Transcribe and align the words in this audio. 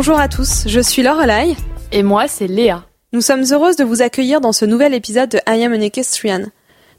Bonjour 0.00 0.18
à 0.18 0.28
tous, 0.28 0.62
je 0.64 0.80
suis 0.80 1.02
Lorelai. 1.02 1.56
Et 1.92 2.02
moi, 2.02 2.26
c'est 2.26 2.46
Léa. 2.46 2.86
Nous 3.12 3.20
sommes 3.20 3.44
heureuses 3.52 3.76
de 3.76 3.84
vous 3.84 4.00
accueillir 4.00 4.40
dans 4.40 4.54
ce 4.54 4.64
nouvel 4.64 4.94
épisode 4.94 5.28
de 5.28 5.40
I 5.46 5.62
Am 5.62 5.74
an 5.74 5.80
Equestrian. 5.82 6.46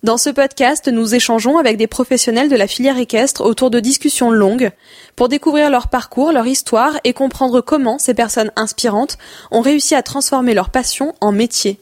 Dans 0.04 0.20
ce 0.20 0.30
podcast, 0.30 0.88
nous 0.88 1.16
échangeons 1.16 1.58
avec 1.58 1.78
des 1.78 1.88
professionnels 1.88 2.48
de 2.48 2.56
la 2.56 2.68
filière 2.68 3.00
équestre 3.00 3.42
autour 3.42 3.72
de 3.72 3.80
discussions 3.80 4.30
longues 4.30 4.70
pour 5.16 5.30
découvrir 5.30 5.72
leur 5.72 5.88
parcours, 5.88 6.32
leur 6.32 6.46
histoire 6.46 7.00
et 7.04 7.14
comprendre 7.14 7.60
comment 7.62 7.98
ces 7.98 8.14
personnes 8.14 8.52
inspirantes 8.56 9.18
ont 9.50 9.62
réussi 9.62 9.96
à 9.96 10.04
transformer 10.04 10.54
leur 10.54 10.70
passion 10.70 11.16
en 11.22 11.32
métier. 11.32 11.80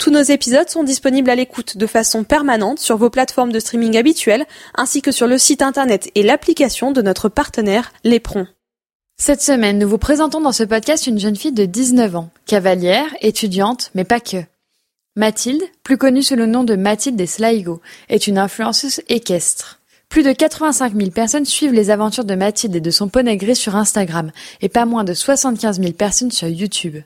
Tous 0.00 0.10
nos 0.10 0.22
épisodes 0.22 0.68
sont 0.68 0.82
disponibles 0.82 1.30
à 1.30 1.36
l'écoute 1.36 1.76
de 1.76 1.86
façon 1.86 2.24
permanente 2.24 2.80
sur 2.80 2.96
vos 2.96 3.08
plateformes 3.08 3.52
de 3.52 3.60
streaming 3.60 3.96
habituelles 3.96 4.46
ainsi 4.74 5.00
que 5.00 5.12
sur 5.12 5.28
le 5.28 5.38
site 5.38 5.62
internet 5.62 6.10
et 6.16 6.24
l'application 6.24 6.90
de 6.90 7.02
notre 7.02 7.28
partenaire 7.28 7.92
Lépron. 8.02 8.48
Cette 9.18 9.40
semaine, 9.40 9.78
nous 9.78 9.88
vous 9.88 9.96
présentons 9.96 10.42
dans 10.42 10.52
ce 10.52 10.62
podcast 10.62 11.06
une 11.06 11.18
jeune 11.18 11.36
fille 11.36 11.52
de 11.52 11.64
19 11.64 12.16
ans, 12.16 12.28
cavalière, 12.44 13.06
étudiante, 13.22 13.90
mais 13.94 14.04
pas 14.04 14.20
que. 14.20 14.44
Mathilde, 15.16 15.62
plus 15.82 15.96
connue 15.96 16.22
sous 16.22 16.36
le 16.36 16.44
nom 16.44 16.64
de 16.64 16.76
Mathilde 16.76 17.16
des 17.16 17.26
Sligo, 17.26 17.80
est 18.10 18.26
une 18.26 18.36
influenceuse 18.36 19.00
équestre. 19.08 19.80
Plus 20.10 20.22
de 20.22 20.32
85 20.32 20.94
000 20.94 21.10
personnes 21.12 21.46
suivent 21.46 21.72
les 21.72 21.88
aventures 21.88 22.26
de 22.26 22.34
Mathilde 22.34 22.76
et 22.76 22.80
de 22.80 22.90
son 22.90 23.08
poney 23.08 23.38
gris 23.38 23.56
sur 23.56 23.74
Instagram, 23.74 24.32
et 24.60 24.68
pas 24.68 24.84
moins 24.84 25.02
de 25.02 25.14
75 25.14 25.80
000 25.80 25.92
personnes 25.94 26.30
sur 26.30 26.48
YouTube. 26.48 26.98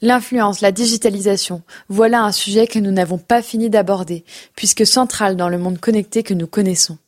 L'influence, 0.00 0.60
la 0.60 0.70
digitalisation, 0.70 1.62
voilà 1.88 2.22
un 2.22 2.32
sujet 2.32 2.68
que 2.68 2.78
nous 2.78 2.92
n'avons 2.92 3.18
pas 3.18 3.42
fini 3.42 3.68
d'aborder, 3.68 4.24
puisque 4.54 4.86
central 4.86 5.36
dans 5.36 5.48
le 5.48 5.58
monde 5.58 5.80
connecté 5.80 6.22
que 6.22 6.34
nous 6.34 6.46
connaissons. 6.46 6.98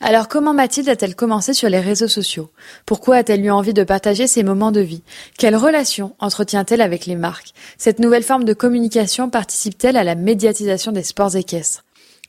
Alors 0.00 0.28
comment 0.28 0.52
Mathilde 0.52 0.90
a-t-elle 0.90 1.16
commencé 1.16 1.54
sur 1.54 1.70
les 1.70 1.80
réseaux 1.80 2.06
sociaux? 2.06 2.50
Pourquoi 2.84 3.16
a-t-elle 3.16 3.44
eu 3.44 3.50
envie 3.50 3.72
de 3.72 3.82
partager 3.82 4.26
ses 4.26 4.42
moments 4.42 4.70
de 4.70 4.80
vie? 4.80 5.02
Quelle 5.38 5.56
relation 5.56 6.14
entretient-elle 6.18 6.82
avec 6.82 7.06
les 7.06 7.16
marques? 7.16 7.54
Cette 7.78 7.98
nouvelle 7.98 8.22
forme 8.22 8.44
de 8.44 8.52
communication 8.52 9.30
participe-t-elle 9.30 9.96
à 9.96 10.04
la 10.04 10.14
médiatisation 10.14 10.92
des 10.92 11.02
sports 11.02 11.34
équestres? 11.34 11.84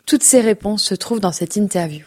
Toutes 0.06 0.24
ces 0.24 0.40
réponses 0.40 0.84
se 0.84 0.96
trouvent 0.96 1.20
dans 1.20 1.34
cette 1.34 1.58
interview. 1.58 2.06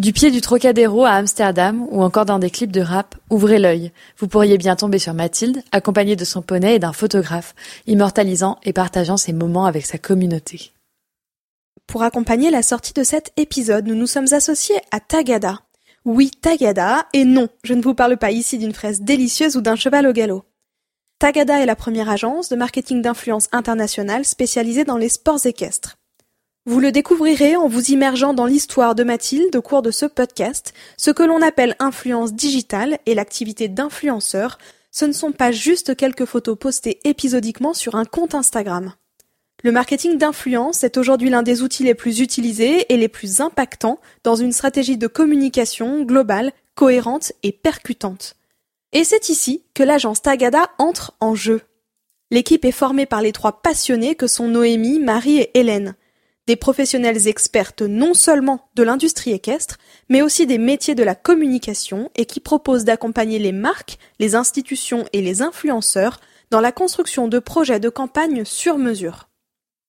Du 0.00 0.12
pied 0.12 0.32
du 0.32 0.40
Trocadéro 0.40 1.04
à 1.04 1.12
Amsterdam 1.12 1.86
ou 1.90 2.02
encore 2.02 2.24
dans 2.24 2.40
des 2.40 2.50
clips 2.50 2.72
de 2.72 2.80
rap, 2.80 3.14
ouvrez 3.30 3.60
l'œil. 3.60 3.92
Vous 4.18 4.28
pourriez 4.28 4.58
bien 4.58 4.74
tomber 4.74 4.98
sur 4.98 5.14
Mathilde, 5.14 5.62
accompagnée 5.70 6.16
de 6.16 6.24
son 6.24 6.42
poney 6.42 6.74
et 6.74 6.78
d'un 6.80 6.92
photographe, 6.92 7.54
immortalisant 7.86 8.58
et 8.64 8.72
partageant 8.72 9.16
ses 9.16 9.32
moments 9.32 9.66
avec 9.66 9.86
sa 9.86 9.98
communauté. 9.98 10.72
Pour 11.88 12.02
accompagner 12.02 12.50
la 12.50 12.62
sortie 12.62 12.92
de 12.92 13.02
cet 13.02 13.32
épisode, 13.38 13.86
nous 13.86 13.94
nous 13.94 14.06
sommes 14.06 14.34
associés 14.34 14.78
à 14.90 15.00
Tagada. 15.00 15.62
Oui, 16.04 16.30
Tagada, 16.30 17.06
et 17.14 17.24
non, 17.24 17.48
je 17.64 17.72
ne 17.72 17.80
vous 17.80 17.94
parle 17.94 18.18
pas 18.18 18.30
ici 18.30 18.58
d'une 18.58 18.74
fraise 18.74 19.00
délicieuse 19.00 19.56
ou 19.56 19.62
d'un 19.62 19.74
cheval 19.74 20.06
au 20.06 20.12
galop. 20.12 20.44
Tagada 21.18 21.60
est 21.60 21.66
la 21.66 21.76
première 21.76 22.10
agence 22.10 22.50
de 22.50 22.56
marketing 22.56 23.00
d'influence 23.00 23.48
internationale 23.52 24.26
spécialisée 24.26 24.84
dans 24.84 24.98
les 24.98 25.08
sports 25.08 25.46
équestres. 25.46 25.96
Vous 26.66 26.78
le 26.78 26.92
découvrirez 26.92 27.56
en 27.56 27.68
vous 27.68 27.90
immergeant 27.90 28.34
dans 28.34 28.44
l'histoire 28.44 28.94
de 28.94 29.02
Mathilde 29.02 29.56
au 29.56 29.62
cours 29.62 29.80
de 29.80 29.90
ce 29.90 30.04
podcast. 30.04 30.74
Ce 30.98 31.10
que 31.10 31.22
l'on 31.22 31.40
appelle 31.40 31.74
influence 31.78 32.34
digitale 32.34 32.98
et 33.06 33.14
l'activité 33.14 33.68
d'influenceur, 33.68 34.58
ce 34.90 35.06
ne 35.06 35.12
sont 35.12 35.32
pas 35.32 35.52
juste 35.52 35.96
quelques 35.96 36.26
photos 36.26 36.58
postées 36.58 37.00
épisodiquement 37.04 37.72
sur 37.72 37.94
un 37.94 38.04
compte 38.04 38.34
Instagram. 38.34 38.92
Le 39.64 39.72
marketing 39.72 40.18
d'influence 40.18 40.84
est 40.84 40.98
aujourd'hui 40.98 41.30
l'un 41.30 41.42
des 41.42 41.62
outils 41.62 41.82
les 41.82 41.96
plus 41.96 42.20
utilisés 42.20 42.92
et 42.92 42.96
les 42.96 43.08
plus 43.08 43.40
impactants 43.40 43.98
dans 44.22 44.36
une 44.36 44.52
stratégie 44.52 44.98
de 44.98 45.08
communication 45.08 46.02
globale, 46.02 46.52
cohérente 46.76 47.32
et 47.42 47.50
percutante. 47.50 48.36
Et 48.92 49.02
c'est 49.02 49.30
ici 49.30 49.64
que 49.74 49.82
l'agence 49.82 50.22
Tagada 50.22 50.70
entre 50.78 51.16
en 51.18 51.34
jeu. 51.34 51.62
L'équipe 52.30 52.64
est 52.64 52.72
formée 52.72 53.04
par 53.04 53.20
les 53.20 53.32
trois 53.32 53.60
passionnés 53.60 54.14
que 54.14 54.28
sont 54.28 54.46
Noémie, 54.46 55.00
Marie 55.00 55.38
et 55.38 55.58
Hélène. 55.58 55.96
Des 56.46 56.54
professionnelles 56.54 57.26
expertes 57.26 57.82
non 57.82 58.14
seulement 58.14 58.68
de 58.76 58.84
l'industrie 58.84 59.32
équestre, 59.32 59.76
mais 60.08 60.22
aussi 60.22 60.46
des 60.46 60.58
métiers 60.58 60.94
de 60.94 61.02
la 61.02 61.16
communication 61.16 62.10
et 62.14 62.26
qui 62.26 62.38
proposent 62.38 62.84
d'accompagner 62.84 63.40
les 63.40 63.52
marques, 63.52 63.98
les 64.20 64.36
institutions 64.36 65.04
et 65.12 65.20
les 65.20 65.42
influenceurs 65.42 66.20
dans 66.50 66.60
la 66.60 66.72
construction 66.72 67.26
de 67.26 67.40
projets 67.40 67.80
de 67.80 67.88
campagne 67.88 68.44
sur 68.44 68.78
mesure. 68.78 69.27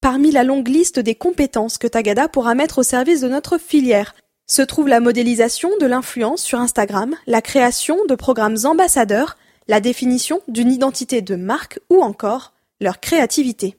Parmi 0.02 0.32
la 0.32 0.46
longue 0.46 0.70
liste 0.70 1.00
des 1.00 1.16
compétences 1.16 1.78
que 1.78 1.88
Tagada 1.88 2.30
pourra 2.30 2.56
mettre 2.56 2.78
au 2.80 2.84
service 2.84 3.20
de 3.20 3.28
notre 3.28 3.58
filière, 3.58 4.16
se 4.48 4.62
trouve 4.62 4.88
la 4.88 5.02
modélisation 5.02 5.70
de 5.80 5.86
l'influence 5.86 6.42
sur 6.42 6.60
Instagram, 6.60 7.16
la 7.28 7.42
création 7.42 7.98
de 8.06 8.16
programmes 8.16 8.58
ambassadeurs, 8.64 9.38
la 9.68 9.82
définition 9.82 10.42
d'une 10.48 10.72
identité 10.72 11.22
de 11.22 11.36
marque 11.36 11.80
ou 11.90 12.02
encore 12.02 12.54
leur 12.80 13.02
créativité. 13.02 13.78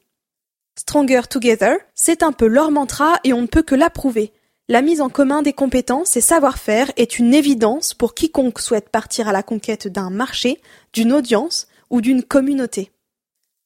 Stronger 0.78 1.22
Together, 1.28 1.76
c'est 1.94 2.22
un 2.22 2.32
peu 2.32 2.46
leur 2.46 2.70
mantra 2.70 3.14
et 3.24 3.32
on 3.32 3.42
ne 3.42 3.46
peut 3.46 3.62
que 3.62 3.74
l'approuver. 3.74 4.32
La 4.68 4.82
mise 4.82 5.00
en 5.00 5.08
commun 5.08 5.42
des 5.42 5.54
compétences 5.54 6.16
et 6.16 6.20
savoir-faire 6.20 6.92
est 6.96 7.18
une 7.18 7.34
évidence 7.34 7.94
pour 7.94 8.14
quiconque 8.14 8.60
souhaite 8.60 8.90
partir 8.90 9.26
à 9.26 9.32
la 9.32 9.42
conquête 9.42 9.88
d'un 9.88 10.10
marché, 10.10 10.60
d'une 10.92 11.12
audience 11.12 11.66
ou 11.88 12.00
d'une 12.00 12.22
communauté. 12.22 12.92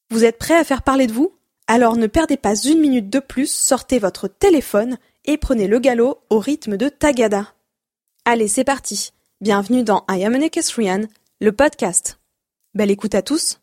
Vous 0.09 0.23
êtes 0.23 0.39
prêt 0.39 0.55
à 0.55 0.63
faire 0.63 0.81
parler 0.81 1.05
de 1.05 1.13
vous? 1.13 1.33
Alors 1.67 1.95
ne 1.97 2.07
perdez 2.07 2.37
pas 2.37 2.55
une 2.55 2.79
minute 2.79 3.09
de 3.09 3.19
plus, 3.19 3.51
sortez 3.51 3.99
votre 3.99 4.27
téléphone 4.27 4.97
et 5.25 5.37
prenez 5.37 5.67
le 5.67 5.79
galop 5.79 6.19
au 6.29 6.39
rythme 6.39 6.77
de 6.77 6.89
Tagada. 6.89 7.47
Allez, 8.25 8.47
c'est 8.47 8.63
parti. 8.63 9.11
Bienvenue 9.41 9.83
dans 9.83 10.05
I 10.09 10.23
Am 10.23 10.35
an 10.35 10.41
Equestrian, 10.41 11.01
le 11.41 11.51
podcast. 11.51 12.19
Belle 12.73 12.91
écoute 12.91 13.15
à 13.15 13.21
tous. 13.21 13.59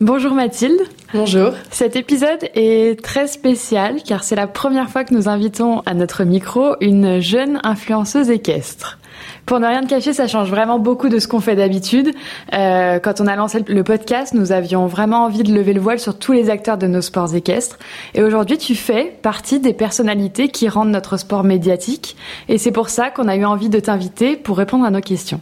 Bonjour 0.00 0.32
Mathilde. 0.32 0.80
Bonjour. 1.12 1.52
Cet 1.70 1.96
épisode 1.96 2.48
est 2.54 3.02
très 3.02 3.28
spécial 3.28 4.02
car 4.02 4.24
c'est 4.24 4.34
la 4.34 4.48
première 4.48 4.90
fois 4.90 5.04
que 5.04 5.14
nous 5.14 5.28
invitons 5.28 5.80
à 5.80 5.94
notre 5.94 6.24
micro 6.24 6.74
une 6.80 7.20
jeune 7.20 7.60
influenceuse 7.62 8.30
équestre. 8.30 8.98
Pour 9.46 9.60
ne 9.60 9.66
rien 9.66 9.82
te 9.82 9.88
cacher, 9.88 10.14
ça 10.14 10.26
change 10.26 10.48
vraiment 10.48 10.78
beaucoup 10.78 11.10
de 11.10 11.18
ce 11.18 11.28
qu'on 11.28 11.40
fait 11.40 11.54
d'habitude. 11.54 12.12
Euh, 12.54 12.98
quand 12.98 13.20
on 13.20 13.26
a 13.26 13.36
lancé 13.36 13.62
le 13.66 13.84
podcast, 13.84 14.32
nous 14.32 14.52
avions 14.52 14.86
vraiment 14.86 15.24
envie 15.24 15.42
de 15.42 15.52
lever 15.52 15.74
le 15.74 15.80
voile 15.80 15.98
sur 15.98 16.18
tous 16.18 16.32
les 16.32 16.48
acteurs 16.48 16.78
de 16.78 16.86
nos 16.86 17.02
sports 17.02 17.34
équestres. 17.34 17.78
Et 18.14 18.22
aujourd'hui, 18.22 18.56
tu 18.56 18.74
fais 18.74 19.18
partie 19.20 19.60
des 19.60 19.74
personnalités 19.74 20.48
qui 20.48 20.66
rendent 20.68 20.90
notre 20.90 21.18
sport 21.18 21.44
médiatique. 21.44 22.16
Et 22.48 22.56
c'est 22.56 22.72
pour 22.72 22.88
ça 22.88 23.10
qu'on 23.10 23.28
a 23.28 23.36
eu 23.36 23.44
envie 23.44 23.68
de 23.68 23.80
t'inviter 23.80 24.36
pour 24.36 24.56
répondre 24.56 24.86
à 24.86 24.90
nos 24.90 25.02
questions. 25.02 25.40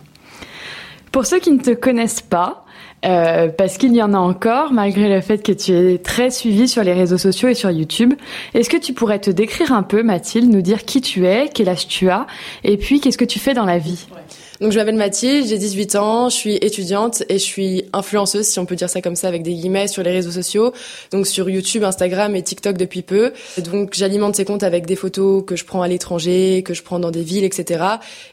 Pour 1.12 1.26
ceux 1.26 1.38
qui 1.38 1.52
ne 1.52 1.60
te 1.60 1.70
connaissent 1.70 2.22
pas, 2.22 2.64
euh, 3.04 3.48
parce 3.48 3.78
qu'il 3.78 3.94
y 3.94 4.02
en 4.02 4.14
a 4.14 4.18
encore, 4.18 4.72
malgré 4.72 5.12
le 5.12 5.20
fait 5.20 5.38
que 5.38 5.52
tu 5.52 5.72
es 5.72 5.98
très 5.98 6.30
suivi 6.30 6.68
sur 6.68 6.84
les 6.84 6.92
réseaux 6.92 7.18
sociaux 7.18 7.48
et 7.48 7.54
sur 7.54 7.70
YouTube. 7.70 8.14
Est-ce 8.54 8.70
que 8.70 8.76
tu 8.76 8.92
pourrais 8.92 9.18
te 9.18 9.30
décrire 9.30 9.72
un 9.72 9.82
peu, 9.82 10.02
Mathilde, 10.02 10.52
nous 10.52 10.62
dire 10.62 10.84
qui 10.84 11.00
tu 11.00 11.26
es, 11.26 11.50
quel 11.52 11.68
âge 11.68 11.88
tu 11.88 12.10
as, 12.10 12.26
et 12.64 12.76
puis 12.76 13.00
qu'est-ce 13.00 13.18
que 13.18 13.24
tu 13.24 13.38
fais 13.38 13.54
dans 13.54 13.64
la 13.64 13.78
vie? 13.78 14.06
Donc 14.62 14.70
je 14.70 14.78
m'appelle 14.78 14.94
Mathilde, 14.94 15.48
j'ai 15.48 15.58
18 15.58 15.96
ans, 15.96 16.28
je 16.28 16.36
suis 16.36 16.54
étudiante 16.54 17.24
et 17.28 17.34
je 17.34 17.44
suis 17.44 17.84
influenceuse, 17.92 18.46
si 18.46 18.60
on 18.60 18.64
peut 18.64 18.76
dire 18.76 18.88
ça 18.88 19.02
comme 19.02 19.16
ça, 19.16 19.26
avec 19.26 19.42
des 19.42 19.54
guillemets 19.54 19.88
sur 19.88 20.04
les 20.04 20.12
réseaux 20.12 20.30
sociaux, 20.30 20.72
donc 21.10 21.26
sur 21.26 21.50
YouTube, 21.50 21.82
Instagram 21.82 22.36
et 22.36 22.42
TikTok 22.42 22.78
depuis 22.78 23.02
peu. 23.02 23.32
donc 23.58 23.94
j'alimente 23.94 24.36
ces 24.36 24.44
comptes 24.44 24.62
avec 24.62 24.86
des 24.86 24.94
photos 24.94 25.44
que 25.44 25.56
je 25.56 25.64
prends 25.64 25.82
à 25.82 25.88
l'étranger, 25.88 26.62
que 26.64 26.74
je 26.74 26.84
prends 26.84 27.00
dans 27.00 27.10
des 27.10 27.22
villes, 27.22 27.42
etc. 27.42 27.84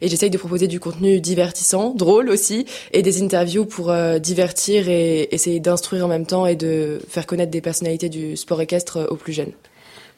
Et 0.01 0.07
j'essaye 0.07 0.29
de 0.29 0.37
proposer 0.37 0.67
du 0.67 0.79
contenu 0.79 1.19
divertissant, 1.19 1.95
drôle 1.95 2.29
aussi, 2.29 2.65
et 2.93 3.01
des 3.01 3.23
interviews 3.23 3.65
pour 3.65 3.89
euh, 3.89 4.19
divertir 4.19 4.87
et 4.87 5.29
essayer 5.31 5.59
d'instruire 5.59 6.05
en 6.05 6.09
même 6.09 6.27
temps 6.27 6.45
et 6.45 6.55
de 6.55 6.99
faire 7.09 7.25
connaître 7.25 7.51
des 7.51 7.61
personnalités 7.61 8.09
du 8.09 8.37
sport 8.37 8.61
équestre 8.61 9.07
aux 9.09 9.15
plus 9.15 9.33
jeunes. 9.33 9.53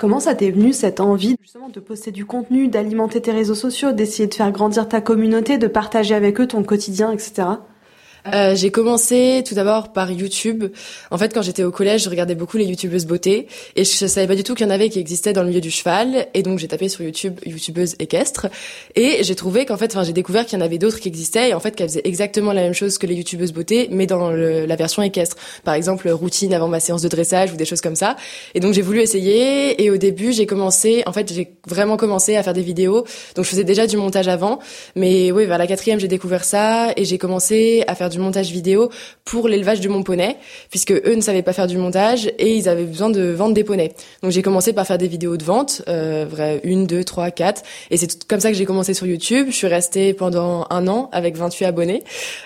Comment 0.01 0.19
ça 0.19 0.33
t'est 0.33 0.49
venu 0.49 0.73
cette 0.73 0.99
envie 0.99 1.35
justement 1.43 1.69
de 1.69 1.79
poster 1.79 2.11
du 2.11 2.25
contenu, 2.25 2.67
d'alimenter 2.67 3.21
tes 3.21 3.31
réseaux 3.31 3.53
sociaux, 3.53 3.91
d'essayer 3.91 4.27
de 4.27 4.33
faire 4.33 4.51
grandir 4.51 4.87
ta 4.87 4.99
communauté, 4.99 5.59
de 5.59 5.67
partager 5.67 6.15
avec 6.15 6.41
eux 6.41 6.47
ton 6.47 6.63
quotidien, 6.63 7.11
etc. 7.11 7.43
Euh, 8.27 8.55
j'ai 8.55 8.71
commencé 8.71 9.43
tout 9.47 9.55
d'abord 9.55 9.91
par 9.93 10.11
YouTube. 10.11 10.65
En 11.09 11.17
fait, 11.17 11.33
quand 11.33 11.41
j'étais 11.41 11.63
au 11.63 11.71
collège, 11.71 12.03
je 12.03 12.09
regardais 12.09 12.35
beaucoup 12.35 12.57
les 12.57 12.65
youtubeuses 12.65 13.05
beauté 13.05 13.47
et 13.75 13.83
je 13.83 14.05
savais 14.05 14.27
pas 14.27 14.35
du 14.35 14.43
tout 14.43 14.53
qu'il 14.53 14.65
y 14.65 14.69
en 14.69 14.73
avait 14.73 14.89
qui 14.89 14.99
existaient 14.99 15.33
dans 15.33 15.41
le 15.41 15.49
milieu 15.49 15.61
du 15.61 15.71
cheval. 15.71 16.27
Et 16.33 16.43
donc, 16.43 16.59
j'ai 16.59 16.67
tapé 16.67 16.87
sur 16.89 17.01
YouTube 17.03 17.39
youtubeuses 17.45 17.95
équestres 17.99 18.47
et 18.95 19.23
j'ai 19.23 19.35
trouvé 19.35 19.65
qu'en 19.65 19.77
fait, 19.77 19.91
enfin, 19.95 20.03
j'ai 20.03 20.13
découvert 20.13 20.45
qu'il 20.45 20.59
y 20.59 20.61
en 20.61 20.65
avait 20.65 20.77
d'autres 20.77 20.99
qui 20.99 21.07
existaient 21.07 21.49
et 21.49 21.53
en 21.53 21.59
fait 21.59 21.75
qu'elles 21.75 21.89
faisaient 21.89 22.01
exactement 22.03 22.53
la 22.53 22.61
même 22.61 22.73
chose 22.73 22.97
que 22.97 23.07
les 23.07 23.15
youtubeuses 23.15 23.53
beauté, 23.53 23.87
mais 23.91 24.05
dans 24.05 24.29
la 24.31 24.75
version 24.75 25.01
équestre. 25.01 25.37
Par 25.63 25.73
exemple, 25.73 26.09
routine 26.09 26.53
avant 26.53 26.67
ma 26.67 26.79
séance 26.79 27.01
de 27.01 27.07
dressage 27.07 27.51
ou 27.51 27.55
des 27.55 27.65
choses 27.65 27.81
comme 27.81 27.95
ça. 27.95 28.15
Et 28.53 28.59
donc, 28.59 28.73
j'ai 28.73 28.81
voulu 28.81 28.99
essayer 28.99 29.83
et 29.83 29.89
au 29.89 29.97
début, 29.97 30.31
j'ai 30.31 30.45
commencé, 30.45 31.03
en 31.07 31.13
fait, 31.13 31.33
j'ai 31.33 31.53
vraiment 31.67 31.97
commencé 31.97 32.35
à 32.35 32.43
faire 32.43 32.53
des 32.53 32.61
vidéos. 32.61 33.03
Donc, 33.35 33.45
je 33.45 33.49
faisais 33.49 33.63
déjà 33.63 33.87
du 33.87 33.97
montage 33.97 34.27
avant, 34.27 34.59
mais 34.95 35.31
oui, 35.31 35.45
vers 35.45 35.57
la 35.57 35.67
quatrième, 35.67 35.99
j'ai 35.99 36.07
découvert 36.07 36.43
ça 36.43 36.93
et 36.95 37.05
j'ai 37.05 37.17
commencé 37.17 37.83
à 37.87 37.95
faire 37.95 38.10
du 38.11 38.19
montage 38.19 38.51
vidéo 38.51 38.89
pour 39.25 39.47
l'élevage 39.47 39.81
de 39.81 39.89
mon 39.89 40.03
poney, 40.03 40.37
puisque 40.69 40.91
eux 40.91 41.15
ne 41.15 41.21
savaient 41.21 41.41
pas 41.41 41.53
faire 41.53 41.67
du 41.67 41.77
montage 41.77 42.31
et 42.37 42.55
ils 42.55 42.69
avaient 42.69 42.83
besoin 42.83 43.09
de 43.09 43.31
vendre 43.31 43.53
des 43.55 43.63
poneys. 43.63 43.93
Donc 44.21 44.31
j'ai 44.31 44.43
commencé 44.43 44.73
par 44.73 44.85
faire 44.85 44.97
des 44.97 45.07
vidéos 45.07 45.37
de 45.37 45.43
vente, 45.43 45.81
euh, 45.87 46.25
vrai, 46.29 46.61
une, 46.63 46.85
deux, 46.85 47.03
trois, 47.03 47.31
quatre, 47.31 47.63
et 47.89 47.97
c'est 47.97 48.23
comme 48.25 48.39
ça 48.39 48.51
que 48.51 48.57
j'ai 48.57 48.65
commencé 48.65 48.93
sur 48.93 49.07
YouTube. 49.07 49.47
Je 49.49 49.55
suis 49.55 49.67
restée 49.67 50.13
pendant 50.13 50.67
un 50.69 50.87
an 50.87 51.09
avec 51.11 51.35
28 51.35 51.65
abonnés, 51.65 52.03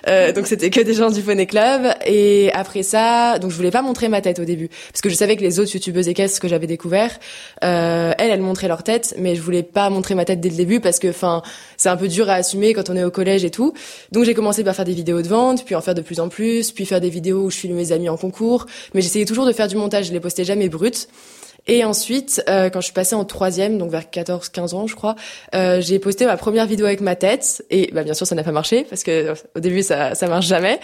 euh, 0.08 0.32
donc 0.32 0.48
c'était 0.48 0.70
que 0.70 0.82
des 0.82 0.94
gens 0.94 1.10
du 1.10 1.22
Poney 1.22 1.46
Club. 1.46 1.94
Et 2.06 2.52
après 2.54 2.84
ça, 2.84 3.40
donc 3.40 3.52
je 3.52 3.56
voulais 3.56 3.72
pas 3.72 3.82
montrer 3.82 4.08
ma 4.08 4.22
tête 4.22 4.40
au 4.40 4.46
début, 4.46 4.70
parce 4.92 5.02
que 5.02 5.10
je 5.10 5.16
savais 5.16 5.36
que 5.36 5.42
les 5.42 5.60
autres 5.60 5.74
youtubeuses 5.74 6.08
équestres 6.08 6.40
que 6.40 6.48
j'avais 6.48 6.68
découvert, 6.68 7.12
euh, 7.64 8.14
elles, 8.18 8.32
elles 8.32 8.42
montraient 8.42 8.68
leur 8.68 8.84
tête, 8.84 9.16
mais 9.18 9.36
je 9.36 9.42
voulais 9.42 9.64
pas 9.64 9.90
montrer 9.90 10.16
ma 10.16 10.26
tête 10.26 10.40
dès 10.40 10.50
le 10.50 10.56
début 10.56 10.80
parce 10.80 11.00
que, 11.00 11.08
enfin, 11.08 11.42
c'est 11.78 11.90
un 11.90 11.98
peu 11.98 12.08
dur 12.08 12.30
à 12.30 12.34
assumer 12.34 12.74
quand 12.74 12.90
on 12.90 12.96
est 12.96 13.04
au 13.04 13.12
collège 13.12 13.46
et 13.46 13.50
tout. 13.50 13.74
Donc 14.12 14.26
j'ai 14.26 14.34
commencé 14.34 14.64
par 14.64 14.76
faire 14.76 14.86
des 14.86 14.94
vidéos 14.94 15.22
de 15.22 15.28
vente, 15.28 15.55
puis 15.64 15.76
en 15.76 15.82
faire 15.82 15.96
de 15.96 16.02
plus 16.02 16.20
en 16.20 16.30
plus, 16.30 16.72
puis 16.72 16.86
faire 16.86 17.02
des 17.02 17.10
vidéos 17.10 17.44
où 17.44 17.52
je 17.52 17.58
filme 17.58 17.76
mes 17.76 17.92
amis 17.92 18.10
en 18.10 18.18
concours. 18.18 18.66
Mais 18.94 19.02
j'essayais 19.02 19.26
toujours 19.26 19.46
de 19.46 19.54
faire 19.54 19.68
du 19.68 19.76
montage, 19.76 20.08
je 20.08 20.14
les 20.14 20.20
postais 20.20 20.44
jamais 20.44 20.70
brutes. 20.70 21.08
Et 21.68 21.84
ensuite, 21.84 22.44
euh, 22.50 22.70
quand 22.70 22.80
je 22.82 22.86
suis 22.86 22.94
passée 22.94 23.16
en 23.16 23.26
troisième, 23.26 23.78
donc 23.78 23.90
vers 23.90 24.04
14-15 24.04 24.76
ans, 24.76 24.88
je 24.88 24.96
crois, 24.96 25.16
euh, 25.56 25.82
j'ai 25.82 26.00
posté 26.00 26.26
ma 26.26 26.38
première 26.38 26.66
vidéo 26.68 26.86
avec 26.86 27.02
ma 27.02 27.16
tête. 27.16 27.66
Et 27.70 27.90
bah, 27.94 28.04
bien 28.04 28.14
sûr, 28.14 28.28
ça 28.28 28.36
n'a 28.36 28.44
pas 28.44 28.52
marché 28.52 28.86
parce 28.90 29.04
que 29.04 29.34
au 29.56 29.60
début, 29.60 29.82
ça 29.82 30.16
ça 30.16 30.28
marche 30.28 30.48
jamais. 30.48 30.80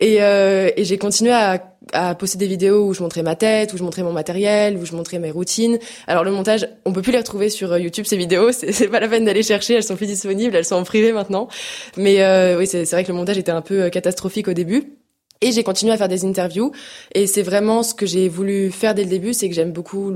Et, 0.00 0.22
euh, 0.22 0.70
et 0.76 0.84
j'ai 0.84 0.98
continué 0.98 1.32
à, 1.32 1.62
à 1.92 2.14
poster 2.14 2.38
des 2.38 2.46
vidéos 2.46 2.86
où 2.86 2.94
je 2.94 3.02
montrais 3.02 3.22
ma 3.22 3.36
tête, 3.36 3.72
où 3.72 3.76
je 3.76 3.82
montrais 3.82 4.02
mon 4.02 4.12
matériel, 4.12 4.76
où 4.76 4.86
je 4.86 4.94
montrais 4.94 5.18
mes 5.18 5.30
routines. 5.30 5.78
Alors 6.06 6.24
le 6.24 6.30
montage, 6.30 6.66
on 6.84 6.92
peut 6.92 7.02
plus 7.02 7.12
les 7.12 7.18
retrouver 7.18 7.50
sur 7.50 7.72
euh, 7.72 7.78
YouTube 7.78 8.06
ces 8.06 8.16
vidéos. 8.16 8.50
C'est, 8.52 8.88
pas 8.88 9.00
la 9.00 9.08
peine 9.08 9.24
d'aller 9.24 9.42
chercher. 9.42 9.74
Elles 9.74 9.84
sont 9.84 9.96
plus 9.96 10.06
disponibles. 10.06 10.56
Elles 10.56 10.64
sont 10.64 10.76
en 10.76 10.84
privé 10.84 11.12
maintenant. 11.12 11.48
Mais 11.96 12.22
euh, 12.22 12.58
oui, 12.58 12.66
c'est, 12.66 12.84
c'est 12.84 12.96
vrai 12.96 13.04
que 13.04 13.08
le 13.12 13.14
montage 13.18 13.38
était 13.38 13.52
un 13.52 13.62
peu 13.62 13.90
catastrophique 13.90 14.48
au 14.48 14.52
début. 14.52 14.94
Et 15.44 15.52
j'ai 15.52 15.62
continué 15.62 15.92
à 15.92 15.98
faire 15.98 16.08
des 16.08 16.24
interviews. 16.24 16.72
Et 17.14 17.26
c'est 17.26 17.42
vraiment 17.42 17.82
ce 17.82 17.92
que 17.92 18.06
j'ai 18.06 18.28
voulu 18.30 18.70
faire 18.70 18.94
dès 18.94 19.04
le 19.04 19.10
début, 19.10 19.34
c'est 19.34 19.48
que 19.48 19.54
j'aime 19.54 19.72
beaucoup 19.72 20.10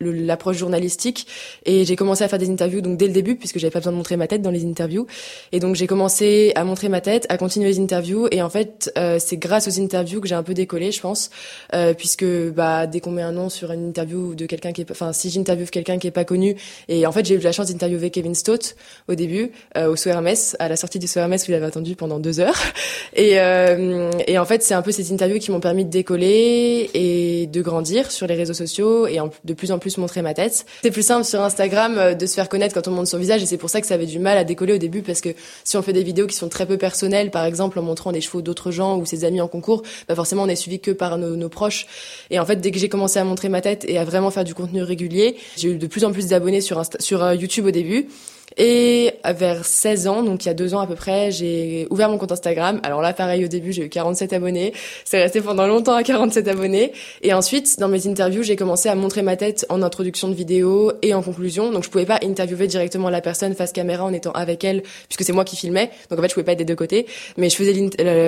l'approche 0.00 0.58
journalistique. 0.58 1.26
Et 1.64 1.86
j'ai 1.86 1.96
commencé 1.96 2.22
à 2.24 2.28
faire 2.28 2.38
des 2.38 2.50
interviews 2.50 2.82
donc 2.82 2.98
dès 2.98 3.06
le 3.06 3.14
début, 3.14 3.36
puisque 3.36 3.58
j'avais 3.58 3.70
pas 3.70 3.78
besoin 3.78 3.92
de 3.92 3.96
montrer 3.96 4.18
ma 4.18 4.26
tête 4.26 4.42
dans 4.42 4.50
les 4.50 4.66
interviews. 4.66 5.06
Et 5.52 5.60
donc 5.60 5.76
j'ai 5.76 5.86
commencé 5.86 6.52
à 6.56 6.64
montrer 6.64 6.90
ma 6.90 7.00
tête, 7.00 7.24
à 7.30 7.38
continuer 7.38 7.68
les 7.68 7.80
interviews. 7.80 8.28
Et 8.30 8.42
en 8.42 8.50
fait, 8.50 8.92
euh, 8.98 9.18
c'est 9.18 9.38
grâce 9.38 9.66
aux 9.66 9.80
interviews 9.80 10.20
que 10.20 10.28
j'ai 10.28 10.34
un 10.34 10.42
peu 10.42 10.52
décollé, 10.52 10.92
je 10.92 11.00
pense, 11.00 11.30
euh, 11.74 11.94
puisque 11.94 12.26
bah 12.54 12.86
dès 12.86 13.00
qu'on 13.00 13.12
met 13.12 13.22
un 13.22 13.32
nom 13.32 13.48
sur 13.48 13.72
une 13.72 13.88
interview 13.88 14.34
de 14.34 14.44
quelqu'un 14.44 14.72
qui 14.72 14.82
est, 14.82 14.90
enfin 14.90 15.14
si 15.14 15.30
j'interviewe 15.30 15.70
quelqu'un 15.70 15.98
qui 15.98 16.06
est 16.06 16.12
pas 16.12 16.24
connu, 16.24 16.54
et 16.88 17.06
en 17.06 17.12
fait 17.12 17.24
j'ai 17.24 17.34
eu 17.34 17.38
la 17.38 17.52
chance 17.52 17.68
d'interviewer 17.68 18.10
Kevin 18.10 18.34
Stott 18.34 18.76
au 19.08 19.14
début 19.14 19.52
euh, 19.76 19.94
au 19.94 20.08
Hermès, 20.08 20.54
à 20.58 20.68
la 20.68 20.76
sortie 20.76 20.98
du 20.98 21.06
Hermès 21.16 21.48
où 21.48 21.50
il 21.50 21.54
avait 21.54 21.66
attendu 21.66 21.96
pendant 21.96 22.18
deux 22.18 22.40
heures. 22.40 22.58
Et, 23.14 23.40
euh, 23.40 24.10
et 24.26 24.38
en 24.38 24.44
fait 24.44 24.62
c'est 24.66 24.74
un 24.74 24.82
peu 24.82 24.92
ces 24.92 25.12
interviews 25.12 25.38
qui 25.38 25.50
m'ont 25.50 25.60
permis 25.60 25.84
de 25.84 25.90
décoller 25.90 26.90
et 26.92 27.46
de 27.46 27.62
grandir 27.62 28.10
sur 28.10 28.26
les 28.26 28.34
réseaux 28.34 28.54
sociaux 28.54 29.06
et 29.06 29.18
de 29.44 29.54
plus 29.54 29.72
en 29.72 29.78
plus 29.78 29.96
montrer 29.98 30.22
ma 30.22 30.34
tête. 30.34 30.66
C'est 30.82 30.90
plus 30.90 31.06
simple 31.06 31.24
sur 31.24 31.40
Instagram 31.40 31.96
euh, 31.98 32.14
de 32.14 32.26
se 32.26 32.34
faire 32.34 32.48
connaître 32.48 32.74
quand 32.74 32.88
on 32.88 32.90
montre 32.90 33.08
son 33.08 33.18
visage 33.18 33.42
et 33.42 33.46
c'est 33.46 33.56
pour 33.56 33.70
ça 33.70 33.80
que 33.80 33.86
ça 33.86 33.94
avait 33.94 34.06
du 34.06 34.18
mal 34.18 34.36
à 34.36 34.44
décoller 34.44 34.74
au 34.74 34.78
début 34.78 35.02
parce 35.02 35.20
que 35.20 35.30
si 35.64 35.76
on 35.76 35.82
fait 35.82 35.92
des 35.92 36.02
vidéos 36.02 36.26
qui 36.26 36.36
sont 36.36 36.48
très 36.48 36.66
peu 36.66 36.76
personnelles, 36.76 37.30
par 37.30 37.44
exemple 37.44 37.78
en 37.78 37.82
montrant 37.82 38.10
les 38.10 38.20
chevaux 38.20 38.42
d'autres 38.42 38.70
gens 38.70 38.98
ou 38.98 39.06
ses 39.06 39.24
amis 39.24 39.40
en 39.40 39.48
concours, 39.48 39.82
bah 40.08 40.14
forcément 40.14 40.42
on 40.42 40.48
est 40.48 40.56
suivi 40.56 40.80
que 40.80 40.90
par 40.90 41.18
nos, 41.18 41.36
nos 41.36 41.48
proches. 41.48 41.86
Et 42.30 42.38
en 42.38 42.44
fait, 42.44 42.56
dès 42.56 42.70
que 42.70 42.78
j'ai 42.78 42.88
commencé 42.88 43.18
à 43.18 43.24
montrer 43.24 43.48
ma 43.48 43.60
tête 43.60 43.84
et 43.88 43.98
à 43.98 44.04
vraiment 44.04 44.30
faire 44.30 44.44
du 44.44 44.54
contenu 44.54 44.82
régulier, 44.82 45.36
j'ai 45.56 45.70
eu 45.70 45.76
de 45.76 45.86
plus 45.86 46.04
en 46.04 46.12
plus 46.12 46.26
d'abonnés 46.26 46.60
sur, 46.60 46.82
sur 46.98 47.22
euh, 47.22 47.34
YouTube 47.34 47.66
au 47.66 47.70
début. 47.70 48.08
Et 48.58 49.12
vers 49.24 49.66
16 49.66 50.06
ans, 50.06 50.22
donc 50.22 50.44
il 50.44 50.48
y 50.48 50.50
a 50.50 50.54
deux 50.54 50.72
ans 50.72 50.80
à 50.80 50.86
peu 50.86 50.94
près, 50.94 51.30
j'ai 51.30 51.86
ouvert 51.90 52.08
mon 52.08 52.16
compte 52.16 52.32
Instagram. 52.32 52.80
Alors 52.84 53.02
là, 53.02 53.12
pareil, 53.12 53.44
au 53.44 53.48
début, 53.48 53.72
j'ai 53.72 53.84
eu 53.84 53.88
47 53.90 54.32
abonnés. 54.32 54.72
C'est 55.04 55.20
resté 55.20 55.42
pendant 55.42 55.66
longtemps 55.66 55.94
à 55.94 56.02
47 56.02 56.48
abonnés. 56.48 56.92
Et 57.20 57.34
ensuite, 57.34 57.78
dans 57.78 57.88
mes 57.88 58.06
interviews, 58.08 58.42
j'ai 58.42 58.56
commencé 58.56 58.88
à 58.88 58.94
montrer 58.94 59.20
ma 59.20 59.36
tête 59.36 59.66
en 59.68 59.82
introduction 59.82 60.28
de 60.28 60.34
vidéo 60.34 60.92
et 61.02 61.12
en 61.12 61.22
conclusion. 61.22 61.70
Donc 61.70 61.84
je 61.84 61.90
pouvais 61.90 62.06
pas 62.06 62.18
interviewer 62.22 62.66
directement 62.66 63.10
la 63.10 63.20
personne 63.20 63.54
face 63.54 63.72
caméra 63.72 64.04
en 64.04 64.12
étant 64.14 64.32
avec 64.32 64.64
elle, 64.64 64.82
puisque 65.08 65.24
c'est 65.24 65.34
moi 65.34 65.44
qui 65.44 65.56
filmais. 65.56 65.90
Donc 66.08 66.18
en 66.18 66.22
fait, 66.22 66.28
je 66.28 66.34
pouvais 66.34 66.44
pas 66.44 66.52
être 66.52 66.58
des 66.58 66.64
deux 66.64 66.76
côtés. 66.76 67.06
Mais 67.36 67.50
je 67.50 67.56
faisais 67.56 67.74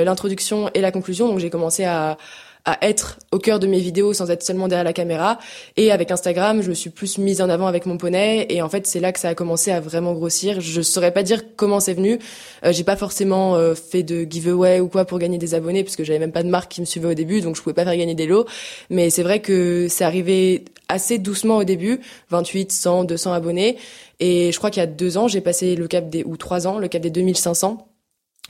l'introduction 0.04 0.69
et 0.75 0.82
la 0.82 0.92
conclusion. 0.92 1.28
Donc 1.28 1.38
j'ai 1.38 1.50
commencé 1.50 1.84
à 1.84 2.19
à 2.68 2.76
être 2.82 3.18
au 3.32 3.38
cœur 3.38 3.60
de 3.60 3.66
mes 3.66 3.80
vidéos 3.80 4.12
sans 4.12 4.30
être 4.30 4.42
seulement 4.42 4.68
derrière 4.68 4.84
la 4.84 4.92
caméra. 4.92 5.38
Et 5.78 5.90
avec 5.90 6.10
Instagram, 6.10 6.60
je 6.60 6.68
me 6.68 6.74
suis 6.74 6.90
plus 6.90 7.16
mise 7.16 7.40
en 7.40 7.48
avant 7.48 7.66
avec 7.66 7.86
mon 7.86 7.96
poney. 7.96 8.46
Et 8.50 8.60
en 8.60 8.68
fait, 8.68 8.86
c'est 8.86 9.00
là 9.00 9.10
que 9.10 9.18
ça 9.18 9.30
a 9.30 9.34
commencé 9.34 9.70
à 9.70 9.80
vraiment 9.80 10.12
grossir. 10.12 10.60
Je 10.60 10.82
saurais 10.82 11.12
pas 11.12 11.22
dire 11.22 11.56
comment 11.56 11.80
c'est 11.80 11.94
venu. 11.94 12.18
Euh, 12.66 12.72
j'ai 12.72 12.84
pas 12.84 12.96
forcément 12.96 13.56
euh, 13.56 13.74
fait 13.74 14.02
de 14.02 14.26
giveaway 14.28 14.80
ou 14.80 14.88
quoi 14.88 15.06
pour 15.06 15.18
gagner 15.18 15.38
des 15.38 15.54
abonnés, 15.54 15.82
puisque 15.82 16.02
j'avais 16.02 16.18
même 16.18 16.32
pas 16.32 16.42
de 16.42 16.50
marque 16.50 16.70
qui 16.70 16.82
me 16.82 16.86
suivait 16.86 17.08
au 17.08 17.14
début, 17.14 17.40
donc 17.40 17.56
je 17.56 17.62
pouvais 17.62 17.74
pas 17.74 17.84
faire 17.84 17.96
gagner 17.96 18.14
des 18.14 18.26
lots. 18.26 18.44
Mais 18.90 19.08
c'est 19.08 19.22
vrai 19.22 19.40
que 19.40 19.86
c'est 19.88 20.04
arrivé 20.04 20.66
assez 20.90 21.16
doucement 21.16 21.56
au 21.56 21.64
début, 21.64 22.00
28, 22.28 22.70
100, 22.70 23.04
200 23.04 23.32
abonnés. 23.32 23.78
Et 24.20 24.52
je 24.52 24.58
crois 24.58 24.70
qu'il 24.70 24.80
y 24.80 24.84
a 24.84 24.86
deux 24.86 25.16
ans, 25.16 25.26
j'ai 25.26 25.40
passé 25.40 25.74
le 25.74 25.88
cap 25.88 26.10
des, 26.10 26.22
ou 26.24 26.36
trois 26.36 26.66
ans, 26.66 26.78
le 26.78 26.88
cap 26.88 27.00
des 27.00 27.10
2500. 27.10 27.88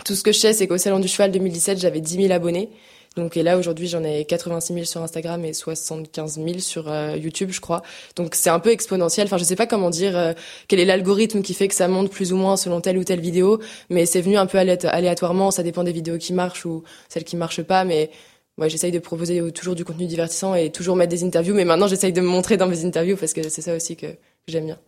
Tout 0.04 0.14
ce 0.14 0.24
que 0.24 0.32
je 0.32 0.38
sais, 0.38 0.52
c'est 0.52 0.66
qu'au 0.66 0.78
Salon 0.78 0.98
du 0.98 1.08
Cheval 1.08 1.30
2017, 1.30 1.78
j'avais 1.78 2.00
10 2.00 2.22
000 2.22 2.32
abonnés. 2.32 2.70
Donc 3.18 3.36
et 3.36 3.42
là 3.42 3.58
aujourd'hui 3.58 3.88
j'en 3.88 4.04
ai 4.04 4.24
86 4.24 4.72
000 4.72 4.84
sur 4.84 5.02
Instagram 5.02 5.44
et 5.44 5.52
75 5.52 6.36
000 6.36 6.58
sur 6.60 6.88
euh, 6.88 7.16
YouTube 7.16 7.50
je 7.50 7.60
crois. 7.60 7.82
Donc 8.14 8.36
c'est 8.36 8.48
un 8.48 8.60
peu 8.60 8.70
exponentiel. 8.70 9.26
Enfin 9.26 9.38
je 9.38 9.44
sais 9.44 9.56
pas 9.56 9.66
comment 9.66 9.90
dire 9.90 10.16
euh, 10.16 10.34
quel 10.68 10.78
est 10.78 10.84
l'algorithme 10.84 11.42
qui 11.42 11.52
fait 11.52 11.66
que 11.66 11.74
ça 11.74 11.88
monte 11.88 12.10
plus 12.10 12.32
ou 12.32 12.36
moins 12.36 12.56
selon 12.56 12.80
telle 12.80 12.96
ou 12.96 13.02
telle 13.02 13.20
vidéo, 13.20 13.60
mais 13.90 14.06
c'est 14.06 14.20
venu 14.20 14.36
un 14.36 14.46
peu 14.46 14.56
aléatoirement. 14.58 15.50
Ça 15.50 15.64
dépend 15.64 15.82
des 15.82 15.90
vidéos 15.90 16.16
qui 16.16 16.32
marchent 16.32 16.64
ou 16.64 16.84
celles 17.08 17.24
qui 17.24 17.36
marchent 17.36 17.62
pas, 17.62 17.84
mais 17.84 18.10
ouais, 18.56 18.70
j'essaye 18.70 18.92
de 18.92 19.00
proposer 19.00 19.50
toujours 19.50 19.74
du 19.74 19.84
contenu 19.84 20.06
divertissant 20.06 20.54
et 20.54 20.70
toujours 20.70 20.94
mettre 20.94 21.10
des 21.10 21.24
interviews. 21.24 21.54
Mais 21.54 21.64
maintenant 21.64 21.88
j'essaye 21.88 22.12
de 22.12 22.20
me 22.20 22.28
montrer 22.28 22.56
dans 22.56 22.68
mes 22.68 22.84
interviews 22.84 23.16
parce 23.16 23.32
que 23.32 23.48
c'est 23.48 23.62
ça 23.62 23.74
aussi 23.74 23.96
que 23.96 24.06
j'aime 24.46 24.66
bien. 24.66 24.78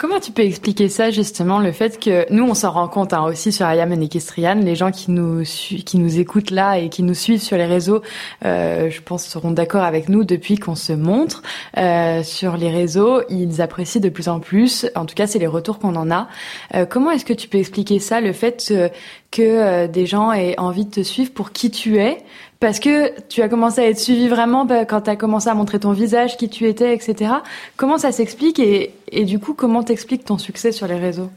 Comment 0.00 0.18
tu 0.18 0.32
peux 0.32 0.40
expliquer 0.40 0.88
ça 0.88 1.10
justement, 1.10 1.58
le 1.58 1.72
fait 1.72 2.00
que 2.00 2.24
nous 2.32 2.44
on 2.44 2.54
s'en 2.54 2.70
rend 2.70 2.88
compte 2.88 3.12
hein, 3.12 3.22
aussi 3.24 3.52
sur 3.52 3.66
Ayam 3.66 3.92
et 3.92 4.02
Equestrian, 4.02 4.54
les 4.54 4.74
gens 4.74 4.92
qui 4.92 5.10
nous 5.10 5.42
qui 5.42 5.98
nous 5.98 6.18
écoutent 6.18 6.50
là 6.50 6.78
et 6.78 6.88
qui 6.88 7.02
nous 7.02 7.12
suivent 7.12 7.42
sur 7.42 7.58
les 7.58 7.66
réseaux, 7.66 8.00
euh, 8.46 8.88
je 8.88 9.02
pense 9.02 9.26
seront 9.26 9.50
d'accord 9.50 9.82
avec 9.82 10.08
nous 10.08 10.24
depuis 10.24 10.56
qu'on 10.56 10.74
se 10.74 10.94
montre 10.94 11.42
euh, 11.76 12.22
sur 12.22 12.56
les 12.56 12.70
réseaux, 12.70 13.20
ils 13.28 13.60
apprécient 13.60 14.00
de 14.00 14.08
plus 14.08 14.30
en 14.30 14.40
plus. 14.40 14.86
En 14.94 15.04
tout 15.04 15.14
cas, 15.14 15.26
c'est 15.26 15.38
les 15.38 15.46
retours 15.46 15.78
qu'on 15.78 15.94
en 15.96 16.10
a. 16.10 16.28
Euh, 16.74 16.86
comment 16.86 17.10
est-ce 17.10 17.26
que 17.26 17.34
tu 17.34 17.46
peux 17.46 17.58
expliquer 17.58 17.98
ça, 17.98 18.22
le 18.22 18.32
fait 18.32 18.72
que 19.30 19.86
des 19.86 20.06
gens 20.06 20.32
aient 20.32 20.58
envie 20.58 20.86
de 20.86 20.90
te 20.90 21.02
suivre 21.02 21.30
pour 21.30 21.52
qui 21.52 21.70
tu 21.70 21.98
es 21.98 22.24
parce 22.60 22.78
que 22.78 23.18
tu 23.28 23.42
as 23.42 23.48
commencé 23.48 23.80
à 23.80 23.88
être 23.88 23.98
suivi 23.98 24.28
vraiment 24.28 24.66
bah, 24.66 24.84
quand 24.84 25.00
tu 25.02 25.10
as 25.10 25.16
commencé 25.16 25.48
à 25.48 25.54
montrer 25.54 25.80
ton 25.80 25.92
visage, 25.92 26.36
qui 26.36 26.48
tu 26.48 26.68
étais, 26.68 26.94
etc. 26.94 27.32
Comment 27.76 27.98
ça 27.98 28.12
s'explique 28.12 28.58
et, 28.58 28.94
et 29.10 29.24
du 29.24 29.38
coup, 29.38 29.54
comment 29.54 29.82
t'expliques 29.82 30.26
ton 30.26 30.38
succès 30.38 30.70
sur 30.70 30.86
les 30.86 30.98
réseaux? 30.98 31.30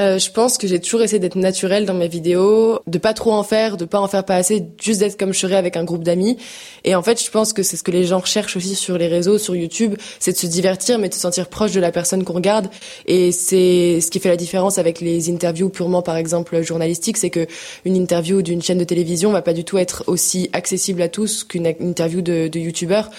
Euh, 0.00 0.18
je 0.18 0.30
pense 0.30 0.56
que 0.56 0.66
j'ai 0.66 0.80
toujours 0.80 1.02
essayé 1.02 1.18
d'être 1.18 1.36
naturelle 1.36 1.84
dans 1.84 1.94
mes 1.94 2.08
vidéos, 2.08 2.80
de 2.86 2.98
pas 2.98 3.12
trop 3.12 3.32
en 3.32 3.42
faire, 3.42 3.76
de 3.76 3.84
pas 3.84 4.00
en 4.00 4.08
faire 4.08 4.24
pas 4.24 4.36
assez, 4.36 4.64
juste 4.80 5.00
d'être 5.00 5.18
comme 5.18 5.34
je 5.34 5.38
serais 5.38 5.56
avec 5.56 5.76
un 5.76 5.84
groupe 5.84 6.04
d'amis. 6.04 6.38
Et 6.84 6.94
en 6.94 7.02
fait, 7.02 7.22
je 7.22 7.30
pense 7.30 7.52
que 7.52 7.62
c'est 7.62 7.76
ce 7.76 7.82
que 7.82 7.90
les 7.90 8.04
gens 8.04 8.18
recherchent 8.18 8.56
aussi 8.56 8.74
sur 8.74 8.96
les 8.96 9.08
réseaux, 9.08 9.36
sur 9.36 9.54
YouTube, 9.54 9.96
c'est 10.18 10.32
de 10.32 10.36
se 10.36 10.46
divertir, 10.46 10.98
mais 10.98 11.08
de 11.08 11.14
se 11.14 11.20
sentir 11.20 11.48
proche 11.48 11.72
de 11.72 11.80
la 11.80 11.92
personne 11.92 12.24
qu'on 12.24 12.32
regarde. 12.32 12.68
Et 13.06 13.30
c'est 13.30 14.00
ce 14.00 14.10
qui 14.10 14.20
fait 14.20 14.30
la 14.30 14.36
différence 14.36 14.78
avec 14.78 15.00
les 15.00 15.30
interviews 15.30 15.68
purement, 15.68 16.02
par 16.02 16.16
exemple, 16.16 16.62
journalistiques, 16.62 17.18
c'est 17.18 17.30
que 17.30 17.46
une 17.84 17.96
interview 17.96 18.42
d'une 18.42 18.62
chaîne 18.62 18.78
de 18.78 18.84
télévision 18.84 19.32
va 19.32 19.42
pas 19.42 19.52
du 19.52 19.64
tout 19.64 19.76
être 19.76 20.04
aussi 20.06 20.48
accessible 20.52 21.02
à 21.02 21.08
tous 21.08 21.44
qu'une 21.44 21.66
interview 21.66 22.22
de, 22.22 22.48
de 22.48 22.58
YouTubeur 22.58 23.10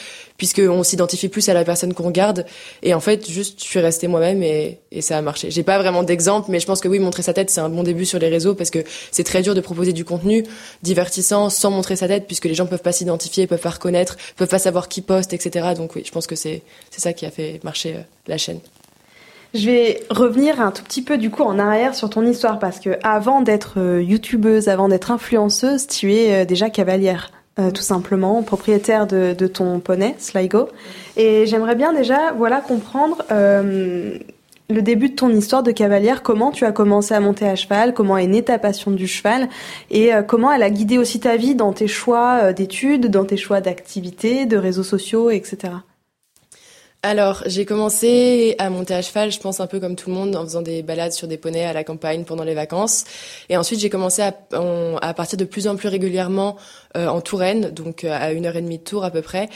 puisqu'on 0.41 0.81
s'identifie 0.81 1.29
plus 1.29 1.50
à 1.50 1.53
la 1.53 1.63
personne 1.63 1.93
qu'on 1.93 2.05
regarde. 2.05 2.48
Et 2.81 2.95
en 2.95 3.00
fait, 3.00 3.29
juste, 3.29 3.60
je 3.60 3.65
suis 3.65 3.79
restée 3.79 4.07
moi-même 4.07 4.41
et, 4.41 4.79
ça 5.01 5.15
a 5.15 5.21
marché. 5.21 5.51
J'ai 5.51 5.62
pas 5.62 5.77
vraiment 5.77 6.01
d'exemple, 6.01 6.50
mais 6.50 6.60
je 6.60 6.65
pense 6.65 6.81
que 6.81 6.88
oui, 6.88 6.98
montrer 6.98 7.21
sa 7.21 7.31
tête, 7.31 7.51
c'est 7.51 7.62
un 7.62 7.69
bon 7.69 7.83
début 7.83 8.07
sur 8.07 8.17
les 8.17 8.27
réseaux 8.27 8.55
parce 8.55 8.71
que 8.71 8.79
c'est 9.12 9.24
très 9.24 9.43
dur 9.43 9.53
de 9.53 9.62
proposer 9.62 9.93
du 9.93 10.03
contenu 10.03 10.43
divertissant 10.81 11.51
sans 11.51 11.69
montrer 11.69 11.95
sa 11.95 12.07
tête, 12.07 12.25
puisque 12.25 12.45
les 12.45 12.55
gens 12.55 12.65
peuvent 12.65 12.81
pas 12.81 12.91
s'identifier, 12.91 13.45
peuvent 13.45 13.62
pas 13.62 13.69
reconnaître, 13.69 14.17
peuvent 14.36 14.48
pas 14.48 14.57
savoir 14.57 14.88
qui 14.88 15.01
poste, 15.01 15.31
etc. 15.33 15.75
Donc 15.77 15.95
oui, 15.95 16.01
je 16.03 16.12
pense 16.12 16.25
que 16.25 16.36
c'est 16.36 16.63
c'est 16.89 17.01
ça 17.01 17.13
qui 17.13 17.27
a 17.27 17.29
fait 17.29 17.60
marcher 17.63 17.98
euh, 17.98 18.01
la 18.25 18.39
chaîne. 18.39 18.62
Je 19.53 19.67
vais 19.67 20.01
revenir 20.10 20.60
un 20.60 20.71
tout 20.71 20.83
petit 20.83 21.03
peu 21.03 21.19
du 21.19 21.29
coup 21.29 21.43
en 21.43 21.60
arrière 21.60 21.93
sur 21.93 22.10
ton 22.10 22.25
histoire 22.25 22.57
parce 22.57 22.79
que 22.79 22.98
avant 23.03 23.41
d'être 23.41 23.79
euh, 23.79 24.01
youtubeuse, 24.01 24.69
avant 24.69 24.89
d'être 24.89 25.12
influenceuse, 25.12 25.86
tu 25.86 26.15
es 26.15 26.33
euh, 26.33 26.45
déjà 26.45 26.71
cavalière. 26.71 27.29
Euh, 27.60 27.70
tout 27.70 27.81
simplement, 27.81 28.41
propriétaire 28.43 29.08
de, 29.08 29.36
de, 29.38 29.46
ton 29.46 29.81
poney, 29.81 30.15
Sligo. 30.20 30.70
Et 31.17 31.46
j'aimerais 31.46 31.75
bien 31.75 31.91
déjà, 31.91 32.31
voilà, 32.31 32.62
comprendre 32.62 33.24
euh, 33.29 34.17
le 34.70 34.81
début 34.81 35.10
de 35.10 35.15
ton 35.15 35.29
histoire 35.29 35.62
de 35.62 35.72
cavalière, 35.72 36.24
comment 36.24 36.51
tu 36.51 36.63
as 36.63 36.72
commencé 36.72 37.13
à 37.13 37.20
monter 37.20 37.46
à 37.46 37.58
cheval, 37.58 37.93
comment 37.93 38.17
est 38.17 38.27
née 38.27 38.41
ta 38.41 38.58
passion 38.58 38.91
du 38.91 39.05
cheval, 39.05 39.50
et 39.89 40.13
euh, 40.13 40.22
comment 40.24 40.50
elle 40.50 40.63
a 40.63 40.70
guidé 40.70 40.98
aussi 40.98 41.20
ta 41.20 41.36
vie 41.36 41.53
dans 41.53 41.74
tes 41.74 41.89
choix 41.89 42.53
d'études, 42.53 43.08
dans 43.08 43.25
tes 43.25 43.36
choix 43.36 43.60
d'activités, 43.60 44.46
de 44.46 44.55
réseaux 44.55 44.84
sociaux, 44.84 45.29
etc. 45.29 45.74
alors, 47.03 47.43
j'ai 47.48 47.65
commencé 47.65 48.55
à 48.60 48.70
monter 48.70 48.93
à 48.93 49.01
cheval, 49.01 49.29
je 49.29 49.39
pense 49.41 49.60
un 49.60 49.67
peu 49.67 49.81
comme 49.81 49.98
tout 49.98 50.10
le 50.10 50.15
monde, 50.15 50.38
en 50.38 50.43
faisant 50.43 50.62
des 50.62 50.84
balades 50.84 51.12
sur 51.12 51.27
des 51.27 51.38
poneys 51.38 51.65
à 51.65 51.74
la 51.74 51.84
campagne 51.84 52.24
pendant 52.24 52.46
les 52.46 52.53
vacances. 52.53 53.03
Et 53.50 53.58
ensuite, 53.58 53.79
j'ai 53.79 53.89
commencé 53.89 54.22
à, 54.22 54.34
à 55.01 55.13
partir 55.13 55.38
de 55.38 55.43
plus 55.43 55.67
en 55.67 55.75
plus 55.75 55.89
régulièrement 55.89 56.55
euh, 56.55 56.60
en 56.95 57.21
Touraine, 57.21 57.69
donc 57.71 58.03
euh, 58.03 58.12
à 58.12 58.31
une 58.31 58.45
heure 58.45 58.55
et 58.55 58.62
demie 58.62 58.77
de 58.77 58.83
tour 58.83 59.03
à 59.03 59.12
peu 59.12 59.21
près. 59.21 59.50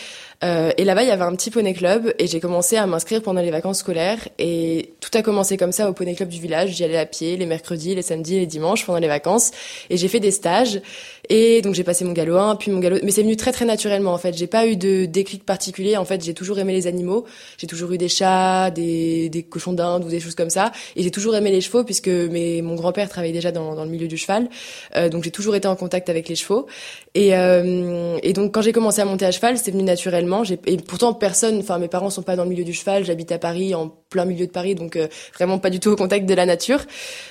Euh, 0.44 0.72
et 0.78 0.84
là-bas, 0.84 1.04
il 1.04 1.08
y 1.08 1.12
avait 1.12 1.24
un 1.24 1.36
petit 1.36 1.50
poney 1.50 1.74
club 1.74 2.14
et 2.20 2.28
j'ai 2.28 2.40
commencé 2.40 2.78
à 2.78 2.86
m'inscrire 2.86 3.22
pendant 3.22 3.42
les 3.42 3.52
vacances 3.52 3.80
scolaires. 3.80 4.28
Et 4.40 4.94
tout 5.00 5.10
a 5.18 5.22
commencé 5.22 5.58
comme 5.58 5.72
ça 5.72 5.90
au 5.90 5.94
poney 5.94 6.16
club 6.16 6.30
du 6.30 6.40
village. 6.40 6.72
J'y 6.72 6.84
allais 6.84 6.98
à 6.98 7.06
pied 7.06 7.38
les 7.38 7.46
mercredis, 7.46 7.96
les 7.96 8.02
samedis, 8.02 8.40
les 8.40 8.46
dimanches 8.46 8.86
pendant 8.86 9.00
les 9.00 9.08
vacances. 9.08 9.52
Et 9.90 9.98
j'ai 9.98 10.08
fait 10.08 10.20
des 10.20 10.32
stages. 10.32 10.82
Et 11.30 11.62
donc 11.64 11.74
j'ai 11.74 11.84
passé 11.84 12.06
mon 12.06 12.12
galop 12.12 12.38
1, 12.38 12.56
puis 12.58 12.72
mon 12.72 12.80
galop... 12.80 13.00
Mais 13.02 13.12
c'est 13.12 13.24
venu 13.24 13.36
très 13.36 13.52
très 13.52 13.66
naturellement 13.66 14.14
en 14.14 14.18
fait. 14.18 14.38
J'ai 14.38 14.48
pas 14.48 14.68
eu 14.68 14.76
de 14.76 15.06
déclic 15.06 15.44
particulier. 15.44 15.98
En 15.98 16.06
fait, 16.06 16.24
j'ai 16.24 16.34
toujours 16.34 16.60
aimé 16.60 16.74
les 16.74 16.86
animaux. 16.86 17.26
J'ai 17.58 17.68
toujours 17.68 17.92
eu 17.92 17.98
des 17.98 18.10
chats, 18.10 18.70
des, 18.70 19.30
des 19.30 19.44
cochons 19.44 19.74
d'Inde 19.74 20.06
ou 20.06 20.10
des 20.10 20.20
choses 20.20 20.36
comme 20.36 20.52
ça. 20.52 20.72
Et 20.96 21.02
j'ai 21.02 21.12
toujours 21.12 21.36
aimé 21.36 21.52
les 21.52 21.62
chevaux 21.62 21.84
puisque 21.84 22.08
mes, 22.08 22.62
mon 22.62 22.76
grand-père 22.76 23.10
travaillait 23.10 23.34
déjà 23.34 23.52
dans, 23.52 23.74
dans 23.74 23.86
le 23.86 23.90
milieu 23.90 24.08
du 24.08 24.18
cheval. 24.18 24.50
Euh, 24.96 25.10
donc 25.10 25.24
j'ai 25.24 25.32
toujours 25.32 25.56
été 25.56 25.68
en 25.68 25.76
contact 25.76 26.10
avec 26.10 26.30
les 26.30 26.36
chevaux. 26.36 26.68
Et, 27.16 27.34
euh, 27.34 28.20
et 28.24 28.34
donc 28.34 28.54
quand 28.54 28.62
j'ai 28.62 28.74
commencé 28.74 29.02
à 29.02 29.06
monter 29.06 29.26
à 29.26 29.32
cheval, 29.32 29.58
c'est 29.58 29.72
venu 29.72 29.84
naturellement. 29.84 30.44
Et 30.66 30.78
pourtant 30.78 31.14
personne, 31.14 31.60
enfin 31.60 31.80
mes 31.80 31.88
parents 31.88 32.10
sont 32.10 32.24
pas 32.24 32.36
dans 32.36 32.44
le 32.44 32.50
milieu 32.50 32.66
du 32.66 32.74
cheval. 32.74 33.06
J'habite 33.06 33.32
à 33.32 33.40
Paris, 33.40 33.74
en 33.74 33.88
plein 34.16 34.24
milieu 34.24 34.48
de 34.48 34.52
Paris, 34.52 34.76
donc 34.76 34.96
euh, 34.96 35.10
vraiment 35.34 35.60
pas 35.60 35.70
du 35.70 35.82
tout 35.82 35.90
au 35.90 35.98
contact 35.98 36.26
de 36.26 36.34
la 36.34 36.46
nature. 36.46 36.80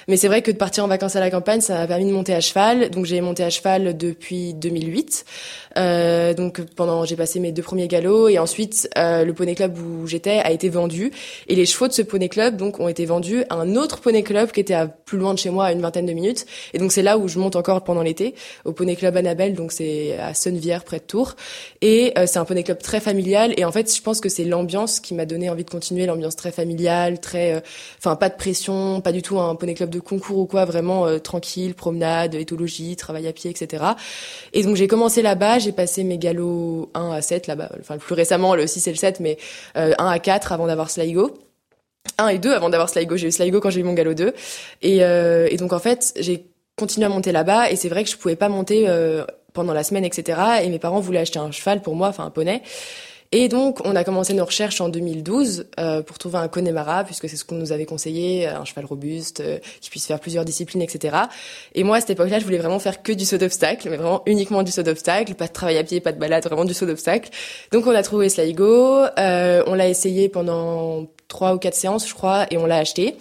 Mais 0.06 0.18
c'est 0.18 0.28
vrai 0.28 0.42
que 0.42 0.50
de 0.50 0.58
partir 0.58 0.84
en 0.84 0.86
vacances 0.86 1.16
à 1.16 1.20
la 1.20 1.30
campagne, 1.30 1.62
ça 1.62 1.78
m'a 1.78 1.86
permis 1.86 2.04
de 2.04 2.12
monter 2.12 2.34
à 2.34 2.42
cheval. 2.42 2.90
Donc 2.90 3.06
j'ai 3.06 3.22
monté 3.22 3.42
à 3.42 3.48
cheval 3.48 3.96
depuis 3.96 4.52
2008. 4.52 5.24
Euh, 5.78 6.34
donc 6.34 6.60
pendant, 6.76 7.06
j'ai 7.06 7.16
passé 7.16 7.40
mes 7.40 7.52
deux 7.52 7.62
premiers 7.62 7.88
galops. 7.88 8.28
Et 8.30 8.38
ensuite 8.38 8.90
euh, 8.98 9.24
le 9.24 9.32
poney 9.32 9.54
club 9.54 9.78
où 9.78 10.06
j'étais 10.06 10.40
a 10.40 10.50
été 10.50 10.68
vendu. 10.68 11.10
Et 11.48 11.54
les 11.54 11.64
chevaux 11.64 11.88
de 11.88 11.94
ce 11.94 12.02
poney 12.02 12.28
club 12.28 12.58
donc 12.58 12.80
ont 12.80 12.88
été 12.88 13.06
vendus 13.06 13.44
à 13.48 13.54
un 13.54 13.76
autre 13.76 14.02
poney 14.02 14.22
club 14.22 14.52
qui 14.52 14.60
était 14.60 14.74
à 14.74 14.86
plus 14.86 15.16
loin 15.16 15.32
de 15.32 15.38
chez 15.38 15.48
moi 15.48 15.64
à 15.64 15.72
une 15.72 15.80
vingtaine 15.80 16.04
de 16.04 16.12
minutes. 16.12 16.44
Et 16.74 16.78
donc 16.78 16.92
c'est 16.92 17.02
là 17.02 17.16
où 17.16 17.28
je 17.28 17.38
monte 17.38 17.56
encore 17.56 17.82
pendant 17.82 18.02
l'été 18.02 18.34
au 18.66 18.72
poney 18.72 18.94
club 18.94 19.16
Annabelle. 19.16 19.54
Donc 19.54 19.72
c'est 19.72 20.18
à 20.18 20.34
Sonnevière 20.34 20.84
près 20.84 20.98
de 20.98 21.04
Tours. 21.04 21.34
Et 21.80 22.12
c'est 22.26 22.38
un 22.38 22.44
poney 22.44 22.62
club 22.62 22.82
très 22.82 23.00
familial. 23.00 23.54
Et 23.56 23.64
en 23.64 23.72
fait 23.72 23.90
je 23.90 24.02
pense 24.02 24.20
que 24.20 24.28
c'est 24.28 24.44
l'ambiance 24.44 25.00
qui 25.00 25.14
m'a 25.14 25.24
donné 25.24 25.48
envie 25.48 25.64
de 25.64 25.70
continuer 25.70 26.04
l'ambiance 26.04 26.36
très 26.36 26.52
familiale 26.52 26.73
très 27.20 27.54
euh, 27.54 27.60
enfin 27.98 28.16
pas 28.16 28.28
de 28.28 28.36
pression 28.36 29.00
pas 29.00 29.12
du 29.12 29.22
tout 29.22 29.38
un 29.38 29.54
poney 29.54 29.74
club 29.74 29.90
de 29.90 30.00
concours 30.00 30.38
ou 30.38 30.46
quoi 30.46 30.64
vraiment 30.64 31.06
euh, 31.06 31.18
tranquille 31.18 31.74
promenade 31.74 32.34
éthologie 32.34 32.96
travail 32.96 33.26
à 33.26 33.32
pied 33.32 33.50
etc 33.50 33.84
et 34.52 34.62
donc 34.62 34.76
j'ai 34.76 34.88
commencé 34.88 35.22
là-bas 35.22 35.58
j'ai 35.58 35.72
passé 35.72 36.04
mes 36.04 36.18
galops 36.18 36.88
1 36.94 37.10
à 37.10 37.22
7 37.22 37.46
là-bas, 37.46 37.70
enfin 37.80 37.98
plus 37.98 38.14
récemment 38.14 38.54
le 38.54 38.66
6 38.66 38.86
et 38.86 38.90
le 38.90 38.96
7, 38.96 39.20
mais 39.20 39.38
euh, 39.76 39.92
1 39.98 40.06
à 40.06 40.18
4 40.18 40.52
avant 40.52 40.66
d'avoir 40.66 40.90
Sligo. 40.90 41.38
1 42.18 42.28
et 42.28 42.38
2 42.38 42.52
avant 42.52 42.70
d'avoir 42.70 42.88
Sligo. 42.88 43.16
J'ai 43.16 43.28
eu 43.28 43.32
Sligo 43.32 43.60
quand 43.60 43.70
j'ai 43.70 43.80
eu 43.80 43.84
mon 43.84 43.94
galop 43.94 44.14
2. 44.14 44.32
Et, 44.82 44.98
euh, 45.02 45.48
donc 45.56 45.72
en 45.72 45.78
fait, 45.78 46.12
j'ai 46.18 46.46
continué 46.76 47.06
à 47.06 47.08
monter 47.08 47.32
là-bas 47.32 47.70
et 47.70 47.76
c'est 47.76 47.88
vrai 47.88 48.04
que 48.04 48.10
je 48.10 48.16
pouvais 48.16 48.36
pas 48.36 48.48
monter 48.48 48.84
euh, 48.88 49.24
pendant 49.52 49.72
la 49.72 49.84
semaine, 49.84 50.04
etc. 50.04 50.38
Et 50.62 50.68
mes 50.68 50.78
parents 50.78 51.00
voulaient 51.00 51.20
acheter 51.20 51.38
un 51.38 51.50
cheval 51.50 51.82
pour 51.82 51.94
moi, 51.94 52.08
enfin 52.08 52.24
un 52.24 52.30
poney. 52.30 52.62
Et 53.36 53.48
donc, 53.48 53.80
on 53.84 53.96
a 53.96 54.04
commencé 54.04 54.32
nos 54.32 54.44
recherches 54.44 54.80
en 54.80 54.88
2012 54.88 55.66
euh, 55.80 56.02
pour 56.02 56.18
trouver 56.18 56.38
un 56.38 56.46
Connemara, 56.46 57.02
puisque 57.02 57.28
c'est 57.28 57.34
ce 57.34 57.44
qu'on 57.44 57.56
nous 57.56 57.72
avait 57.72 57.84
conseillé, 57.84 58.46
un 58.46 58.64
cheval 58.64 58.84
robuste, 58.84 59.40
euh, 59.40 59.58
qui 59.80 59.90
puisse 59.90 60.06
faire 60.06 60.20
plusieurs 60.20 60.44
disciplines, 60.44 60.80
etc. 60.82 61.16
Et 61.74 61.82
moi, 61.82 61.96
à 61.96 62.00
cette 62.00 62.10
époque-là, 62.10 62.38
je 62.38 62.44
voulais 62.44 62.58
vraiment 62.58 62.78
faire 62.78 63.02
que 63.02 63.10
du 63.10 63.24
saut 63.24 63.36
d'obstacle, 63.36 63.88
mais 63.90 63.96
vraiment 63.96 64.22
uniquement 64.26 64.62
du 64.62 64.70
saut 64.70 64.84
d'obstacle, 64.84 65.34
pas 65.34 65.48
de 65.48 65.52
travail 65.52 65.78
à 65.78 65.82
pied, 65.82 66.00
pas 66.00 66.12
de 66.12 66.18
balade, 66.20 66.44
vraiment 66.44 66.64
du 66.64 66.74
saut 66.74 66.86
d'obstacle. 66.86 67.28
Donc, 67.72 67.88
on 67.88 67.90
a 67.96 68.04
trouvé 68.04 68.28
Sligo, 68.28 69.02
euh, 69.18 69.64
on 69.66 69.74
l'a 69.74 69.88
essayé 69.88 70.28
pendant 70.28 71.08
trois 71.26 71.54
ou 71.54 71.58
quatre 71.58 71.74
séances, 71.74 72.08
je 72.08 72.14
crois, 72.14 72.46
et 72.52 72.56
on 72.56 72.66
l'a 72.66 72.76
acheté. 72.76 73.16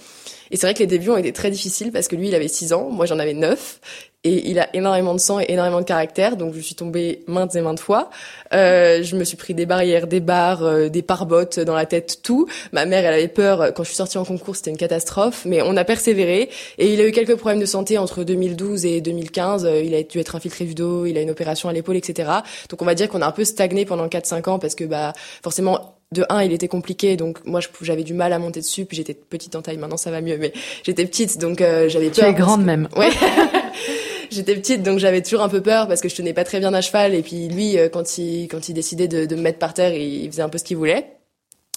Et 0.52 0.58
c'est 0.58 0.68
vrai 0.68 0.76
que 0.76 0.80
les 0.80 0.86
débuts 0.86 1.10
ont 1.10 1.18
été 1.18 1.34
très 1.34 1.50
difficiles 1.50 1.92
parce 1.92 2.08
que 2.08 2.16
lui, 2.16 2.28
il 2.28 2.36
avait 2.36 2.48
6 2.48 2.74
ans, 2.74 2.92
moi 2.92 3.08
j'en 3.08 3.18
avais 3.18 3.34
9 3.34 3.80
et 4.24 4.50
il 4.50 4.60
a 4.60 4.70
énormément 4.74 5.14
de 5.14 5.20
sang 5.20 5.40
et 5.40 5.46
énormément 5.50 5.82
de 5.82 5.86
caractère, 5.86 6.38
donc 6.38 6.54
je 6.54 6.60
suis 6.62 6.76
tombée 6.76 7.24
maintes 7.28 7.56
et 7.56 7.62
maintes 7.62 7.80
fois. 7.80 8.10
Euh, 8.54 9.04
je 9.04 9.18
me 9.18 9.24
suis 9.26 9.36
pris 9.36 9.54
des 9.54 9.66
barrières, 9.66 10.08
des 10.08 10.22
barres, 10.22 10.64
euh, 10.64 10.90
des 10.90 11.02
pare-bottes 11.02 11.60
dans 11.60 11.76
la 11.76 11.86
tête, 11.86 12.20
tout. 12.24 12.48
Ma 12.72 12.86
mère, 12.86 13.06
elle 13.06 13.14
avait 13.14 13.28
peur. 13.28 13.74
Quand 13.74 13.84
je 13.84 13.90
suis 13.90 13.98
sortie 13.98 14.18
en 14.18 14.24
concours, 14.24 14.56
c'était 14.56 14.72
une 14.72 14.78
catastrophe, 14.78 15.44
mais 15.46 15.62
on 15.62 15.76
a 15.76 15.84
persévéré. 15.84 16.50
Et 16.78 16.94
il 16.94 17.02
a 17.02 17.08
eu 17.08 17.12
quelques 17.12 17.36
problèmes 17.36 17.60
de 17.60 17.66
santé 17.66 17.98
entre 17.98 18.24
2012 18.24 18.86
et 18.86 19.02
2015. 19.02 19.66
Euh, 19.66 19.82
il 19.82 19.94
a 19.94 20.04
dû 20.04 20.20
être 20.20 20.36
infiltré 20.36 20.64
du 20.66 20.74
dos, 20.74 21.06
il 21.06 21.18
a 21.18 21.22
une 21.22 21.32
opération 21.32 21.68
à 21.68 21.74
l'épaule, 21.74 21.98
etc. 21.98 22.30
Donc 22.70 22.82
on 22.82 22.86
va 22.86 22.96
dire 22.96 23.10
qu'on 23.10 23.22
a 23.22 23.28
un 23.28 23.32
peu 23.32 23.44
stagné 23.44 23.86
pendant 23.86 24.08
4-5 24.08 24.50
ans 24.50 24.60
parce 24.60 24.76
que 24.76 24.86
bah 24.86 25.14
forcément 25.42 25.96
de 26.14 26.26
un, 26.30 26.44
il 26.44 26.54
était 26.54 26.68
compliqué, 26.68 27.18
donc 27.18 27.44
moi 27.44 27.60
j'avais 27.82 28.04
du 28.04 28.14
mal 28.14 28.32
à 28.32 28.40
monter 28.40 28.62
dessus, 28.62 28.86
puis 28.86 28.96
j'étais 28.96 29.16
petite 29.16 29.56
en 29.56 29.62
taille, 29.62 29.78
maintenant 29.78 29.98
ça 29.98 30.12
va 30.12 30.22
mieux, 30.22 30.38
mais 30.38 30.54
j'étais 30.84 31.06
petite, 31.06 31.40
donc 31.40 31.60
euh, 31.60 31.90
j'avais 31.90 32.10
peur. 32.10 32.26
Tu 32.26 32.32
es 32.32 32.34
grande 32.34 32.64
même. 32.64 32.88
Ouais. 32.96 33.10
j'étais 34.32 34.56
petite, 34.56 34.84
donc 34.84 35.00
j'avais 35.00 35.22
toujours 35.22 35.42
un 35.42 35.50
peu 35.50 35.62
peur 35.62 35.88
parce 35.88 36.02
que 36.02 36.10
je 36.10 36.16
tenais 36.16 36.34
pas 36.34 36.44
très 36.44 36.60
bien 36.60 36.74
à 36.74 36.82
cheval. 36.82 37.14
Et 37.16 37.22
puis 37.22 37.48
lui, 37.48 37.78
euh, 37.78 37.90
quand 37.90 38.18
il 38.18 38.48
quand 38.48 38.70
il 38.70 38.74
décidait 38.74 39.08
de, 39.08 39.26
de 39.26 39.36
me 39.36 39.42
mettre 39.42 39.60
par 39.60 39.74
terre, 39.74 39.94
il 39.94 40.30
faisait 40.32 40.42
un 40.42 40.50
peu 40.50 40.58
ce 40.58 40.64
qu'il 40.64 40.78
voulait. 40.78 41.08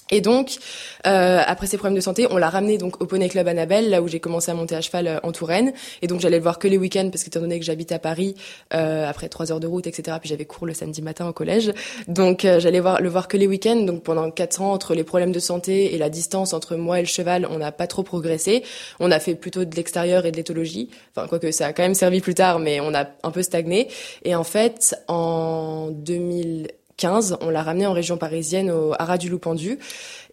Et 0.09 0.21
donc, 0.21 0.57
euh, 1.05 1.41
après 1.45 1.67
ces 1.67 1.77
problèmes 1.77 1.95
de 1.95 2.01
santé, 2.01 2.27
on 2.29 2.37
l'a 2.37 2.49
ramené 2.49 2.77
donc 2.77 3.01
au 3.01 3.05
Poney 3.05 3.27
Club 3.27 3.47
Annabelle, 3.47 3.89
là 3.89 4.01
où 4.01 4.07
j'ai 4.07 4.19
commencé 4.19 4.51
à 4.51 4.53
monter 4.53 4.75
à 4.75 4.81
cheval 4.81 5.07
euh, 5.07 5.19
en 5.23 5.31
Touraine. 5.31 5.73
Et 6.01 6.07
donc 6.07 6.21
j'allais 6.21 6.37
le 6.37 6.43
voir 6.43 6.59
que 6.59 6.67
les 6.67 6.77
week-ends 6.77 7.09
parce 7.11 7.23
qu'étant 7.23 7.41
donné 7.41 7.59
que 7.59 7.65
j'habite 7.65 7.91
à 7.91 7.99
Paris, 7.99 8.35
euh, 8.73 9.07
après 9.07 9.27
trois 9.27 9.51
heures 9.51 9.59
de 9.59 9.67
route, 9.67 9.85
etc. 9.87 10.17
Puis 10.19 10.29
j'avais 10.29 10.45
cours 10.45 10.65
le 10.65 10.73
samedi 10.73 11.01
matin 11.01 11.27
au 11.27 11.33
collège, 11.33 11.73
donc 12.07 12.45
euh, 12.45 12.59
j'allais 12.59 12.79
voir 12.79 13.01
le 13.01 13.09
voir 13.09 13.27
que 13.27 13.37
les 13.37 13.47
week-ends. 13.47 13.81
Donc 13.81 14.03
pendant 14.03 14.31
quatre 14.31 14.61
ans, 14.61 14.71
entre 14.71 14.95
les 14.95 15.03
problèmes 15.03 15.31
de 15.31 15.39
santé 15.39 15.93
et 15.93 15.97
la 15.97 16.09
distance 16.09 16.53
entre 16.53 16.75
moi 16.75 16.99
et 16.99 17.01
le 17.01 17.07
cheval, 17.07 17.47
on 17.49 17.57
n'a 17.57 17.71
pas 17.71 17.87
trop 17.87 18.03
progressé. 18.03 18.63
On 18.99 19.11
a 19.11 19.19
fait 19.19 19.35
plutôt 19.35 19.65
de 19.65 19.75
l'extérieur 19.75 20.25
et 20.25 20.31
de 20.31 20.37
l'éthologie. 20.37 20.89
Enfin 21.15 21.27
quoique 21.27 21.51
ça 21.51 21.67
a 21.67 21.73
quand 21.73 21.83
même 21.83 21.95
servi 21.95 22.21
plus 22.21 22.35
tard, 22.35 22.59
mais 22.59 22.79
on 22.79 22.93
a 22.93 23.05
un 23.23 23.31
peu 23.31 23.43
stagné. 23.43 23.89
Et 24.23 24.35
en 24.35 24.43
fait, 24.43 24.95
en 25.07 25.89
2000 25.91 26.67
15, 26.97 27.37
on 27.41 27.49
l'a 27.49 27.61
ramené 27.61 27.85
en 27.85 27.93
région 27.93 28.17
parisienne 28.17 28.71
au 28.71 28.93
Haras 28.97 29.17
du 29.17 29.29
Loup 29.29 29.39
Pendu. 29.39 29.79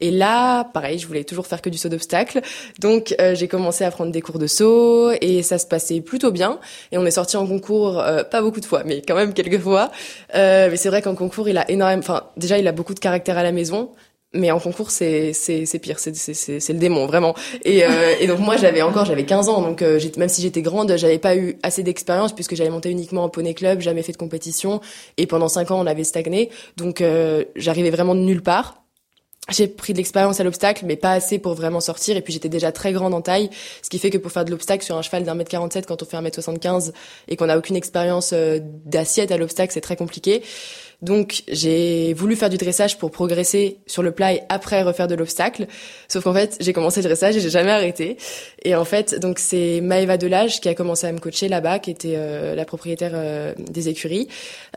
Et 0.00 0.10
là, 0.10 0.64
pareil, 0.64 0.98
je 0.98 1.06
voulais 1.06 1.24
toujours 1.24 1.46
faire 1.46 1.62
que 1.62 1.70
du 1.70 1.78
saut 1.78 1.88
d'obstacle. 1.88 2.40
Donc 2.80 3.14
euh, 3.20 3.34
j'ai 3.34 3.48
commencé 3.48 3.84
à 3.84 3.90
prendre 3.90 4.10
des 4.10 4.20
cours 4.22 4.38
de 4.38 4.46
saut 4.46 5.12
et 5.20 5.42
ça 5.42 5.58
se 5.58 5.66
passait 5.66 6.00
plutôt 6.00 6.32
bien. 6.32 6.58
Et 6.90 6.98
on 6.98 7.04
est 7.04 7.10
sorti 7.12 7.36
en 7.36 7.46
concours, 7.46 8.00
euh, 8.00 8.24
pas 8.24 8.40
beaucoup 8.40 8.60
de 8.60 8.66
fois, 8.66 8.82
mais 8.84 9.02
quand 9.02 9.14
même 9.14 9.34
quelques 9.34 9.60
fois. 9.60 9.90
Euh, 10.34 10.68
mais 10.70 10.76
c'est 10.76 10.88
vrai 10.88 11.02
qu'en 11.02 11.14
concours, 11.14 11.48
il 11.48 11.58
a 11.58 11.70
énormément... 11.70 12.00
Enfin, 12.00 12.24
déjà, 12.36 12.58
il 12.58 12.66
a 12.66 12.72
beaucoup 12.72 12.94
de 12.94 13.00
caractère 13.00 13.38
à 13.38 13.42
la 13.42 13.52
maison 13.52 13.90
mais 14.34 14.50
en 14.50 14.58
concours 14.58 14.90
c'est 14.90 15.32
c'est 15.32 15.64
c'est 15.64 15.78
pire 15.78 15.98
c'est 15.98 16.14
c'est 16.14 16.60
c'est 16.60 16.72
le 16.72 16.78
démon 16.78 17.06
vraiment 17.06 17.34
et 17.64 17.84
euh, 17.84 18.14
et 18.20 18.26
donc 18.26 18.40
moi 18.40 18.56
j'avais 18.56 18.82
encore 18.82 19.04
j'avais 19.04 19.24
15 19.24 19.48
ans 19.48 19.62
donc 19.62 19.80
euh, 19.80 20.00
même 20.18 20.28
si 20.28 20.42
j'étais 20.42 20.62
grande 20.62 20.96
j'avais 20.96 21.18
pas 21.18 21.36
eu 21.36 21.56
assez 21.62 21.82
d'expérience 21.82 22.32
puisque 22.32 22.54
j'avais 22.54 22.70
monté 22.70 22.90
uniquement 22.90 23.24
en 23.24 23.28
poney 23.28 23.54
club 23.54 23.80
jamais 23.80 24.02
fait 24.02 24.12
de 24.12 24.16
compétition 24.16 24.80
et 25.16 25.26
pendant 25.26 25.48
5 25.48 25.70
ans 25.70 25.80
on 25.80 25.86
avait 25.86 26.04
stagné 26.04 26.50
donc 26.76 27.00
euh, 27.00 27.44
j'arrivais 27.56 27.90
vraiment 27.90 28.14
de 28.14 28.20
nulle 28.20 28.42
part 28.42 28.84
j'ai 29.50 29.68
pris 29.68 29.92
de 29.92 29.98
l'expérience 29.98 30.40
à 30.40 30.44
l'obstacle, 30.44 30.84
mais 30.86 30.96
pas 30.96 31.12
assez 31.12 31.38
pour 31.38 31.52
vraiment 31.54 31.80
sortir. 31.80 32.16
Et 32.16 32.22
puis 32.22 32.32
j'étais 32.32 32.48
déjà 32.48 32.72
très 32.72 32.92
grande 32.92 33.12
en 33.12 33.20
taille, 33.20 33.50
ce 33.82 33.90
qui 33.90 33.98
fait 33.98 34.08
que 34.08 34.16
pour 34.16 34.32
faire 34.32 34.44
de 34.44 34.50
l'obstacle 34.50 34.82
sur 34.82 34.96
un 34.96 35.02
cheval 35.02 35.24
d'un 35.24 35.34
mètre 35.34 35.50
47, 35.50 35.86
quand 35.86 36.02
on 36.02 36.06
fait 36.06 36.16
un 36.16 36.22
mètre 36.22 36.36
75 36.36 36.94
et 37.28 37.36
qu'on 37.36 37.46
n'a 37.46 37.58
aucune 37.58 37.76
expérience 37.76 38.30
euh, 38.32 38.58
d'assiette 38.62 39.32
à 39.32 39.36
l'obstacle, 39.36 39.72
c'est 39.72 39.82
très 39.82 39.96
compliqué. 39.96 40.42
Donc 41.04 41.42
j'ai 41.48 42.14
voulu 42.14 42.34
faire 42.34 42.48
du 42.48 42.56
dressage 42.56 42.96
pour 42.96 43.10
progresser 43.10 43.76
sur 43.86 44.02
le 44.02 44.10
plat 44.10 44.32
et 44.32 44.40
après 44.48 44.82
refaire 44.82 45.06
de 45.06 45.14
l'obstacle. 45.14 45.66
Sauf 46.08 46.24
qu'en 46.24 46.32
fait, 46.32 46.56
j'ai 46.60 46.72
commencé 46.72 47.02
le 47.02 47.08
dressage 47.08 47.36
et 47.36 47.40
j'ai 47.40 47.50
jamais 47.50 47.70
arrêté. 47.70 48.16
Et 48.62 48.74
en 48.74 48.86
fait, 48.86 49.20
donc 49.20 49.38
c'est 49.38 49.82
Maëva 49.82 50.16
Delage 50.16 50.62
qui 50.62 50.68
a 50.70 50.74
commencé 50.74 51.06
à 51.06 51.12
me 51.12 51.18
coacher 51.18 51.48
là-bas, 51.48 51.78
qui 51.78 51.90
était 51.90 52.14
euh, 52.16 52.54
la 52.54 52.64
propriétaire 52.64 53.12
euh, 53.14 53.52
des 53.58 53.90
écuries. 53.90 54.28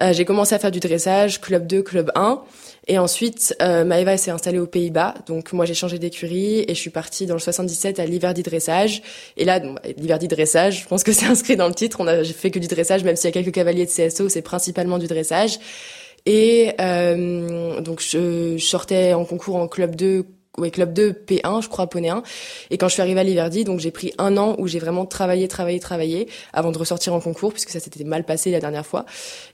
Euh, 0.04 0.12
j'ai 0.12 0.26
commencé 0.26 0.54
à 0.54 0.60
faire 0.60 0.72
du 0.72 0.82
dressage, 0.82 1.40
club 1.40 1.66
2, 1.66 1.82
club 1.82 2.12
1. 2.16 2.42
Et 2.90 2.98
ensuite, 2.98 3.54
euh, 3.62 3.84
Maëva 3.84 4.16
s'est 4.16 4.32
installée 4.32 4.60
aux 4.60 4.68
Pays-Bas. 4.68 5.16
Donc 5.28 5.52
moi, 5.52 5.66
j'ai 5.66 5.74
changé 5.74 6.00
d'écurie 6.00 6.64
et 6.68 6.70
je 6.70 6.80
suis 6.80 6.90
partie 6.90 7.26
dans 7.26 7.34
le 7.34 7.40
77 7.40 8.00
à 8.00 8.06
l'Hiverdi 8.06 8.44
Dressage. 8.44 9.02
Et 9.36 9.44
là, 9.44 9.60
bon, 9.60 9.76
l'Hiverdi 9.98 10.30
Dressage, 10.30 10.84
je 10.84 10.88
pense 10.88 11.04
que 11.04 11.12
c'est 11.14 11.26
inscrit 11.26 11.58
dans 11.58 11.68
le 11.68 11.74
titre. 11.74 11.98
On 12.00 12.08
a 12.08 12.24
fait 12.24 12.52
que 12.52 12.60
du 12.60 12.68
dressage, 12.68 13.04
même 13.04 13.16
s'il 13.16 13.26
y 13.26 13.28
a 13.28 13.32
quelques 13.34 13.54
cavaliers 13.54 13.86
de 13.86 13.92
CSO, 13.92 14.30
c'est 14.30 14.42
principalement 14.42 14.98
du 15.00 15.08
dressage. 15.08 15.60
Et 16.26 16.74
euh, 16.82 17.80
donc 17.80 18.02
je, 18.02 18.58
sortais 18.58 19.14
en 19.14 19.24
concours 19.24 19.56
en 19.56 19.68
club 19.68 19.96
2 19.96 20.26
ouais, 20.58 20.72
club 20.72 20.94
2 20.94 21.12
P1, 21.12 21.62
je 21.62 21.70
crois, 21.70 21.88
poney 21.88 22.10
1. 22.10 22.24
Et 22.72 22.78
quand 22.78 22.88
je 22.88 22.94
suis 22.94 23.02
arrivée 23.02 23.20
à 23.20 23.24
l'Iverdi, 23.24 23.64
donc 23.64 23.80
j'ai 23.80 23.92
pris 23.92 24.14
un 24.18 24.38
an 24.38 24.56
où 24.58 24.68
j'ai 24.68 24.80
vraiment 24.80 25.06
travaillé, 25.06 25.48
travaillé, 25.48 25.80
travaillé 25.80 26.28
avant 26.54 26.72
de 26.72 26.78
ressortir 26.78 27.14
en 27.14 27.20
concours 27.20 27.54
puisque 27.54 27.70
ça 27.70 27.80
s'était 27.80 28.04
mal 28.04 28.24
passé 28.24 28.52
la 28.52 28.60
dernière 28.60 28.86
fois. 28.86 29.06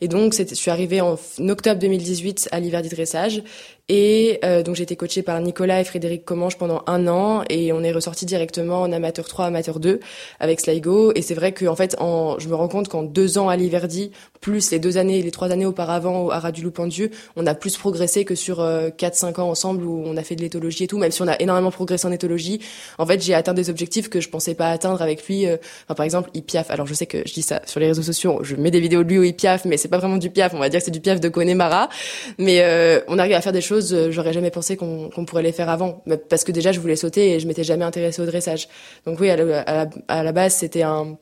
Et 0.02 0.08
donc 0.08 0.34
je 0.34 0.56
suis 0.56 0.72
arrivée 0.72 1.02
en 1.02 1.18
octobre 1.50 1.80
2018 1.80 2.50
à 2.52 2.60
l'Iverdi 2.60 2.90
dressage 2.90 3.44
Et 3.90 4.40
euh, 4.46 4.64
donc 4.64 4.76
j'ai 4.76 4.84
été 4.84 4.96
coachée 4.96 5.24
par 5.24 5.40
Nicolas 5.42 5.82
et 5.82 5.84
Frédéric 5.84 6.26
Commange 6.26 6.58
pendant 6.58 6.84
un 6.88 7.08
an 7.08 7.44
et 7.50 7.74
on 7.74 7.84
est 7.84 7.92
ressorti 7.92 8.26
directement 8.26 8.82
en 8.82 8.92
amateur 8.92 9.28
3, 9.28 9.46
amateur 9.46 9.80
2 9.80 10.00
avec 10.40 10.62
Sligo. 10.62 11.12
Et 11.16 11.22
c'est 11.22 11.36
vrai 11.36 11.52
que 11.52 11.66
en 11.66 11.76
fait, 11.76 11.96
en, 12.00 12.40
je 12.40 12.48
me 12.48 12.56
rends 12.56 12.70
compte 12.70 12.88
qu'en 12.88 13.04
deux 13.04 13.38
ans 13.38 13.50
à 13.50 13.56
Liverdi, 13.58 14.12
plus 14.42 14.72
les 14.72 14.80
deux 14.80 14.98
années, 14.98 15.22
les 15.22 15.32
trois 15.32 15.52
années 15.52 15.66
auparavant 15.66 16.30
à 16.30 16.40
Radulou-Pendieu, 16.40 17.12
on 17.36 17.46
a 17.46 17.56
plus 17.56 17.78
progressé 17.78 18.26
que 18.26 18.36
sur 18.36 18.62
euh, 18.62 18.90
4-5 18.90 19.42
ans 19.42 19.50
ensemble 19.50 19.84
où 19.84 20.04
on 20.06 20.18
a 20.18 20.24
fait 20.24 20.36
de 20.36 20.42
l'éthologie 20.42 20.84
et 20.86 20.88
tout. 20.88 20.93
Même 20.98 21.12
si 21.12 21.22
on 21.22 21.28
a 21.28 21.40
énormément 21.40 21.72
progressé 21.72 22.08
en 22.08 22.12
éthologie, 22.12 22.60
en 22.98 23.06
fait 23.06 23.22
j'ai 23.22 23.34
atteint 23.34 23.54
des 23.54 23.70
objectifs 23.70 24.10
que 24.10 24.22
je 24.22 24.30
pensais 24.30 24.56
pas 24.56 24.70
atteindre 24.70 25.02
avec 25.02 25.28
lui. 25.28 25.48
Euh, 25.48 25.58
par 25.88 26.04
exemple, 26.06 26.30
il 26.34 26.44
piaffe. 26.44 26.72
Alors 26.72 26.88
je 26.88 26.94
sais 26.94 27.06
que 27.06 27.20
je 27.26 27.34
dis 27.34 27.42
ça 27.42 27.62
sur 27.66 27.80
les 27.80 27.88
réseaux 27.88 28.02
sociaux, 28.02 28.40
je 28.44 28.56
mets 28.56 28.72
des 28.72 28.80
vidéos 28.80 29.04
de 29.04 29.10
lui 29.10 29.20
où 29.20 29.24
il 29.24 29.36
piaffe, 29.36 29.66
mais 29.66 29.78
c'est 29.78 29.88
pas 29.88 29.98
vraiment 29.98 30.18
du 30.18 30.30
piaf. 30.30 30.54
On 30.54 30.60
va 30.60 30.70
dire 30.70 30.80
que 30.80 30.86
c'est 30.86 30.92
du 30.92 31.02
piaf 31.02 31.20
de 31.20 31.30
Connemara. 31.30 31.90
Mais 32.38 32.62
euh, 32.62 33.02
on 33.08 33.20
arrive 33.20 33.34
à 33.34 33.42
faire 33.42 33.54
des 33.54 33.62
choses 33.62 33.94
euh, 33.94 34.12
j'aurais 34.12 34.34
jamais 34.34 34.52
pensé 34.52 34.78
qu'on 34.78 35.26
pourrait 35.26 35.44
les 35.44 35.52
faire 35.52 35.70
avant, 35.70 36.04
parce 36.30 36.44
que 36.44 36.52
déjà 36.52 36.72
je 36.72 36.80
voulais 36.80 36.96
sauter 36.96 37.34
et 37.34 37.40
je 37.40 37.48
m'étais 37.48 37.64
jamais 37.64 37.86
intéressée 37.86 38.22
au 38.22 38.26
dressage. 38.26 38.68
Donc 39.06 39.20
oui, 39.20 39.30
à 39.30 39.36
la, 39.36 39.88
à 40.08 40.24
la, 40.24 40.32
base 40.32 40.56
c'était 40.56 40.84
un 40.84 41.18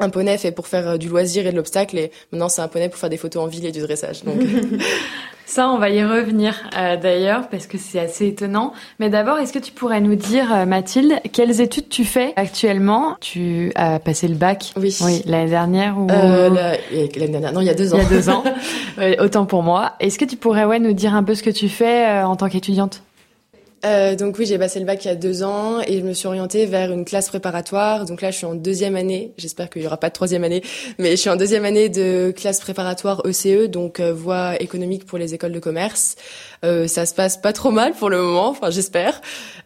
un 0.00 0.10
poney 0.10 0.36
fait 0.38 0.52
pour 0.52 0.66
faire 0.66 0.88
euh, 0.88 0.96
du 0.96 1.08
loisir 1.08 1.46
et 1.46 1.52
de 1.52 1.56
l'obstacle 1.56 1.98
et 1.98 2.10
maintenant 2.32 2.48
c'est 2.48 2.62
un 2.62 2.68
poney 2.68 2.88
pour 2.88 2.98
faire 2.98 3.10
des 3.10 3.16
photos 3.16 3.44
en 3.44 3.46
ville 3.46 3.66
et 3.66 3.72
du 3.72 3.80
dressage. 3.80 4.24
Donc 4.24 4.36
Ça, 5.46 5.68
on 5.68 5.78
va 5.78 5.90
y 5.90 6.02
revenir 6.02 6.54
euh, 6.76 6.96
d'ailleurs 6.96 7.48
parce 7.50 7.66
que 7.66 7.76
c'est 7.76 8.00
assez 8.00 8.28
étonnant. 8.28 8.72
Mais 8.98 9.10
d'abord, 9.10 9.38
est-ce 9.38 9.52
que 9.52 9.58
tu 9.58 9.72
pourrais 9.72 10.00
nous 10.00 10.16
dire, 10.16 10.66
Mathilde, 10.66 11.20
quelles 11.32 11.60
études 11.60 11.90
tu 11.90 12.04
fais 12.04 12.32
actuellement? 12.36 13.16
Tu 13.20 13.70
as 13.74 13.98
passé 13.98 14.26
le 14.26 14.36
bac? 14.36 14.72
Oui. 14.76 14.96
Oui, 15.02 15.22
l'année 15.26 15.50
dernière 15.50 15.98
ou? 15.98 16.06
Euh, 16.10 16.48
l'année 16.48 17.28
dernière 17.28 17.52
Non, 17.52 17.60
il 17.60 17.66
y 17.66 17.70
a 17.70 17.74
deux 17.74 17.92
ans. 17.92 17.98
Il 17.98 18.02
y 18.02 18.06
a 18.06 18.08
deux 18.08 18.30
ans. 18.30 18.42
autant 19.22 19.44
pour 19.44 19.62
moi. 19.62 19.92
Est-ce 20.00 20.18
que 20.18 20.24
tu 20.24 20.36
pourrais 20.36 20.64
ouais 20.64 20.78
nous 20.78 20.94
dire 20.94 21.14
un 21.14 21.22
peu 21.22 21.34
ce 21.34 21.42
que 21.42 21.50
tu 21.50 21.68
fais 21.68 22.22
en 22.22 22.36
tant 22.36 22.48
qu'étudiante? 22.48 23.02
Euh, 23.84 24.16
donc 24.16 24.38
oui, 24.38 24.46
j'ai 24.46 24.58
passé 24.58 24.78
le 24.80 24.86
bac 24.86 25.04
il 25.04 25.08
y 25.08 25.10
a 25.10 25.14
deux 25.14 25.42
ans 25.42 25.80
et 25.80 25.98
je 26.00 26.04
me 26.04 26.12
suis 26.12 26.26
orientée 26.26 26.66
vers 26.66 26.90
une 26.92 27.04
classe 27.04 27.28
préparatoire. 27.28 28.04
Donc 28.04 28.22
là, 28.22 28.30
je 28.30 28.36
suis 28.36 28.46
en 28.46 28.54
deuxième 28.54 28.96
année. 28.96 29.32
J'espère 29.36 29.68
qu'il 29.68 29.82
y 29.82 29.86
aura 29.86 29.98
pas 29.98 30.08
de 30.08 30.14
troisième 30.14 30.44
année, 30.44 30.62
mais 30.98 31.10
je 31.12 31.16
suis 31.16 31.30
en 31.30 31.36
deuxième 31.36 31.64
année 31.64 31.88
de 31.88 32.32
classe 32.34 32.60
préparatoire 32.60 33.22
ECE, 33.26 33.46
e, 33.46 33.66
donc 33.66 34.00
euh, 34.00 34.12
voie 34.12 34.60
économique 34.60 35.04
pour 35.04 35.18
les 35.18 35.34
écoles 35.34 35.52
de 35.52 35.58
commerce. 35.58 36.16
Euh, 36.64 36.86
ça 36.86 37.04
se 37.04 37.14
passe 37.14 37.36
pas 37.36 37.52
trop 37.52 37.70
mal 37.70 37.92
pour 37.92 38.08
le 38.08 38.22
moment, 38.22 38.48
enfin 38.48 38.70
j'espère. 38.70 39.20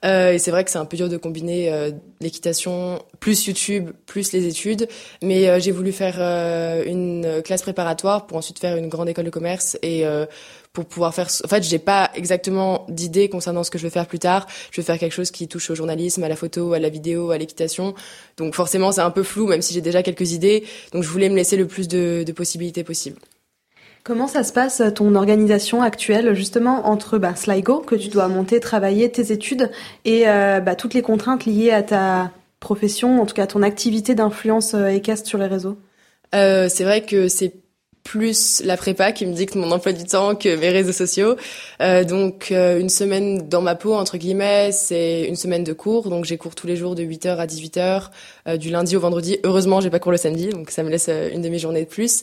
Euh, 0.05 0.33
et 0.33 0.39
c'est 0.39 0.51
vrai 0.51 0.65
que 0.65 0.71
c'est 0.71 0.79
un 0.79 0.85
peu 0.85 0.97
dur 0.97 1.09
de 1.09 1.17
combiner 1.17 1.93
l'équitation 2.21 3.01
plus 3.21 3.47
YouTube 3.47 3.91
plus 4.07 4.33
les 4.33 4.47
études, 4.47 4.89
mais 5.23 5.61
j'ai 5.61 5.73
voulu 5.73 5.93
faire 5.93 6.21
une 6.87 7.43
classe 7.45 7.63
préparatoire 7.63 8.27
pour 8.27 8.37
ensuite 8.37 8.59
faire 8.59 8.77
une 8.77 8.89
grande 8.89 9.09
école 9.09 9.25
de 9.25 9.31
commerce 9.31 9.77
et 9.83 10.05
pour 10.73 10.87
pouvoir 10.87 11.15
faire. 11.15 11.27
En 11.45 11.49
fait, 11.49 11.65
j'ai 11.65 11.81
pas 11.81 12.11
exactement 12.15 12.87
d'idée 12.89 13.29
concernant 13.29 13.65
ce 13.65 13.71
que 13.71 13.79
je 13.79 13.83
vais 13.83 13.91
faire 13.91 14.07
plus 14.07 14.19
tard. 14.19 14.47
Je 14.71 14.81
vais 14.81 14.85
faire 14.85 14.99
quelque 14.99 15.13
chose 15.13 15.31
qui 15.31 15.49
touche 15.49 15.71
au 15.71 15.75
journalisme, 15.75 16.23
à 16.23 16.29
la 16.29 16.37
photo, 16.37 16.73
à 16.73 16.79
la 16.79 16.89
vidéo, 16.89 17.33
à 17.33 17.39
l'équitation. 17.39 17.95
Donc 18.37 18.55
forcément, 18.55 18.93
c'est 18.93 19.01
un 19.01 19.11
peu 19.11 19.23
flou, 19.25 19.47
même 19.47 19.63
si 19.63 19.75
j'ai 19.75 19.81
déjà 19.81 20.03
quelques 20.03 20.33
idées. 20.33 20.65
Donc 20.93 21.03
je 21.03 21.09
voulais 21.09 21.29
me 21.29 21.37
laisser 21.37 21.57
le 21.57 21.67
plus 21.67 21.89
de, 21.89 22.25
possibilités 22.37 22.85
possibles. 22.85 23.19
Comment 24.05 24.29
ça 24.29 24.45
se 24.45 24.53
passe 24.53 24.81
ton 24.95 25.17
organisation 25.17 25.83
actuelle 25.83 26.33
justement 26.35 26.87
entre 26.87 27.19
bah, 27.19 27.35
Sligo 27.35 27.81
que 27.81 27.97
tu 27.97 28.09
dois 28.09 28.29
monter, 28.29 28.61
travailler, 28.61 29.11
tes 29.11 29.33
études 29.33 29.71
et 30.05 30.29
euh, 30.29 30.61
bah, 30.61 30.77
toutes 30.77 30.95
les 30.95 31.03
contraintes 31.03 31.45
liées 31.45 31.73
à 31.73 31.83
ta 31.83 32.31
profession, 32.61 33.21
en 33.21 33.27
tout 33.27 33.35
cas 33.35 33.47
ton 33.47 33.63
activité 33.63 34.15
d'influence 34.15 34.75
euh, 34.75 34.89
équestre 34.89 35.29
sur 35.29 35.39
les 35.39 35.47
réseaux 35.47 35.79
euh, 36.35 36.69
C'est 36.69 36.85
vrai 36.85 37.05
que 37.05 37.29
c'est 37.29 37.55
plus 38.09 38.63
la 38.65 38.79
prépa 38.79 39.13
qui 39.13 39.27
me 39.27 39.35
dicte 39.35 39.55
mon 39.55 39.71
emploi 39.71 39.93
du 39.93 40.05
temps 40.05 40.35
que 40.35 40.57
mes 40.57 40.71
réseaux 40.71 40.93
sociaux. 40.93 41.37
Euh, 41.83 42.05
donc 42.05 42.51
euh, 42.53 42.81
une 42.81 42.89
semaine 42.89 43.49
dans 43.49 43.61
ma 43.61 43.75
peau 43.75 43.95
entre 43.95 44.17
guillemets, 44.17 44.73
c'est 44.73 45.25
une 45.25 45.37
semaine 45.37 45.63
de 45.63 45.75
cours. 45.75 46.09
Donc 46.09 46.25
j'ai 46.25 46.39
cours 46.39 46.55
tous 46.55 46.67
les 46.67 46.77
jours 46.77 46.95
de 46.95 47.03
8h 47.03 47.37
à 47.37 47.47
18h 47.47 47.81
euh, 47.81 48.01
du 48.57 48.71
lundi 48.71 48.97
au 48.97 49.01
vendredi. 49.01 49.39
Heureusement, 49.45 49.81
j'ai 49.81 49.91
pas 49.91 49.99
cours 49.99 50.13
le 50.13 50.19
samedi, 50.19 50.49
donc 50.49 50.71
ça 50.71 50.83
me 50.83 50.91
laisse 50.91 51.07
euh, 51.09 51.31
une 51.33 51.43
demi-journée 51.43 51.81
de 51.81 51.89
plus. 51.89 52.23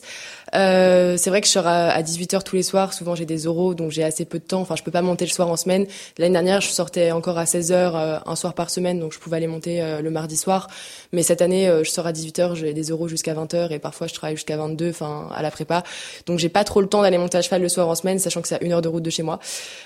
Euh, 0.54 1.16
c'est 1.16 1.30
vrai 1.30 1.40
que 1.40 1.46
je 1.46 1.52
sors 1.52 1.66
à, 1.66 2.00
18h 2.02 2.42
tous 2.42 2.56
les 2.56 2.62
soirs. 2.62 2.92
Souvent, 2.92 3.14
j'ai 3.14 3.26
des 3.26 3.46
oraux, 3.46 3.74
donc 3.74 3.90
j'ai 3.90 4.04
assez 4.04 4.24
peu 4.24 4.38
de 4.38 4.44
temps. 4.44 4.60
Enfin, 4.60 4.76
je 4.76 4.82
peux 4.82 4.90
pas 4.90 5.02
monter 5.02 5.24
le 5.24 5.30
soir 5.30 5.48
en 5.48 5.56
semaine. 5.56 5.86
L'année 6.18 6.32
dernière, 6.32 6.60
je 6.60 6.68
sortais 6.68 7.10
encore 7.10 7.38
à 7.38 7.44
16h 7.44 8.22
un 8.24 8.36
soir 8.36 8.54
par 8.54 8.70
semaine, 8.70 9.00
donc 9.00 9.12
je 9.12 9.18
pouvais 9.18 9.36
aller 9.36 9.46
monter 9.46 9.82
le 10.00 10.10
mardi 10.10 10.36
soir. 10.36 10.68
Mais 11.12 11.22
cette 11.22 11.42
année, 11.42 11.70
je 11.82 11.90
sors 11.90 12.06
à 12.06 12.12
18h, 12.12 12.54
j'ai 12.54 12.72
des 12.72 12.92
oraux 12.92 13.08
jusqu'à 13.08 13.34
20h 13.34 13.72
et 13.72 13.78
parfois 13.78 14.06
je 14.06 14.14
travaille 14.14 14.36
jusqu'à 14.36 14.56
22, 14.56 14.90
enfin 14.90 15.28
à 15.34 15.42
la 15.42 15.50
prépa. 15.50 15.82
Donc 16.26 16.38
j'ai 16.38 16.48
pas 16.48 16.64
trop 16.64 16.80
le 16.80 16.86
temps 16.86 17.02
d'aller 17.02 17.18
monter 17.18 17.38
à 17.38 17.42
cheval 17.42 17.62
le 17.62 17.68
soir 17.68 17.88
en 17.88 17.94
semaine, 17.94 18.18
sachant 18.18 18.40
que 18.40 18.48
c'est 18.48 18.56
à 18.56 18.64
une 18.64 18.72
heure 18.72 18.82
de 18.82 18.88
route 18.88 19.02
de 19.02 19.10
chez 19.10 19.22
moi. 19.22 19.40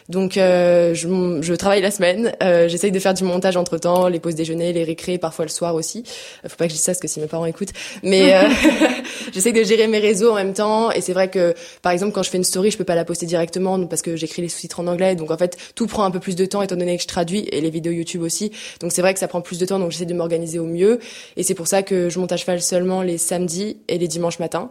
Donc 0.09 0.35
je, 0.35 1.39
je, 1.41 1.55
travaille 1.55 1.81
la 1.81 1.91
semaine. 1.91 2.33
J'essaye 2.41 2.93
de 2.93 3.01
faire 3.01 3.15
du 3.15 3.25
montage 3.25 3.57
entre 3.57 3.79
temps, 3.79 4.09
les 4.09 4.21
pauses 4.21 4.35
déjeuner, 4.35 4.73
les 4.73 4.85
récrés, 4.85 5.19
parfois 5.19 5.45
le 5.47 5.51
soir 5.51 5.75
aussi. 5.75 6.05
Faut 6.47 6.57
pas 6.57 6.67
que 6.67 6.71
je 6.71 6.75
dise 6.75 6.83
ça 6.83 6.93
parce 6.93 7.01
que 7.01 7.09
si 7.09 7.21
mes 7.21 7.27
parents 7.27 7.47
écoutent. 7.47 7.73
Mais 8.03 8.35
euh, 8.35 8.43
j'essaie 9.33 9.53
de 9.53 9.63
gérer 9.63 9.87
mes 9.87 9.99
réseaux 9.99 10.33
en 10.33 10.35
même 10.35 10.55
temps. 10.55 10.91
Et 10.91 11.01
c'est 11.01 11.13
vrai 11.13 11.29
que, 11.29 11.55
par 11.83 11.93
exemple, 11.93 12.13
quand 12.13 12.23
je 12.23 12.31
fais 12.31 12.39
une 12.39 12.45
story, 12.45 12.71
je 12.71 12.79
peux 12.79 12.85
pas 12.85 12.95
la 12.95 13.05
poster 13.05 13.27
directement 13.27 13.85
parce 13.87 14.03
que 14.03 14.17
j'écris 14.17 14.43
les 14.43 14.49
sous-titres 14.49 14.81
en 14.81 14.87
anglais. 14.87 15.15
Donc 15.15 15.31
en 15.31 15.37
fait, 15.37 15.57
tout 15.75 15.87
prend 15.87 16.05
un 16.05 16.11
peu 16.11 16.21
plus 16.21 16.37
de 16.37 16.45
temps 16.45 16.63
étant 16.63 16.77
donné 16.77 16.97
que 16.97 17.03
je 17.03 17.09
traduis 17.09 17.49
et 17.51 17.61
les 17.61 17.71
vidéos 17.71 17.93
YouTube 17.93 18.23
aussi. 18.23 18.53
Donc 18.81 18.93
c'est 18.93 19.03
vrai 19.03 19.15
que 19.15 19.21
ça 19.21 19.29
prend 19.29 19.41
plus 19.41 19.59
de 19.59 19.67
temps. 19.67 19.79
Donc 19.79 19.93
j'essaie 19.93 20.07
de 20.07 20.15
m'organiser 20.15 20.59
au 20.59 20.67
mieux. 20.67 20.99
Et 21.37 21.43
c'est 21.43 21.55
pour 21.55 21.67
ça 21.67 21.83
que 21.83 22.09
je 22.09 22.19
monte 22.19 22.33
à 22.33 22.37
cheval 22.37 22.61
seulement 22.61 23.03
les 23.03 23.19
samedis 23.19 23.79
et 23.89 23.99
les 23.99 24.09
dimanches 24.09 24.39
matins 24.39 24.71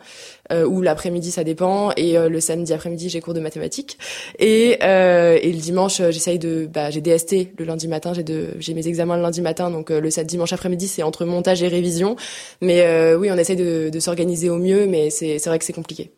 euh, 0.51 0.65
ou 0.65 0.81
l'après-midi, 0.81 1.31
ça 1.31 1.43
dépend. 1.43 1.91
Et 1.97 2.17
euh, 2.17 2.29
le 2.29 2.39
samedi 2.39 2.73
après-midi, 2.73 3.09
j'ai 3.09 3.21
cours 3.21 3.33
de 3.33 3.39
mathématiques. 3.39 3.97
Et, 4.39 4.77
euh, 4.83 5.37
et 5.41 5.51
le 5.51 5.59
dimanche, 5.59 5.99
euh, 5.99 6.11
j'essaye 6.11 6.39
de, 6.39 6.67
bah, 6.71 6.89
j'ai 6.89 7.01
DST 7.01 7.57
le 7.57 7.65
lundi 7.65 7.87
matin. 7.87 8.13
J'ai 8.13 8.23
de, 8.23 8.49
j'ai 8.59 8.73
mes 8.73 8.87
examens 8.87 9.15
le 9.15 9.21
lundi 9.21 9.41
matin. 9.41 9.69
Donc 9.69 9.89
le 9.89 10.09
dimanche 10.23 10.53
après-midi, 10.53 10.87
c'est 10.87 11.03
entre 11.03 11.25
montage 11.25 11.48
et 11.53 11.67
révision. 11.67 12.15
Mais 12.61 13.15
oui, 13.15 13.29
on 13.31 13.37
essaye 13.37 13.55
de, 13.55 13.89
de 13.89 13.99
s'organiser 13.99 14.49
au 14.49 14.57
mieux, 14.57 14.85
mais 14.87 15.09
c'est, 15.09 15.39
c'est 15.39 15.49
vrai 15.49 15.59
que 15.59 15.65
c'est 15.65 15.73
compliqué. 15.73 16.11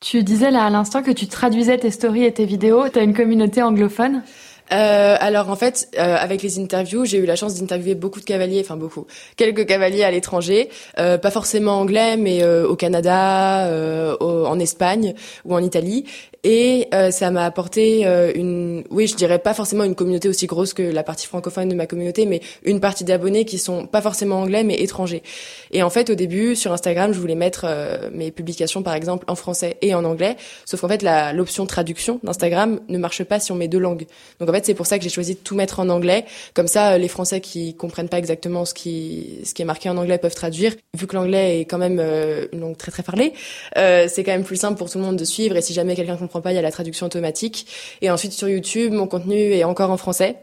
Tu 0.00 0.22
disais 0.22 0.50
là 0.50 0.64
à 0.64 0.70
l'instant 0.70 1.02
que 1.02 1.10
tu 1.10 1.26
traduisais 1.28 1.76
tes 1.76 1.90
stories 1.90 2.24
et 2.24 2.32
tes 2.32 2.46
vidéos. 2.46 2.88
Tu 2.88 2.98
as 2.98 3.02
une 3.02 3.14
communauté 3.14 3.62
anglophone? 3.62 4.22
Euh, 4.72 5.16
alors 5.18 5.50
en 5.50 5.56
fait, 5.56 5.88
euh, 5.98 6.16
avec 6.18 6.42
les 6.42 6.58
interviews, 6.58 7.04
j'ai 7.04 7.18
eu 7.18 7.26
la 7.26 7.36
chance 7.36 7.54
d'interviewer 7.54 7.94
beaucoup 7.94 8.20
de 8.20 8.24
cavaliers, 8.24 8.60
enfin 8.64 8.76
beaucoup, 8.76 9.06
quelques 9.36 9.66
cavaliers 9.66 10.04
à 10.04 10.10
l'étranger, 10.10 10.68
euh, 10.98 11.18
pas 11.18 11.30
forcément 11.30 11.78
anglais, 11.78 12.16
mais 12.16 12.42
euh, 12.42 12.66
au 12.66 12.76
Canada, 12.76 13.66
euh, 13.66 14.16
en 14.20 14.58
Espagne 14.58 15.14
ou 15.44 15.54
en 15.54 15.62
Italie. 15.62 16.04
Et 16.42 16.88
euh, 16.94 17.10
ça 17.10 17.30
m'a 17.30 17.44
apporté 17.44 18.06
une, 18.34 18.82
oui, 18.90 19.06
je 19.06 19.14
dirais 19.14 19.38
pas 19.38 19.52
forcément 19.52 19.84
une 19.84 19.94
communauté 19.94 20.26
aussi 20.26 20.46
grosse 20.46 20.72
que 20.72 20.82
la 20.82 21.02
partie 21.02 21.26
francophone 21.26 21.68
de 21.68 21.74
ma 21.74 21.86
communauté, 21.86 22.24
mais 22.24 22.40
une 22.64 22.80
partie 22.80 23.04
d'abonnés 23.04 23.44
qui 23.44 23.58
sont 23.58 23.86
pas 23.86 24.00
forcément 24.00 24.40
anglais, 24.40 24.64
mais 24.64 24.76
étrangers. 24.76 25.22
Et 25.70 25.82
en 25.82 25.90
fait, 25.90 26.08
au 26.08 26.14
début, 26.14 26.56
sur 26.56 26.72
Instagram, 26.72 27.12
je 27.12 27.20
voulais 27.20 27.34
mettre 27.34 27.66
mes 28.14 28.30
publications, 28.30 28.82
par 28.82 28.94
exemple, 28.94 29.26
en 29.28 29.34
français 29.34 29.76
et 29.82 29.94
en 29.94 30.02
anglais. 30.04 30.36
Sauf 30.64 30.80
qu'en 30.80 30.88
fait, 30.88 31.04
l'option 31.34 31.66
traduction 31.66 32.20
d'Instagram 32.22 32.80
ne 32.88 32.96
marche 32.96 33.22
pas 33.24 33.38
si 33.38 33.52
on 33.52 33.56
met 33.56 33.68
deux 33.68 33.78
langues. 33.78 34.06
Donc 34.38 34.48
en 34.48 34.52
fait, 34.52 34.59
c'est 34.64 34.74
pour 34.74 34.86
ça 34.86 34.98
que 34.98 35.04
j'ai 35.04 35.10
choisi 35.10 35.34
de 35.34 35.40
tout 35.40 35.54
mettre 35.54 35.80
en 35.80 35.88
anglais. 35.88 36.24
Comme 36.54 36.68
ça, 36.68 36.92
euh, 36.92 36.98
les 36.98 37.08
Français 37.08 37.40
qui 37.40 37.74
comprennent 37.74 38.08
pas 38.08 38.18
exactement 38.18 38.64
ce 38.64 38.74
qui 38.74 39.38
ce 39.44 39.54
qui 39.54 39.62
est 39.62 39.64
marqué 39.64 39.88
en 39.88 39.96
anglais 39.96 40.18
peuvent 40.18 40.34
traduire. 40.34 40.74
Vu 40.96 41.06
que 41.06 41.16
l'anglais 41.16 41.60
est 41.60 41.64
quand 41.64 41.78
même 41.78 41.98
euh, 42.00 42.46
une 42.52 42.60
langue 42.60 42.76
très 42.76 42.90
très 42.90 43.02
parlée, 43.02 43.32
euh, 43.76 44.06
c'est 44.08 44.24
quand 44.24 44.32
même 44.32 44.44
plus 44.44 44.56
simple 44.56 44.78
pour 44.78 44.90
tout 44.90 44.98
le 44.98 45.04
monde 45.04 45.16
de 45.16 45.24
suivre. 45.24 45.56
Et 45.56 45.62
si 45.62 45.72
jamais 45.72 45.94
quelqu'un 45.94 46.16
comprend 46.16 46.40
pas, 46.40 46.52
il 46.52 46.56
y 46.56 46.58
a 46.58 46.62
la 46.62 46.72
traduction 46.72 47.06
automatique. 47.06 47.66
Et 48.02 48.10
ensuite 48.10 48.32
sur 48.32 48.48
YouTube, 48.48 48.92
mon 48.92 49.06
contenu 49.06 49.52
est 49.52 49.64
encore 49.64 49.90
en 49.90 49.96
français. 49.96 50.36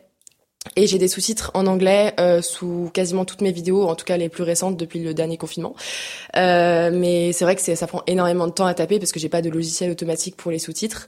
Et 0.75 0.87
j'ai 0.87 0.97
des 0.97 1.07
sous-titres 1.07 1.51
en 1.53 1.65
anglais 1.65 2.13
euh, 2.19 2.41
sous 2.41 2.91
quasiment 2.93 3.25
toutes 3.25 3.41
mes 3.41 3.51
vidéos, 3.51 3.87
en 3.87 3.95
tout 3.95 4.05
cas 4.05 4.17
les 4.17 4.29
plus 4.29 4.43
récentes 4.43 4.77
depuis 4.77 4.99
le 4.99 5.13
dernier 5.13 5.37
confinement. 5.37 5.75
Euh, 6.35 6.91
mais 6.93 7.31
c'est 7.31 7.45
vrai 7.45 7.55
que 7.55 7.61
ça 7.61 7.87
prend 7.87 8.03
énormément 8.07 8.47
de 8.47 8.51
temps 8.51 8.65
à 8.65 8.73
taper 8.73 8.99
parce 8.99 9.11
que 9.11 9.19
j'ai 9.19 9.29
pas 9.29 9.41
de 9.41 9.49
logiciel 9.49 9.91
automatique 9.91 10.35
pour 10.35 10.51
les 10.51 10.59
sous-titres. 10.59 11.07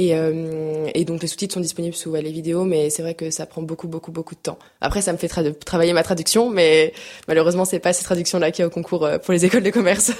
Et, 0.00 0.14
euh, 0.14 0.86
et, 0.94 1.04
donc 1.04 1.22
les 1.22 1.26
sous-titres 1.26 1.54
sont 1.54 1.60
disponibles 1.60 1.96
sous 1.96 2.14
les 2.14 2.30
vidéos, 2.30 2.62
mais 2.62 2.88
c'est 2.88 3.02
vrai 3.02 3.14
que 3.14 3.30
ça 3.30 3.46
prend 3.46 3.62
beaucoup, 3.62 3.88
beaucoup, 3.88 4.12
beaucoup 4.12 4.36
de 4.36 4.40
temps. 4.40 4.56
Après, 4.80 5.02
ça 5.02 5.12
me 5.12 5.18
fait 5.18 5.26
travailler 5.26 5.92
ma 5.92 6.04
traduction, 6.04 6.50
mais 6.50 6.92
malheureusement, 7.26 7.64
c'est 7.64 7.80
pas 7.80 7.92
ces 7.92 8.04
traductions-là 8.04 8.52
qu'il 8.52 8.62
y 8.62 8.64
a 8.64 8.68
au 8.68 8.70
concours 8.70 9.04
euh, 9.04 9.18
pour 9.18 9.34
les 9.34 9.44
écoles 9.44 9.64
de 9.64 9.70
commerce. 9.70 10.12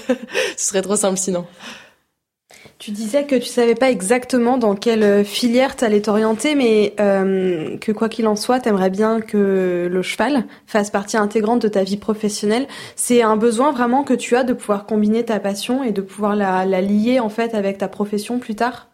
Ce 0.57 0.67
serait 0.67 0.81
trop 0.81 0.97
simple 0.97 1.17
sinon. 1.17 1.45
Tu 2.77 2.91
disais 2.91 3.23
que 3.23 3.35
tu 3.35 3.45
savais 3.45 3.73
pas 3.73 3.89
exactement 3.89 4.57
dans 4.57 4.75
quelle 4.75 5.03
euh, 5.03 5.23
filière 5.23 5.77
tu 5.77 5.85
allais 5.85 6.01
t'orienter, 6.01 6.55
mais 6.55 6.93
que 6.97 7.91
quoi 7.93 8.09
qu'il 8.09 8.27
en 8.27 8.35
soit, 8.35 8.59
t'aimerais 8.59 8.89
bien 8.89 9.21
que 9.21 9.87
le 9.89 10.01
cheval 10.01 10.43
fasse 10.67 10.89
partie 10.89 11.15
intégrante 11.15 11.61
de 11.61 11.69
ta 11.69 11.85
vie 11.85 11.95
professionnelle. 11.95 12.67
C'est 12.97 13.21
un 13.21 13.37
besoin 13.37 13.71
vraiment 13.71 14.03
que 14.03 14.13
tu 14.13 14.35
as 14.35 14.43
de 14.43 14.51
pouvoir 14.51 14.85
combiner 14.85 15.23
ta 15.23 15.39
passion 15.39 15.85
et 15.85 15.93
de 15.93 16.01
pouvoir 16.01 16.35
la, 16.35 16.65
la 16.65 16.81
lier 16.81 17.21
en 17.21 17.29
fait 17.29 17.55
avec 17.55 17.77
ta 17.77 17.87
profession 17.87 18.39
plus 18.39 18.55
tard? 18.55 18.89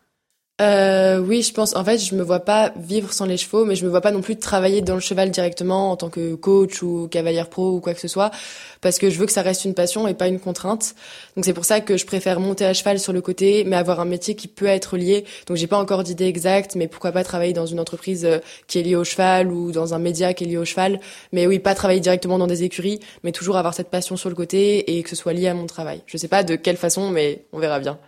Euh, 0.62 1.20
oui, 1.20 1.42
je 1.42 1.52
pense. 1.54 1.76
En 1.76 1.84
fait, 1.84 1.98
je 1.98 2.16
me 2.16 2.24
vois 2.24 2.40
pas 2.40 2.72
vivre 2.78 3.12
sans 3.12 3.26
les 3.26 3.36
chevaux, 3.36 3.66
mais 3.66 3.76
je 3.76 3.84
me 3.84 3.90
vois 3.90 4.00
pas 4.00 4.12
non 4.12 4.22
plus 4.22 4.38
travailler 4.38 4.82
dans 4.82 4.94
le 4.94 5.02
cheval 5.02 5.30
directement 5.30 5.92
en 5.92 5.98
tant 5.98 6.10
que 6.10 6.36
coach 6.36 6.82
ou 6.82 7.10
cavalière 7.10 7.50
pro 7.50 7.72
ou 7.72 7.82
quoi 7.82 7.94
que 7.94 8.00
ce 8.00 8.08
soit, 8.08 8.32
parce 8.80 8.98
que 8.98 9.10
je 9.10 9.20
veux 9.20 9.26
que 9.26 9.34
ça 9.34 9.42
reste 9.42 9.66
une 9.66 9.74
passion 9.74 10.08
et 10.08 10.14
pas 10.14 10.30
une 10.30 10.40
contrainte. 10.40 10.96
Donc 11.36 11.44
c'est 11.44 11.54
pour 11.54 11.66
ça 11.66 11.82
que 11.82 11.98
je 11.98 12.06
préfère 12.06 12.40
monter 12.40 12.66
à 12.66 12.74
cheval 12.74 13.00
sur 13.00 13.12
le 13.12 13.20
côté, 13.20 13.66
mais 13.66 13.76
avoir 13.76 14.00
un 14.00 14.06
métier 14.06 14.36
qui 14.36 14.48
peut 14.48 14.66
être 14.66 14.96
lié. 14.96 15.26
Donc 15.48 15.58
j'ai 15.58 15.68
pas 15.68 15.78
encore 15.78 16.04
d'idée 16.04 16.26
exacte, 16.28 16.76
mais 16.76 16.88
pourquoi 16.88 17.12
pas 17.12 17.26
travailler 17.26 17.54
dans 17.54 17.66
une 17.66 17.80
entreprise 17.82 18.24
euh, 18.24 18.40
qui 18.68 18.80
est 18.80 18.84
liée 18.84 18.96
au 18.96 19.04
cheval 19.04 19.52
ou 19.52 19.74
dans 19.74 19.94
un 19.94 20.00
média 20.00 20.34
qui 20.34 20.46
est 20.46 20.48
lié 20.48 20.58
au 20.58 20.66
cheval. 20.66 21.02
Mais 21.34 21.48
oui, 21.48 21.60
pas 21.60 21.76
travailler 21.76 22.00
directement 22.00 22.38
dans 22.38 22.48
des 22.48 22.64
écuries, 22.64 23.02
mais 23.24 23.34
toujours 23.34 23.58
avoir 23.58 23.74
cette 23.74 23.90
passion 23.90 24.16
sur 24.16 24.30
le 24.30 24.36
côté 24.36 24.98
et 24.98 25.04
que 25.04 25.10
ce 25.10 25.18
soit 25.18 25.34
lié 25.34 25.50
à 25.50 25.54
mon 25.54 25.66
travail. 25.66 26.02
Je 26.06 26.16
sais 26.16 26.30
pas 26.30 26.44
de 26.44 26.56
quelle 26.56 26.78
façon, 26.78 27.10
mais 27.10 27.44
on 27.52 27.60
verra 27.60 27.80
bien. 27.80 28.00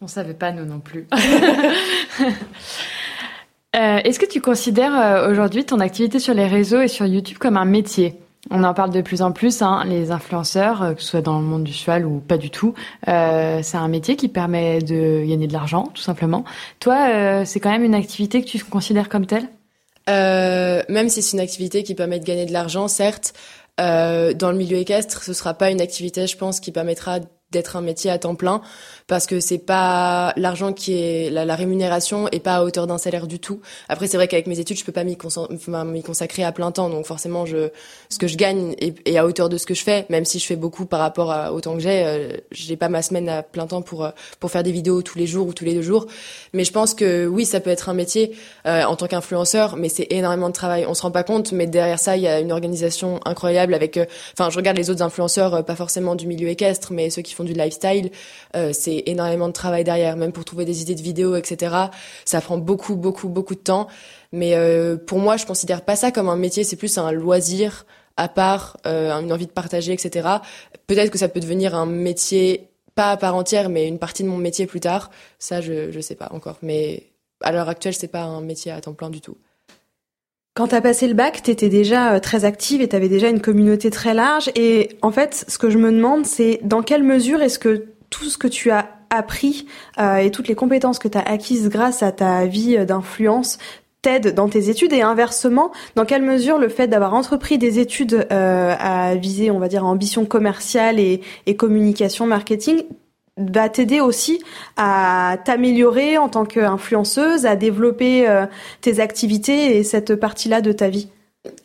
On 0.00 0.06
savait 0.06 0.34
pas 0.34 0.52
nous 0.52 0.64
non 0.64 0.80
plus. 0.80 1.06
Euh, 3.76 3.98
est-ce 4.02 4.18
que 4.18 4.24
tu 4.24 4.40
considères 4.40 4.98
euh, 4.98 5.30
aujourd'hui 5.30 5.62
ton 5.62 5.78
activité 5.78 6.18
sur 6.18 6.32
les 6.32 6.46
réseaux 6.46 6.80
et 6.80 6.88
sur 6.88 7.04
YouTube 7.04 7.36
comme 7.36 7.58
un 7.58 7.66
métier? 7.66 8.18
On 8.50 8.64
en 8.64 8.72
parle 8.72 8.90
de 8.90 9.02
plus 9.02 9.20
en 9.20 9.30
plus, 9.30 9.60
hein, 9.60 9.84
les 9.86 10.10
influenceurs, 10.10 10.82
euh, 10.82 10.94
que 10.94 11.02
ce 11.02 11.08
soit 11.08 11.20
dans 11.20 11.38
le 11.38 11.44
monde 11.44 11.64
du 11.64 11.72
cheval 11.74 12.06
ou 12.06 12.18
pas 12.18 12.38
du 12.38 12.48
tout. 12.48 12.72
c'est 13.04 13.76
un 13.76 13.88
métier 13.88 14.16
qui 14.16 14.28
permet 14.28 14.78
de 14.80 15.22
gagner 15.28 15.46
de 15.46 15.52
l'argent, 15.52 15.90
tout 15.92 16.00
simplement. 16.00 16.44
Toi, 16.80 17.44
c'est 17.44 17.60
quand 17.60 17.70
même 17.70 17.84
une 17.84 17.94
activité 17.94 18.42
que 18.42 18.48
tu 18.48 18.58
considères 18.64 19.10
comme 19.10 19.26
telle? 19.26 19.48
Même 20.08 21.10
si 21.10 21.20
c'est 21.20 21.36
une 21.36 21.42
activité 21.42 21.82
qui 21.82 21.94
permet 21.94 22.18
de 22.18 22.24
gagner 22.24 22.46
de 22.46 22.52
l'argent, 22.54 22.88
certes, 22.88 23.34
dans 23.76 24.50
le 24.50 24.56
milieu 24.56 24.78
équestre, 24.78 25.22
ce 25.22 25.34
sera 25.34 25.52
pas 25.52 25.70
une 25.70 25.82
activité, 25.82 26.26
je 26.26 26.38
pense, 26.38 26.58
qui 26.58 26.72
permettra 26.72 27.20
d'être 27.50 27.76
un 27.76 27.80
métier 27.80 28.10
à 28.10 28.18
temps 28.18 28.34
plein 28.34 28.60
parce 29.06 29.26
que 29.26 29.40
c'est 29.40 29.58
pas 29.58 30.34
l'argent 30.36 30.74
qui 30.74 30.92
est 30.92 31.30
la, 31.30 31.56
rémunération 31.56 32.28
est 32.28 32.40
pas 32.40 32.56
à 32.56 32.62
hauteur 32.62 32.86
d'un 32.86 32.98
salaire 32.98 33.26
du 33.26 33.38
tout. 33.38 33.60
Après 33.88 34.06
c'est 34.06 34.18
vrai 34.18 34.28
qu'avec 34.28 34.46
mes 34.46 34.58
études 34.60 34.78
je 34.78 34.84
peux 34.84 34.92
pas 34.92 35.04
m'y 35.04 35.16
consacrer 35.16 36.44
à 36.44 36.52
plein 36.52 36.70
temps. 36.72 36.90
Donc 36.90 37.06
forcément 37.06 37.46
je 37.46 37.70
ce 38.10 38.18
que 38.18 38.26
je 38.26 38.36
gagne 38.36 38.74
est, 38.78 39.16
à 39.16 39.24
hauteur 39.24 39.48
de 39.48 39.56
ce 39.56 39.64
que 39.64 39.72
je 39.72 39.82
fais. 39.82 40.04
Même 40.10 40.26
si 40.26 40.38
je 40.38 40.46
fais 40.46 40.56
beaucoup 40.56 40.84
par 40.84 41.00
rapport 41.00 41.32
à, 41.32 41.54
au 41.54 41.60
temps 41.62 41.74
que 41.74 41.80
j'ai 41.80 42.04
euh, 42.04 42.36
j'ai 42.50 42.76
pas 42.76 42.90
ma 42.90 43.00
semaine 43.00 43.30
à 43.30 43.42
plein 43.42 43.66
temps 43.66 43.80
pour 43.80 44.04
euh, 44.04 44.10
pour 44.40 44.50
faire 44.50 44.62
des 44.62 44.72
vidéos 44.72 45.00
tous 45.00 45.16
les 45.16 45.26
jours 45.26 45.46
ou 45.46 45.54
tous 45.54 45.64
les 45.64 45.72
deux 45.72 45.82
jours. 45.82 46.06
Mais 46.52 46.64
je 46.64 46.72
pense 46.72 46.92
que 46.92 47.26
oui 47.26 47.46
ça 47.46 47.60
peut 47.60 47.70
être 47.70 47.88
un 47.88 47.94
métier 47.94 48.36
euh, 48.66 48.84
en 48.84 48.94
tant 48.94 49.06
qu'influenceur 49.06 49.76
mais 49.76 49.88
c'est 49.88 50.08
énormément 50.10 50.48
de 50.48 50.54
travail. 50.54 50.84
On 50.86 50.92
se 50.92 51.00
rend 51.00 51.10
pas 51.10 51.22
compte 51.22 51.52
mais 51.52 51.66
derrière 51.66 51.98
ça 51.98 52.18
il 52.18 52.22
y 52.24 52.28
a 52.28 52.40
une 52.40 52.52
organisation 52.52 53.20
incroyable 53.24 53.72
avec 53.72 53.98
enfin 54.34 54.50
je 54.50 54.56
regarde 54.56 54.76
les 54.76 54.90
autres 54.90 55.02
influenceurs 55.02 55.64
pas 55.64 55.76
forcément 55.76 56.14
du 56.14 56.26
milieu 56.26 56.48
équestre 56.48 56.92
mais 56.92 57.08
ceux 57.08 57.22
qui 57.22 57.37
du 57.44 57.52
lifestyle 57.52 58.10
c'est 58.72 59.02
énormément 59.06 59.48
de 59.48 59.52
travail 59.52 59.84
derrière, 59.84 60.16
même 60.16 60.32
pour 60.32 60.44
trouver 60.44 60.64
des 60.64 60.82
idées 60.82 60.94
de 60.94 61.02
vidéos, 61.02 61.36
etc. 61.36 61.74
Ça 62.24 62.40
prend 62.40 62.58
beaucoup, 62.58 62.96
beaucoup, 62.96 63.28
beaucoup 63.28 63.54
de 63.54 63.60
temps. 63.60 63.88
Mais 64.32 64.54
euh, 64.54 64.96
pour 64.96 65.18
moi, 65.18 65.36
je 65.36 65.46
considère 65.46 65.82
pas 65.82 65.96
ça 65.96 66.10
comme 66.12 66.28
un 66.28 66.36
métier, 66.36 66.64
c'est 66.64 66.76
plus 66.76 66.98
un 66.98 67.12
loisir 67.12 67.86
à 68.16 68.28
part, 68.28 68.76
euh, 68.86 69.12
une 69.12 69.32
envie 69.32 69.46
de 69.46 69.52
partager, 69.52 69.92
etc. 69.92 70.28
Peut-être 70.86 71.10
que 71.10 71.18
ça 71.18 71.28
peut 71.28 71.40
devenir 71.40 71.74
un 71.74 71.86
métier, 71.86 72.68
pas 72.94 73.12
à 73.12 73.16
part 73.16 73.34
entière, 73.34 73.68
mais 73.68 73.86
une 73.86 73.98
partie 73.98 74.24
de 74.24 74.28
mon 74.28 74.36
métier 74.36 74.66
plus 74.66 74.80
tard. 74.80 75.10
Ça, 75.38 75.60
je 75.60 75.92
je 75.92 76.00
sais 76.00 76.16
pas 76.16 76.28
encore. 76.32 76.58
Mais 76.62 77.04
à 77.42 77.52
l'heure 77.52 77.68
actuelle, 77.68 77.94
c'est 77.94 78.08
pas 78.08 78.22
un 78.22 78.40
métier 78.40 78.72
à 78.72 78.80
temps 78.80 78.94
plein 78.94 79.10
du 79.10 79.20
tout. 79.20 79.36
Quand 80.54 80.68
tu 80.68 80.74
as 80.74 80.80
passé 80.80 81.06
le 81.06 81.14
bac, 81.14 81.40
tu 81.42 81.50
étais 81.50 81.68
déjà 81.68 82.14
euh, 82.14 82.18
très 82.20 82.44
active 82.44 82.80
et 82.80 82.88
tu 82.88 82.96
avais 82.96 83.08
déjà 83.08 83.28
une 83.28 83.40
communauté 83.40 83.90
très 83.90 84.12
large. 84.12 84.50
Et 84.56 84.98
en 85.02 85.12
fait, 85.12 85.44
ce 85.46 85.56
que 85.56 85.70
je 85.70 85.78
me 85.78 85.92
demande, 85.92 86.26
c'est 86.26 86.58
dans 86.64 86.82
quelle 86.82 87.04
mesure 87.04 87.42
est-ce 87.42 87.58
que 87.58 87.86
tout 88.10 88.24
ce 88.24 88.38
que 88.38 88.48
tu 88.48 88.70
as 88.70 88.88
appris 89.10 89.66
euh, 89.98 90.16
et 90.16 90.30
toutes 90.30 90.48
les 90.48 90.54
compétences 90.54 90.98
que 90.98 91.08
tu 91.08 91.18
as 91.18 91.22
acquises 91.22 91.68
grâce 91.68 92.02
à 92.02 92.12
ta 92.12 92.46
vie 92.46 92.76
euh, 92.76 92.84
d'influence 92.84 93.58
t'aident 94.02 94.34
dans 94.34 94.48
tes 94.48 94.68
études? 94.70 94.92
Et 94.92 95.02
inversement, 95.02 95.72
dans 95.94 96.04
quelle 96.04 96.22
mesure 96.22 96.58
le 96.58 96.68
fait 96.68 96.88
d'avoir 96.88 97.14
entrepris 97.14 97.58
des 97.58 97.78
études 97.78 98.26
euh, 98.32 98.74
à 98.78 99.14
viser, 99.14 99.50
on 99.50 99.58
va 99.58 99.68
dire, 99.68 99.84
ambition 99.84 100.24
commerciale 100.24 101.00
et, 101.00 101.20
et 101.46 101.56
communication, 101.56 102.26
marketing, 102.26 102.82
va 103.38 103.68
t'aider 103.68 104.00
aussi 104.00 104.42
à 104.76 105.38
t'améliorer 105.44 106.18
en 106.18 106.28
tant 106.28 106.44
qu'influenceuse, 106.44 107.46
à 107.46 107.56
développer 107.56 108.26
tes 108.80 109.00
activités 109.00 109.76
et 109.76 109.84
cette 109.84 110.14
partie-là 110.16 110.60
de 110.60 110.72
ta 110.72 110.88
vie 110.88 111.08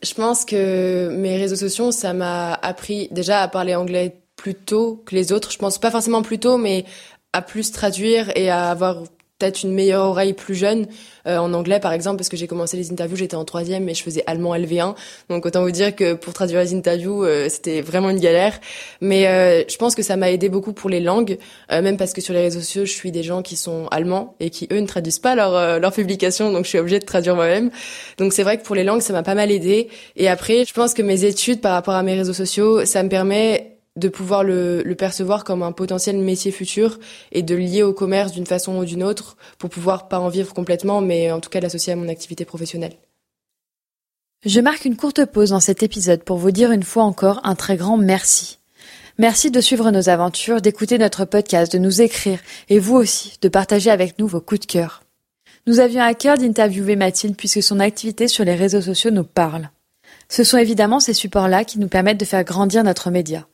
Je 0.04 0.14
pense 0.14 0.46
que 0.46 1.10
mes 1.10 1.38
réseaux 1.38 1.56
sociaux, 1.56 1.92
ça 1.92 2.14
m'a 2.14 2.54
appris 2.54 3.08
déjà 3.12 3.42
à 3.42 3.48
parler 3.48 3.76
anglais 3.76 4.16
plus 4.36 4.56
tôt 4.56 5.02
que 5.06 5.16
les 5.16 5.32
autres. 5.32 5.52
Je 5.52 5.58
pense 5.58 5.78
pas 5.78 5.92
forcément 5.92 6.22
plus 6.22 6.40
tôt, 6.40 6.58
mais 6.58 6.86
à 7.34 7.42
plus 7.42 7.72
traduire 7.72 8.32
et 8.36 8.50
à 8.50 8.70
avoir 8.70 9.04
peut-être 9.44 9.64
une 9.64 9.74
meilleure 9.74 10.06
oreille 10.06 10.34
plus 10.34 10.56
jeune. 10.56 10.88
Euh, 11.26 11.38
en 11.38 11.54
anglais 11.54 11.80
par 11.80 11.94
exemple 11.94 12.18
parce 12.18 12.28
que 12.28 12.36
j'ai 12.36 12.48
commencé 12.48 12.76
les 12.76 12.92
interviews 12.92 13.16
j'étais 13.16 13.38
en 13.38 13.46
troisième 13.46 13.88
et 13.88 13.94
je 13.94 14.04
faisais 14.04 14.26
allemand 14.28 14.54
LV1 14.58 14.94
donc 15.30 15.46
autant 15.46 15.62
vous 15.62 15.72
dire 15.72 15.96
que 15.96 16.16
pour 16.16 16.34
traduire 16.34 16.60
les 16.60 16.74
interviews 16.74 17.24
euh, 17.24 17.48
c'était 17.48 17.80
vraiment 17.80 18.10
une 18.10 18.20
galère. 18.20 18.60
Mais 19.00 19.28
euh, 19.28 19.64
je 19.70 19.78
pense 19.78 19.96
que 19.96 20.02
ça 20.02 20.18
m'a 20.18 20.32
aidé 20.32 20.50
beaucoup 20.50 20.74
pour 20.74 20.90
les 20.90 21.00
langues 21.00 21.38
même 21.70 21.96
parce 21.96 22.12
que 22.12 22.20
sur 22.20 22.34
les 22.34 22.42
réseaux 22.42 22.60
sociaux 22.60 22.86
je 22.86 22.92
suis 22.92 23.12
des 23.12 23.24
gens 23.24 23.42
qui 23.42 23.56
sont 23.56 23.88
allemands 23.90 24.36
et 24.42 24.50
qui 24.50 24.68
eux 24.72 24.80
ne 24.80 24.86
traduisent 24.86 25.20
pas 25.20 25.36
leur 25.36 25.80
leur 25.80 25.94
publication. 25.94 26.52
Donc 26.52 26.66
je 26.66 26.70
suis 26.70 26.80
obligée 26.80 27.00
de 27.00 27.06
traduire 27.06 27.36
moi-même. 27.36 27.72
Donc 28.18 28.34
c'est 28.34 28.44
vrai 28.44 28.58
que 28.58 28.64
pour 28.64 28.76
les 28.76 28.84
langues 28.84 29.02
ça 29.02 29.14
m'a 29.14 29.24
pas 29.24 29.36
mal 29.36 29.50
aidé. 29.50 29.88
Et 30.18 30.28
après 30.28 30.66
je 30.66 30.74
pense 30.74 30.94
que 30.94 31.02
mes 31.02 31.24
études 31.24 31.62
par 31.62 31.72
rapport 31.72 31.94
à 31.94 32.04
mes 32.04 32.16
réseaux 32.16 32.34
sociaux 32.34 32.86
ça 32.86 33.02
me 33.02 33.10
permet 33.10 33.73
de 33.96 34.10
pouvoir 34.10 34.44
le, 34.44 34.84
percevoir 34.98 35.44
comme 35.44 35.64
un 35.64 35.72
potentiel 35.72 36.18
métier 36.18 36.52
futur 36.52 37.00
et 37.32 37.44
de 37.44 37.56
lier 37.56 37.84
au 37.84 37.94
commerce 37.94 38.32
d'une 38.32 38.46
façon 38.46 38.78
ou 38.78 38.86
d'une 38.86 39.04
autre 39.04 39.38
pour 39.58 39.70
pouvoir 39.70 40.08
pas 40.08 40.20
en 40.20 40.30
vivre 40.30 40.54
complètement, 40.54 41.02
mais 41.02 41.32
en 41.32 41.40
tout 41.40 41.50
cas 41.50 41.60
l'associer 41.60 41.94
à 41.94 41.96
mon 41.96 42.08
activité 42.08 42.46
professionnelle. 42.46 42.96
Je 44.46 44.60
marque 44.60 44.86
une 44.86 44.98
courte 44.98 45.26
pause 45.26 45.52
dans 45.52 45.60
cet 45.60 45.84
épisode 45.84 46.24
pour 46.24 46.38
vous 46.38 46.52
dire 46.52 46.72
une 46.72 46.84
fois 46.84 47.04
encore 47.04 47.40
un 47.44 47.56
très 47.56 47.78
grand 47.78 47.98
merci. 47.98 48.60
Merci 49.20 49.52
de 49.52 49.62
suivre 49.62 49.92
nos 49.92 50.10
aventures, 50.10 50.60
d'écouter 50.60 50.98
notre 50.98 51.24
podcast, 51.24 51.72
de 51.72 51.78
nous 51.78 52.02
écrire 52.02 52.40
et 52.68 52.80
vous 52.80 52.96
aussi 52.96 53.38
de 53.42 53.48
partager 53.48 53.92
avec 53.92 54.18
nous 54.18 54.28
vos 54.28 54.42
coups 54.42 54.62
de 54.62 54.66
cœur. 54.66 55.04
Nous 55.68 55.80
avions 55.80 56.02
à 56.02 56.14
cœur 56.14 56.38
d'interviewer 56.38 56.96
Mathilde 56.96 57.38
puisque 57.38 57.64
son 57.64 57.80
activité 57.80 58.28
sur 58.28 58.44
les 58.44 58.56
réseaux 58.56 58.82
sociaux 58.82 59.12
nous 59.12 59.24
parle. 59.24 59.70
Ce 60.30 60.44
sont 60.44 60.58
évidemment 60.58 61.00
ces 61.00 61.14
supports-là 61.14 61.64
qui 61.64 61.80
nous 61.80 61.88
permettent 61.88 62.20
de 62.20 62.26
faire 62.26 62.44
grandir 62.44 62.84
notre 62.84 63.12
média. 63.12 63.48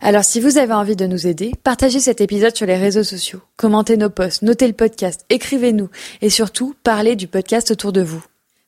Alors 0.00 0.24
si 0.24 0.40
vous 0.40 0.58
avez 0.58 0.74
envie 0.74 0.96
de 0.96 1.06
nous 1.06 1.26
aider, 1.26 1.52
partagez 1.62 2.00
cet 2.00 2.20
épisode 2.20 2.54
sur 2.54 2.66
les 2.66 2.76
réseaux 2.76 3.04
sociaux, 3.04 3.40
commentez 3.56 3.96
nos 3.96 4.10
posts, 4.10 4.42
notez 4.42 4.66
le 4.66 4.74
podcast, 4.74 5.24
écrivez-nous 5.30 5.88
et 6.20 6.30
surtout 6.30 6.74
parlez 6.82 7.16
du 7.16 7.26
podcast 7.26 7.70
autour 7.70 7.92
de 7.92 8.02
vous. 8.02 8.22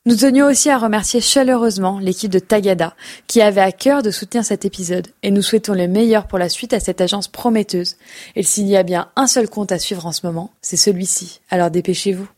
Nous 0.07 0.15
tenions 0.15 0.45
aussi 0.45 0.69
à 0.69 0.77
remercier 0.77 1.19
chaleureusement 1.19 1.99
l'équipe 1.99 2.31
de 2.31 2.39
Tagada 2.39 2.95
qui 3.27 3.41
avait 3.41 3.59
à 3.59 3.73
cœur 3.73 4.03
de 4.03 4.09
soutenir 4.09 4.45
cet 4.45 4.63
épisode 4.63 5.09
et 5.21 5.31
nous 5.31 5.41
souhaitons 5.41 5.73
le 5.73 5.89
meilleur 5.89 6.27
pour 6.27 6.39
la 6.39 6.47
suite 6.47 6.71
à 6.71 6.79
cette 6.79 7.01
agence 7.01 7.27
prometteuse. 7.27 7.97
Et 8.37 8.41
s'il 8.41 8.67
y 8.67 8.77
a 8.77 8.83
bien 8.83 9.09
un 9.17 9.27
seul 9.27 9.49
compte 9.49 9.73
à 9.73 9.79
suivre 9.79 10.05
en 10.05 10.13
ce 10.13 10.25
moment, 10.25 10.51
c'est 10.61 10.77
celui-ci. 10.77 11.41
Alors 11.49 11.71
dépêchez-vous. 11.71 12.36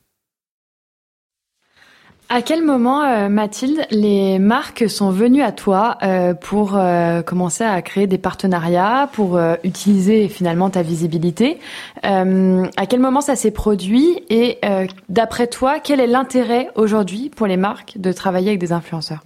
À 2.31 2.43
quel 2.43 2.63
moment, 2.63 3.03
euh, 3.03 3.27
Mathilde, 3.27 3.87
les 3.89 4.37
marques 4.37 4.87
sont 4.87 5.09
venues 5.09 5.41
à 5.41 5.51
toi 5.51 5.97
euh, 6.03 6.35
pour 6.35 6.77
euh, 6.77 7.23
commencer 7.23 7.63
à 7.63 7.81
créer 7.81 8.05
des 8.05 8.19
partenariats, 8.19 9.09
pour 9.13 9.39
utiliser 9.63 10.27
finalement 10.27 10.69
ta 10.69 10.83
visibilité 10.83 11.57
À 12.03 12.85
quel 12.87 12.99
moment 12.99 13.21
ça 13.21 13.35
s'est 13.35 13.49
produit 13.49 14.23
Et 14.29 14.59
d'après 15.09 15.47
toi, 15.47 15.79
quel 15.79 15.99
est 15.99 16.07
l'intérêt 16.07 16.69
aujourd'hui 16.75 17.29
pour 17.29 17.47
les 17.47 17.57
marques 17.57 17.93
de 17.97 18.11
travailler 18.11 18.49
avec 18.49 18.59
des 18.59 18.71
influenceurs? 18.71 19.23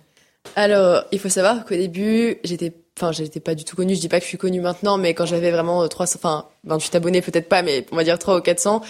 Alors, 0.56 1.04
il 1.12 1.20
faut 1.20 1.30
savoir 1.30 1.66
qu'au 1.66 1.76
début, 1.76 2.38
j'étais 2.44 2.74
enfin 2.98 3.12
j'étais 3.12 3.40
pas 3.40 3.56
du 3.56 3.64
tout 3.64 3.76
connue. 3.76 3.96
Je 3.96 4.00
dis 4.02 4.10
pas 4.10 4.20
que 4.20 4.24
je 4.24 4.30
suis 4.30 4.38
connue 4.38 4.62
maintenant 4.62 4.98
mais 4.98 5.14
quand 5.14 5.26
j'avais 5.26 5.52
vraiment 5.52 5.88
300 5.88 6.20
enfin 6.20 6.46
28 6.66 6.96
abonnés 6.96 7.22
peut-être 7.22 7.50
pas 7.50 7.62
mais 7.62 7.86
on 7.92 7.96
va 7.96 8.04
dire 8.04 8.20
3 8.20 8.38
ou 8.38 8.42
400 8.42 8.82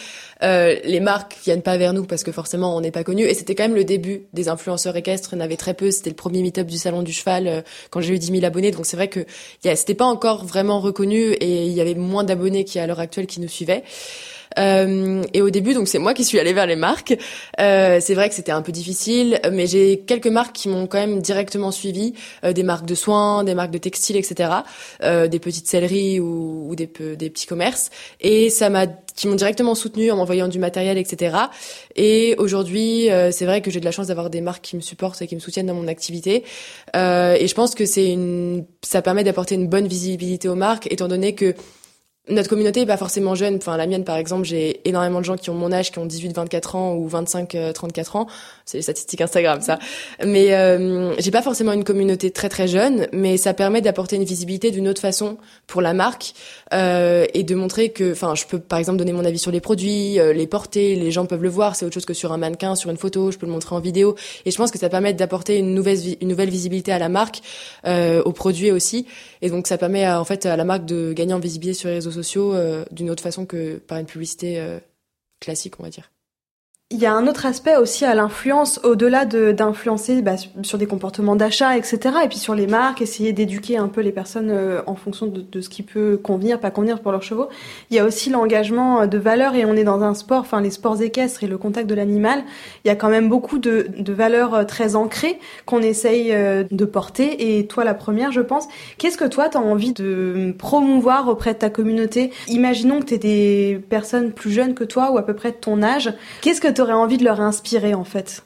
euh, 0.43 0.75
les 0.83 0.99
marques 0.99 1.37
viennent 1.43 1.61
pas 1.61 1.77
vers 1.77 1.93
nous 1.93 2.03
parce 2.05 2.23
que 2.23 2.31
forcément 2.31 2.75
on 2.75 2.81
n'est 2.81 2.91
pas 2.91 3.03
connu 3.03 3.23
et 3.23 3.33
c'était 3.33 3.55
quand 3.55 3.63
même 3.63 3.75
le 3.75 3.85
début 3.85 4.23
des 4.33 4.49
influenceurs 4.49 4.95
équestres. 4.95 5.33
Il 5.33 5.37
y 5.37 5.41
en 5.41 5.45
avait 5.45 5.57
très 5.57 5.73
peu. 5.73 5.91
C'était 5.91 6.09
le 6.09 6.15
premier 6.15 6.41
meet-up 6.41 6.67
du 6.67 6.77
salon 6.77 7.01
du 7.01 7.13
cheval 7.13 7.47
euh, 7.47 7.61
quand 7.91 8.01
j'ai 8.01 8.13
eu 8.13 8.19
10 8.19 8.27
000 8.31 8.45
abonnés. 8.45 8.71
Donc 8.71 8.85
c'est 8.85 8.97
vrai 8.97 9.07
que 9.07 9.25
c'était 9.61 9.95
pas 9.95 10.05
encore 10.05 10.45
vraiment 10.45 10.79
reconnu 10.79 11.31
et 11.33 11.65
il 11.65 11.73
y 11.73 11.81
avait 11.81 11.95
moins 11.95 12.23
d'abonnés 12.23 12.65
qui 12.65 12.79
à 12.79 12.87
l'heure 12.87 12.99
actuelle 12.99 13.27
qui 13.27 13.39
nous 13.39 13.47
suivaient. 13.47 13.83
euh, 13.83 14.32
et 14.57 15.41
au 15.41 15.49
début, 15.49 15.73
donc 15.73 15.87
c'est 15.87 15.99
moi 15.99 16.13
qui 16.13 16.23
suis 16.23 16.39
allée 16.39 16.53
vers 16.53 16.65
les 16.65 16.75
marques. 16.75 17.17
Euh, 17.59 17.99
c'est 18.01 18.13
vrai 18.13 18.29
que 18.29 18.35
c'était 18.35 18.51
un 18.51 18.61
peu 18.61 18.71
difficile, 18.71 19.39
mais 19.51 19.67
j'ai 19.67 19.99
quelques 19.99 20.27
marques 20.27 20.55
qui 20.55 20.69
m'ont 20.69 20.87
quand 20.87 20.99
même 20.99 21.21
directement 21.21 21.71
suivi, 21.71 22.13
euh, 22.43 22.53
des 22.53 22.63
marques 22.63 22.85
de 22.85 22.95
soins, 22.95 23.43
des 23.43 23.55
marques 23.55 23.71
de 23.71 23.77
textiles, 23.77 24.17
etc., 24.17 24.49
euh, 25.03 25.27
des 25.27 25.39
petites 25.39 25.67
selleries 25.67 26.19
ou, 26.19 26.69
ou 26.69 26.75
des, 26.75 26.89
des 27.17 27.29
petits 27.29 27.47
commerces. 27.47 27.89
Et 28.21 28.49
ça 28.49 28.69
m'a 28.69 28.87
qui 29.15 29.27
m'ont 29.27 29.35
directement 29.35 29.75
soutenu 29.75 30.11
en 30.11 30.17
m'envoyant 30.17 30.47
du 30.47 30.59
matériel, 30.59 30.97
etc. 30.97 31.37
Et 31.95 32.35
aujourd'hui, 32.37 33.11
euh, 33.11 33.31
c'est 33.31 33.45
vrai 33.45 33.61
que 33.61 33.71
j'ai 33.71 33.79
de 33.79 33.85
la 33.85 33.91
chance 33.91 34.07
d'avoir 34.07 34.29
des 34.29 34.41
marques 34.41 34.63
qui 34.63 34.75
me 34.75 34.81
supportent 34.81 35.21
et 35.21 35.27
qui 35.27 35.35
me 35.35 35.39
soutiennent 35.39 35.67
dans 35.67 35.75
mon 35.75 35.87
activité. 35.87 36.43
Euh, 36.95 37.35
et 37.39 37.47
je 37.47 37.55
pense 37.55 37.75
que 37.75 37.85
c'est 37.85 38.11
une, 38.11 38.65
ça 38.81 39.01
permet 39.01 39.23
d'apporter 39.23 39.55
une 39.55 39.67
bonne 39.67 39.87
visibilité 39.87 40.47
aux 40.47 40.55
marques, 40.55 40.91
étant 40.91 41.07
donné 41.07 41.35
que 41.35 41.55
notre 42.29 42.47
communauté 42.47 42.81
est 42.81 42.85
pas 42.85 42.95
forcément 42.95 43.35
jeune. 43.35 43.57
Enfin, 43.57 43.75
la 43.75 43.85
mienne, 43.85 44.05
par 44.05 44.15
exemple, 44.15 44.45
j'ai 44.45 44.87
énormément 44.87 45.19
de 45.19 45.25
gens 45.25 45.35
qui 45.35 45.49
ont 45.49 45.55
mon 45.55 45.73
âge, 45.73 45.91
qui 45.91 45.99
ont 45.99 46.05
18, 46.05 46.33
24 46.33 46.75
ans 46.77 46.95
ou 46.95 47.05
25, 47.05 47.57
34 47.73 48.15
euh, 48.15 48.19
ans. 48.19 48.27
C'est 48.65 48.77
les 48.77 48.81
statistiques 48.81 49.19
Instagram, 49.19 49.59
ça. 49.59 49.77
Mais 50.25 50.53
euh, 50.53 51.13
j'ai 51.19 51.31
pas 51.31 51.41
forcément 51.41 51.73
une 51.73 51.83
communauté 51.83 52.31
très 52.31 52.47
très 52.47 52.69
jeune, 52.69 53.07
mais 53.11 53.35
ça 53.35 53.53
permet 53.53 53.81
d'apporter 53.81 54.15
une 54.15 54.23
visibilité 54.23 54.71
d'une 54.71 54.87
autre 54.87 55.01
façon 55.01 55.37
pour 55.67 55.81
la 55.81 55.93
marque 55.93 56.33
euh, 56.73 57.25
et 57.33 57.43
de 57.43 57.55
montrer 57.55 57.89
que, 57.89 58.13
enfin, 58.13 58.35
je 58.35 58.45
peux 58.45 58.59
par 58.59 58.79
exemple 58.79 58.99
donner 58.99 59.11
mon 59.11 59.25
avis 59.25 59.39
sur 59.39 59.51
les 59.51 59.59
produits, 59.59 60.17
euh, 60.17 60.31
les 60.31 60.47
porter, 60.47 60.95
les 60.95 61.11
gens 61.11 61.25
peuvent 61.25 61.43
le 61.43 61.49
voir. 61.49 61.75
C'est 61.75 61.85
autre 61.85 61.93
chose 61.93 62.05
que 62.05 62.13
sur 62.13 62.31
un 62.31 62.37
mannequin, 62.37 62.75
sur 62.75 62.89
une 62.89 62.97
photo. 62.97 63.31
Je 63.31 63.37
peux 63.37 63.47
le 63.47 63.51
montrer 63.51 63.75
en 63.75 63.81
vidéo. 63.81 64.15
Et 64.45 64.51
je 64.51 64.55
pense 64.55 64.71
que 64.71 64.79
ça 64.79 64.87
permet 64.87 65.13
d'apporter 65.13 65.57
une 65.57 65.73
nouvelle 65.73 65.99
une 66.21 66.29
nouvelle 66.29 66.49
visibilité 66.49 66.93
à 66.93 66.99
la 66.99 67.09
marque, 67.09 67.41
aux 67.85 68.31
produits 68.31 68.71
aussi. 68.71 69.05
Et 69.41 69.49
donc 69.49 69.67
ça 69.67 69.77
permet 69.77 70.09
en 70.09 70.23
fait 70.23 70.45
à 70.45 70.55
la 70.55 70.63
marque 70.63 70.85
de 70.85 71.11
gagner 71.11 71.33
en 71.33 71.39
visibilité 71.39 71.77
sur 71.77 71.89
les 71.89 71.95
réseaux 71.95 72.11
sociaux 72.13 72.53
euh, 72.53 72.85
d'une 72.91 73.09
autre 73.09 73.23
façon 73.23 73.45
que 73.45 73.77
par 73.77 73.97
une 73.97 74.05
publicité 74.05 74.59
euh, 74.59 74.79
classique, 75.39 75.79
on 75.79 75.83
va 75.83 75.89
dire. 75.89 76.11
Il 76.93 76.99
y 76.99 77.07
a 77.07 77.13
un 77.15 77.25
autre 77.25 77.47
aspect 77.47 77.75
aussi 77.75 78.05
à 78.05 78.13
l'influence, 78.13 78.79
au-delà 78.83 79.25
d'influencer 79.25 80.21
bah, 80.21 80.35
sur 80.61 80.77
des 80.77 80.85
comportements 80.85 81.35
d'achat, 81.35 81.75
etc. 81.75 81.97
Et 82.23 82.27
puis 82.27 82.37
sur 82.37 82.53
les 82.53 82.67
marques, 82.67 83.01
essayer 83.01 83.33
d'éduquer 83.33 83.77
un 83.77 83.87
peu 83.87 84.01
les 84.01 84.11
personnes 84.11 84.51
euh, 84.51 84.83
en 84.85 84.93
fonction 84.93 85.25
de, 85.25 85.41
de, 85.41 85.59
ce 85.59 85.69
qui 85.69 85.81
peut 85.81 86.19
convenir, 86.21 86.59
pas 86.59 86.69
convenir 86.69 86.99
pour 86.99 87.11
leurs 87.11 87.23
chevaux. 87.23 87.49
Il 87.89 87.97
y 87.97 87.99
a 87.99 88.05
aussi 88.05 88.29
l'engagement 88.29 89.07
de 89.07 89.17
valeurs 89.17 89.55
et 89.55 89.65
on 89.65 89.73
est 89.73 89.83
dans 89.83 90.03
un 90.03 90.13
sport, 90.13 90.41
enfin 90.41 90.61
les 90.61 90.69
sports 90.69 91.01
équestres 91.01 91.43
et 91.43 91.47
le 91.47 91.57
contact 91.57 91.89
de 91.89 91.95
l'animal. 91.95 92.43
Il 92.85 92.89
y 92.89 92.91
a 92.91 92.95
quand 92.95 93.09
même 93.09 93.27
beaucoup 93.27 93.57
de, 93.57 93.87
de 93.97 94.13
valeurs 94.13 94.53
euh, 94.53 94.63
très 94.63 94.95
ancrées 94.95 95.39
qu'on 95.65 95.81
essaye 95.81 96.31
euh, 96.31 96.63
de 96.69 96.85
porter. 96.85 97.57
Et 97.57 97.65
toi, 97.65 97.85
la 97.85 97.95
première, 97.95 98.31
je 98.31 98.41
pense. 98.41 98.67
Qu'est-ce 98.99 99.17
que 99.17 99.25
toi, 99.25 99.49
tu 99.49 99.57
as 99.57 99.61
envie 99.61 99.93
de 99.93 100.53
promouvoir 100.59 101.27
auprès 101.27 101.55
de 101.55 101.57
ta 101.57 101.71
communauté? 101.71 102.29
Imaginons 102.49 102.99
que 102.99 103.05
tu 103.05 103.13
es 103.15 103.17
des 103.17 103.81
personnes 103.89 104.31
plus 104.31 104.51
jeunes 104.51 104.75
que 104.75 104.83
toi 104.83 105.09
ou 105.11 105.17
à 105.17 105.25
peu 105.25 105.33
près 105.33 105.49
de 105.49 105.57
ton 105.57 105.81
âge. 105.81 106.13
Qu'est-ce 106.41 106.61
que 106.61 106.67
aurais 106.83 106.93
envie 106.93 107.17
de 107.17 107.23
leur 107.23 107.41
inspirer 107.41 107.93
en 107.93 108.03
fait 108.03 108.43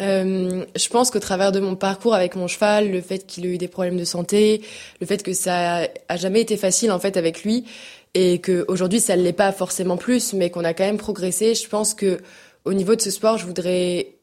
euh, 0.00 0.64
je 0.74 0.88
pense 0.88 1.10
qu'au 1.10 1.20
travers 1.20 1.52
de 1.52 1.60
mon 1.60 1.76
parcours 1.76 2.14
avec 2.14 2.34
mon 2.34 2.48
cheval, 2.48 2.90
le 2.90 3.00
fait 3.00 3.24
qu'il 3.24 3.46
ait 3.46 3.50
eu 3.50 3.58
des 3.58 3.68
problèmes 3.68 3.96
de 3.96 4.04
santé, 4.04 4.62
le 5.00 5.06
fait 5.06 5.22
que 5.22 5.32
ça 5.32 5.86
a 6.08 6.16
jamais 6.16 6.40
été 6.40 6.56
facile 6.56 6.90
en 6.90 6.98
fait 6.98 7.16
avec 7.16 7.44
lui, 7.44 7.66
et 8.14 8.40
que 8.40 8.64
aujourd'hui 8.68 9.00
ça 9.00 9.16
ne 9.16 9.22
l'est 9.22 9.32
pas 9.32 9.52
forcément 9.52 9.96
plus, 9.96 10.32
mais 10.32 10.50
qu'on 10.50 10.64
a 10.64 10.74
quand 10.74 10.84
même 10.84 10.98
progressé. 10.98 11.54
Je 11.54 11.68
pense 11.68 11.94
que 11.94 12.20
au 12.64 12.72
niveau 12.74 12.96
de 12.96 13.00
ce 13.00 13.10
sport, 13.10 13.38
je 13.38 13.46
voudrais 13.46 14.14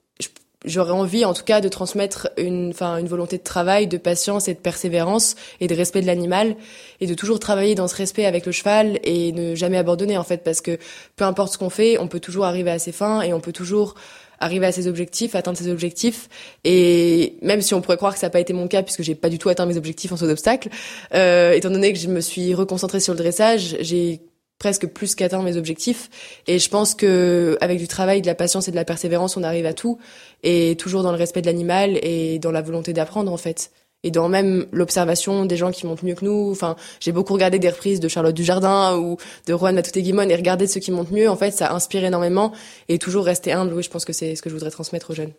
j'aurais 0.66 0.92
envie 0.92 1.26
en 1.26 1.34
tout 1.34 1.44
cas 1.44 1.62
de 1.62 1.70
transmettre 1.70 2.30
une 2.38 2.70
enfin 2.70 2.98
une 2.98 3.08
volonté 3.08 3.38
de 3.38 3.44
travail, 3.44 3.88
de 3.88 3.98
patience 3.98 4.48
et 4.48 4.54
de 4.54 4.60
persévérance 4.60 5.36
et 5.62 5.68
de 5.68 5.76
respect 5.76 6.02
de 6.02 6.08
l'animal 6.08 6.56
et 7.00 7.08
de 7.08 7.14
toujours 7.14 7.40
travailler 7.40 7.76
dans 7.76 7.88
ce 7.88 7.96
respect 7.96 8.26
avec 8.26 8.46
le 8.46 8.52
cheval 8.52 9.00
et 9.04 9.32
ne 9.32 9.56
jamais 9.56 9.78
abandonner 9.78 10.18
en 10.18 10.24
fait 10.24 10.44
parce 10.44 10.62
que 10.62 10.78
peu 11.16 11.24
importe 11.24 11.54
ce 11.54 11.58
qu'on 11.58 11.70
fait, 11.70 11.98
on 11.98 12.08
peut 12.08 12.20
toujours 12.20 12.46
arriver 12.46 12.72
à 12.72 12.80
ses 12.80 12.92
fins 12.92 13.22
et 13.22 13.34
on 13.34 13.40
peut 13.40 13.54
toujours 13.54 13.96
arriver 14.40 14.66
à 14.66 14.72
ses 14.72 14.88
objectifs, 14.88 15.36
atteindre 15.36 15.58
ses 15.58 15.70
objectifs. 15.70 16.30
Et 16.64 17.38
même 17.42 17.62
si 17.62 17.74
on 17.74 17.82
pourrait 17.82 17.98
croire 17.98 18.14
que 18.14 18.20
ça 18.20 18.28
n'a 18.28 18.32
pas 18.32 18.40
été 18.40 18.54
mon 18.54 18.68
cas 18.68 18.84
puisque 18.84 19.04
j'ai 19.04 19.16
pas 19.16 19.30
du 19.30 19.38
tout 19.38 19.50
atteint 19.50 19.66
mes 19.66 19.78
objectifs 19.78 20.12
en 20.12 20.18
saut 20.18 20.28
d'obstacle, 20.28 20.70
euh, 21.14 21.54
étant 21.54 21.70
donné 21.70 21.94
que 21.94 22.00
je 22.00 22.08
me 22.08 22.22
suis 22.22 22.54
reconcentrée 22.54 23.00
sur 23.00 23.14
le 23.14 23.20
dressage, 23.20 23.78
j'ai 23.82 24.22
presque 24.60 24.88
plus 24.88 25.16
qu'atteindre 25.16 25.44
mes 25.44 25.58
objectifs. 25.58 26.10
Et 26.46 26.60
je 26.60 26.70
pense 26.70 26.94
que 26.94 27.58
avec 27.62 27.80
du 27.80 27.88
travail, 27.88 28.22
de 28.22 28.28
la 28.28 28.36
patience 28.36 28.68
et 28.68 28.72
de 28.72 28.76
la 28.76 28.86
persévérance, 28.86 29.38
on 29.38 29.44
arrive 29.44 29.66
à 29.66 29.74
tout. 29.74 29.98
Et 30.44 30.76
toujours 30.78 31.02
dans 31.02 31.12
le 31.12 31.18
respect 31.18 31.42
de 31.42 31.48
l'animal 31.48 31.98
et 32.04 32.38
dans 32.40 32.52
la 32.52 32.62
volonté 32.62 32.94
d'apprendre, 32.94 33.32
en 33.32 33.38
fait. 33.38 33.72
Et 34.04 34.12
dans 34.12 34.30
même 34.30 34.66
l'observation 34.72 35.46
des 35.46 35.58
gens 35.58 35.72
qui 35.72 35.86
montent 35.86 36.04
mieux 36.04 36.16
que 36.16 36.24
nous. 36.24 36.52
Enfin, 36.52 36.76
j'ai 37.00 37.12
beaucoup 37.12 37.34
regardé 37.34 37.60
des 37.60 37.70
reprises 37.70 38.00
de 38.00 38.08
Charlotte 38.08 38.36
Dujardin 38.36 38.98
ou 38.98 39.18
de 39.48 39.58
Juan 39.58 39.76
Matute 39.76 39.98
Guimon 39.98 40.30
et 40.30 40.36
regarder 40.36 40.68
ceux 40.68 40.80
qui 40.80 40.92
montent 40.92 41.12
mieux. 41.12 41.30
En 41.30 41.36
fait, 41.36 41.52
ça 41.52 41.74
inspire 41.74 42.04
énormément. 42.04 42.54
Et 42.90 43.00
toujours 43.00 43.26
rester 43.26 43.52
humble, 43.52 43.74
oui, 43.74 43.84
je 43.84 43.90
pense 43.90 44.06
que 44.06 44.14
c'est 44.14 44.36
ce 44.36 44.42
que 44.42 44.50
je 44.50 44.56
voudrais 44.56 44.72
transmettre 44.72 45.10
aux 45.12 45.16
jeunes. 45.16 45.34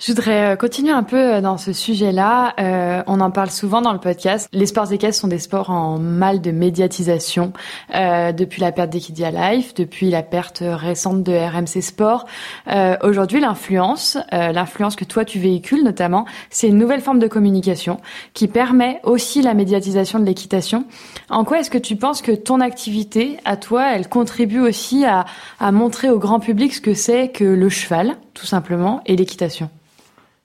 Je 0.00 0.10
voudrais 0.10 0.52
euh, 0.52 0.56
continuer 0.56 0.90
un 0.90 1.04
peu 1.04 1.34
euh, 1.34 1.40
dans 1.40 1.56
ce 1.56 1.72
sujet-là. 1.72 2.54
Euh, 2.58 3.04
on 3.06 3.20
en 3.20 3.30
parle 3.30 3.50
souvent 3.50 3.80
dans 3.80 3.92
le 3.92 4.00
podcast. 4.00 4.48
Les 4.52 4.66
sports 4.66 4.92
équestres 4.92 5.20
sont 5.20 5.28
des 5.28 5.38
sports 5.38 5.70
en 5.70 6.00
mal 6.00 6.40
de 6.40 6.50
médiatisation 6.50 7.52
euh, 7.94 8.32
depuis 8.32 8.60
la 8.60 8.72
perte 8.72 8.90
d'Equidia 8.90 9.30
Life, 9.30 9.72
depuis 9.74 10.10
la 10.10 10.24
perte 10.24 10.64
récente 10.66 11.22
de 11.22 11.32
RMC 11.32 11.80
Sport. 11.80 12.26
Euh, 12.66 12.96
Aujourd'hui, 13.04 13.38
l'influence, 13.38 14.18
euh, 14.32 14.50
l'influence 14.50 14.96
que 14.96 15.04
toi 15.04 15.24
tu 15.24 15.38
véhicules 15.38 15.84
notamment, 15.84 16.26
c'est 16.50 16.66
une 16.66 16.78
nouvelle 16.78 17.00
forme 17.00 17.20
de 17.20 17.28
communication 17.28 18.00
qui 18.34 18.48
permet 18.48 19.00
aussi 19.04 19.42
la 19.42 19.54
médiatisation 19.54 20.18
de 20.18 20.24
l'équitation. 20.24 20.86
En 21.30 21.44
quoi 21.44 21.60
est-ce 21.60 21.70
que 21.70 21.78
tu 21.78 21.94
penses 21.94 22.20
que 22.20 22.32
ton 22.32 22.58
activité, 22.60 23.38
à 23.44 23.56
toi, 23.56 23.94
elle 23.94 24.08
contribue 24.08 24.60
aussi 24.60 25.04
à, 25.04 25.24
à 25.60 25.70
montrer 25.70 26.10
au 26.10 26.18
grand 26.18 26.40
public 26.40 26.74
ce 26.74 26.80
que 26.80 26.94
c'est 26.94 27.28
que 27.28 27.44
le 27.44 27.68
cheval, 27.68 28.16
tout 28.34 28.46
simplement, 28.46 29.00
et 29.06 29.14
l'équitation? 29.14 29.70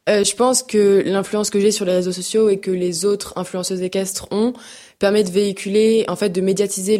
Euh, 0.10 0.24
je 0.24 0.36
pense 0.36 0.64
que 0.64 1.04
l'influence 1.06 1.50
que 1.50 1.60
j'ai 1.60 1.72
sur 1.72 1.86
les 1.86 1.94
réseaux 1.94 2.12
sociaux 2.12 2.50
et 2.50 2.58
que 2.58 2.72
les 2.72 3.06
autres 3.06 3.34
influenceuses 3.38 3.82
équestres 3.82 4.28
ont, 4.32 4.54
permet 5.00 5.24
de 5.24 5.32
véhiculer, 5.32 6.04
en 6.10 6.18
fait, 6.18 6.30
de 6.30 6.42
médiatiser 6.42 6.98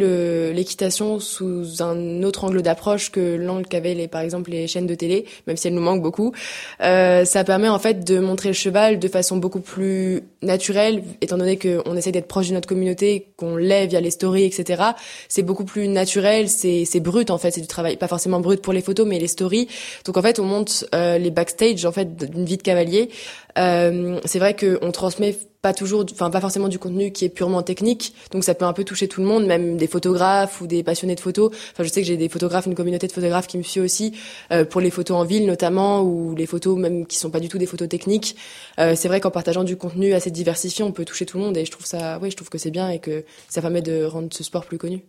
l'équitation 0.54 1.20
sous 1.20 1.84
un 1.84 2.24
autre 2.24 2.46
angle 2.46 2.62
d'approche 2.62 3.12
que 3.12 3.36
l'angle 3.36 3.68
qu'avaient 3.68 3.94
les, 3.94 4.08
par 4.08 4.22
exemple, 4.22 4.52
les 4.52 4.68
chaînes 4.68 4.88
de 4.88 4.96
télé, 4.96 5.26
même 5.48 5.58
si 5.58 5.68
elles 5.68 5.74
nous 5.74 5.82
manquent 5.82 6.02
beaucoup. 6.02 6.34
Euh, 6.82 7.26
ça 7.26 7.44
permet 7.44 7.68
en 7.68 7.78
fait 7.78 8.06
de 8.06 8.20
montrer 8.20 8.50
le 8.50 8.54
cheval 8.54 9.00
de 9.00 9.08
façon 9.10 9.36
beaucoup 9.36 9.60
plus 9.60 10.24
naturelle, 10.42 11.04
étant 11.20 11.38
donné 11.38 11.60
qu'on 11.60 11.96
essaie 11.98 12.14
d'être 12.14 12.30
proche 12.30 12.48
de 12.48 12.54
notre 12.54 12.70
communauté, 12.70 13.28
qu'on 13.36 13.58
l'est 13.58 13.88
via 13.88 14.00
les 14.00 14.12
stories, 14.12 14.46
etc. 14.46 14.82
C'est 15.28 15.44
beaucoup 15.44 15.66
plus 15.66 15.90
naturel, 15.90 16.48
c'est 16.48 17.00
brut 17.02 17.30
en 17.30 17.38
fait, 17.38 17.52
c'est 17.52 17.62
du 17.62 17.68
travail, 17.68 17.98
pas 17.98 18.08
forcément 18.08 18.40
brut 18.40 18.62
pour 18.62 18.72
les 18.72 18.82
photos, 18.82 19.06
mais 19.06 19.20
les 19.20 19.28
stories. 19.28 19.68
Donc 20.06 20.16
en 20.16 20.22
fait, 20.22 20.40
on 20.40 20.46
monte 20.46 20.86
euh, 20.96 21.18
les 21.18 21.32
backstage 21.32 21.84
en 21.84 21.92
fait 21.92 22.16
d'une 22.16 22.46
vie 22.46 22.58
de 22.58 22.64
cavalier. 22.64 23.10
Euh, 23.58 24.20
c'est 24.26 24.40
vrai 24.40 24.56
qu'on 24.56 24.92
transmet 24.92 25.38
pas 25.62 25.74
toujours, 25.74 26.06
enfin 26.12 26.30
pas 26.30 26.40
forcément 26.40 26.70
du 26.70 26.80
contenu 26.80 27.12
qui 27.12 27.26
est 27.26 27.30
purement 27.30 27.62
technique, 27.64 28.14
donc 28.32 28.44
ça 28.46 28.56
peut 28.56 28.64
un 28.66 28.72
peu 28.72 28.86
toucher 28.86 29.10
tout 29.10 29.20
le 29.20 29.28
monde, 29.28 29.46
même 29.46 29.76
des 29.76 29.88
photographes 29.88 30.62
ou 30.62 30.68
des 30.68 30.84
passionnés 30.84 31.16
de 31.16 31.20
photos. 31.20 31.52
Enfin, 31.74 31.84
je 31.84 31.90
sais 31.90 32.02
que 32.02 32.08
j'ai 32.08 32.16
des 32.16 32.30
photographes, 32.30 32.66
une 32.66 32.76
communauté 32.76 33.08
de 33.08 33.12
photographes 33.12 33.48
qui 33.48 33.58
me 33.58 33.64
suit 33.64 33.82
aussi 33.82 34.14
euh, 34.52 34.64
pour 34.64 34.80
les 34.80 34.90
photos 34.90 35.18
en 35.18 35.26
ville 35.26 35.46
notamment 35.46 36.02
ou 36.02 36.34
les 36.36 36.46
photos 36.46 36.78
même 36.78 37.06
qui 37.06 37.18
sont 37.18 37.30
pas 37.30 37.40
du 37.42 37.50
tout 37.50 37.58
des 37.58 37.66
photos 37.66 37.90
techniques. 37.90 38.38
Euh, 38.80 38.96
c'est 38.96 39.10
vrai 39.10 39.20
qu'en 39.20 39.32
partageant 39.32 39.64
du 39.64 39.76
contenu 39.76 40.14
assez 40.14 40.32
diversifié, 40.32 40.84
on 40.86 40.92
peut 40.92 41.06
toucher 41.06 41.26
tout 41.26 41.38
le 41.38 41.44
monde 41.44 41.58
et 41.58 41.66
je 41.66 41.72
trouve 41.72 41.86
ça, 41.86 42.20
oui, 42.22 42.32
je 42.32 42.36
trouve 42.38 42.50
que 42.50 42.58
c'est 42.58 42.72
bien 42.72 42.90
et 42.90 43.00
que 43.00 43.26
ça 43.50 43.62
permet 43.62 43.82
de 43.82 44.06
rendre 44.06 44.30
ce 44.32 44.44
sport 44.44 44.66
plus 44.66 44.78
connu. 44.78 45.04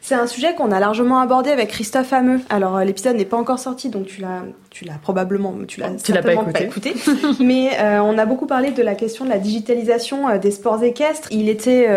C'est 0.00 0.14
un 0.14 0.26
sujet 0.26 0.54
qu'on 0.54 0.72
a 0.72 0.80
largement 0.80 1.20
abordé 1.20 1.50
avec 1.50 1.68
Christophe 1.68 2.12
Hameux. 2.12 2.40
Alors 2.48 2.76
euh, 2.76 2.84
l'épisode 2.84 3.16
n'est 3.16 3.24
pas 3.24 3.36
encore 3.36 3.58
sorti, 3.58 3.90
donc 3.90 4.06
tu 4.06 4.20
l'as, 4.20 4.42
tu 4.70 4.84
l'as 4.84 4.94
probablement, 4.94 5.54
tu 5.68 5.80
l'as 5.80 5.98
certainement 5.98 6.44
pas 6.44 6.62
écouté. 6.62 6.94
Mais 7.40 7.70
euh, 7.78 8.00
on 8.00 8.16
a 8.16 8.24
beaucoup 8.24 8.46
parlé 8.46 8.70
de 8.70 8.82
la 8.82 8.94
question 8.94 9.24
de 9.24 9.30
la 9.30 9.38
digitalisation 9.38 10.28
euh, 10.28 10.38
des 10.38 10.50
sports 10.50 10.82
équestres. 10.82 11.28
Il 11.30 11.48
était 11.48 11.88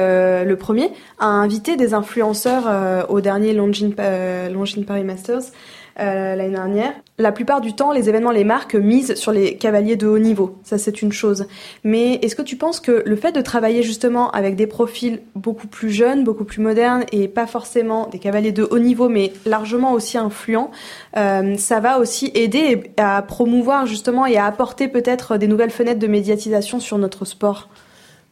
le 0.44 0.56
premier 0.56 0.92
à 1.20 1.28
inviter 1.28 1.76
des 1.76 1.94
influenceurs 1.94 3.10
au 3.10 3.22
dernier 3.22 3.54
Longines, 3.54 3.96
Longines 4.52 4.86
Paris 4.86 5.04
Masters 5.04 5.44
euh, 6.00 6.36
l'année 6.36 6.56
dernière. 6.56 6.94
La 7.20 7.32
plupart 7.32 7.62
du 7.62 7.74
temps, 7.74 7.92
les 7.92 8.10
événements, 8.10 8.32
les 8.32 8.44
marques 8.44 8.74
misent 8.74 9.14
sur 9.14 9.32
les 9.32 9.56
cavaliers 9.56 9.96
de 9.96 10.08
haut 10.08 10.18
niveau. 10.18 10.58
Ça, 10.64 10.80
c'est 10.80 11.04
une 11.04 11.12
chose. 11.12 11.46
Mais 11.84 12.16
est-ce 12.16 12.36
que 12.36 12.42
tu 12.42 12.56
penses 12.56 12.80
que 12.80 13.04
le 13.06 13.16
fait 13.16 13.32
de 13.32 13.42
travailler 13.42 13.84
justement 13.84 14.32
avec 14.32 14.56
des 14.56 14.66
profils 14.66 15.22
beaucoup 15.36 15.68
plus 15.68 15.92
jeunes, 15.92 16.24
beaucoup 16.24 16.44
plus 16.44 16.60
modernes 16.60 17.04
et 17.12 17.28
pas 17.28 17.46
forcément 17.46 18.08
des 18.08 18.18
cavaliers 18.18 18.52
de 18.52 18.64
haut 18.64 18.80
niveau, 18.80 19.10
mais 19.10 19.32
largement 19.46 19.94
aussi 19.94 20.18
influents, 20.18 20.72
euh, 21.16 21.56
ça 21.58 21.80
va 21.80 22.00
aussi 22.00 22.32
aider 22.34 22.92
à 22.98 23.22
promouvoir 23.22 23.86
justement 23.86 24.26
et 24.26 24.38
à 24.38 24.46
apporter 24.46 24.88
peut-être 24.88 25.38
des 25.38 25.48
nouvelles 25.48 25.70
fenêtres 25.70 26.00
de 26.00 26.08
médiatisation 26.08 26.80
sur 26.80 26.98
notre 26.98 27.26
sport? 27.26 27.70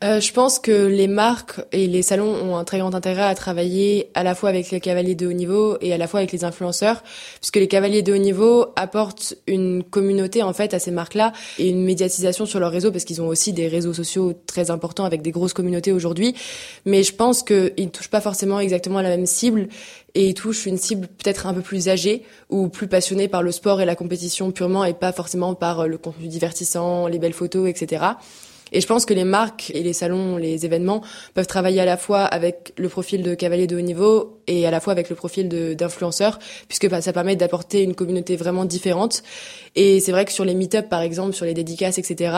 Euh, 0.04 0.20
je 0.20 0.34
pense 0.34 0.58
que 0.58 0.88
les 0.88 1.08
marques 1.08 1.62
et 1.72 1.86
les 1.86 2.02
salons 2.02 2.34
ont 2.34 2.58
un 2.58 2.64
très 2.64 2.80
grand 2.80 2.96
intérêt 2.96 3.22
à 3.22 3.36
travailler 3.36 4.10
à 4.16 4.24
la 4.24 4.34
fois 4.34 4.50
avec 4.50 4.72
les 4.72 4.80
cavaliers 4.80 5.14
de 5.14 5.28
haut 5.28 5.34
niveau 5.34 5.78
et 5.80 5.94
à 5.94 5.98
la 5.98 6.08
fois 6.08 6.22
avec 6.22 6.32
les 6.32 6.44
influenceurs, 6.44 7.04
puisque 7.40 7.58
les 7.58 7.68
cavaliers 7.68 8.02
de 8.02 8.12
haut 8.12 8.18
niveau 8.18 8.68
apportent 8.76 9.36
une 9.46 9.84
communauté 9.84 10.42
en 10.42 10.54
fait 10.54 10.74
à 10.74 10.80
ces 10.80 10.90
marques-là 10.90 11.34
et 11.60 11.70
une 11.70 11.84
médiatisation 11.84 12.48
sur 12.48 12.60
leurs 12.60 12.72
réseaux, 12.72 12.92
parce 12.92 13.06
qu'ils 13.06 13.22
ont 13.22 13.28
aussi 13.28 13.54
des 13.54 13.68
réseaux 13.68 13.94
sociaux 13.94 14.34
très 14.48 14.72
importants 14.72 15.06
avec 15.06 15.22
des 15.22 15.32
grosses 15.32 15.54
communautés 15.54 15.92
aujourd'hui. 15.92 16.36
Mais 16.86 17.04
je 17.04 17.14
pense 17.14 17.44
qu'ils 17.44 17.74
ne 17.78 17.90
touchent 17.90 18.10
pas 18.10 18.22
forcément 18.22 18.60
exactement 18.60 18.98
à 18.98 19.04
la 19.04 19.10
même 19.10 19.28
cible 19.28 19.68
et 20.16 20.30
ils 20.30 20.34
touchent 20.34 20.66
une 20.66 20.78
cible 20.78 21.08
peut-être 21.08 21.46
un 21.46 21.54
peu 21.54 21.62
plus 21.62 21.90
âgée 21.90 22.24
ou 22.50 22.70
plus 22.70 22.88
passionnée 22.88 23.28
par 23.28 23.44
le 23.44 23.52
sport 23.52 23.82
et 23.82 23.86
la 23.86 23.96
compétition 23.96 24.52
purement 24.52 24.84
et 24.84 24.94
pas 24.94 25.12
forcément 25.12 25.54
par 25.54 25.88
le 25.88 25.98
contenu 25.98 26.28
divertissant, 26.28 27.08
les 27.08 27.20
belles 27.20 27.34
photos, 27.34 27.70
etc. 27.70 28.02
Et 28.72 28.82
je 28.82 28.88
pense 28.88 29.06
que 29.06 29.14
les 29.14 29.24
marques 29.24 29.72
et 29.74 29.84
les 29.84 29.94
salons, 29.94 30.38
les 30.38 30.66
événements 30.66 31.02
peuvent 31.34 31.48
travailler 31.48 31.82
à 31.82 31.86
la 31.86 31.98
fois 31.98 32.24
avec 32.24 32.74
le 32.78 32.90
profil 32.90 33.24
de 33.24 33.36
cavalier 33.36 33.68
de 33.68 33.78
haut 33.78 33.82
niveau 33.82 34.41
et 34.52 34.66
à 34.66 34.72
la 34.72 34.80
fois 34.80 34.92
avec 34.92 35.10
le 35.10 35.16
profil 35.16 35.48
d'influenceur, 35.76 36.40
puisque 36.68 36.90
bah, 36.90 37.02
ça 37.02 37.14
permet 37.14 37.36
d'apporter 37.36 37.84
une 37.84 37.96
communauté 37.96 38.36
vraiment 38.36 38.66
différente. 38.66 39.24
Et 39.76 40.02
c'est 40.02 40.12
vrai 40.12 40.26
que 40.26 40.32
sur 40.32 40.44
les 40.44 40.54
meet-up, 40.54 40.90
par 40.90 41.02
exemple, 41.02 41.34
sur 41.34 41.46
les 41.46 41.54
dédicaces, 41.54 41.98
etc., 41.98 42.36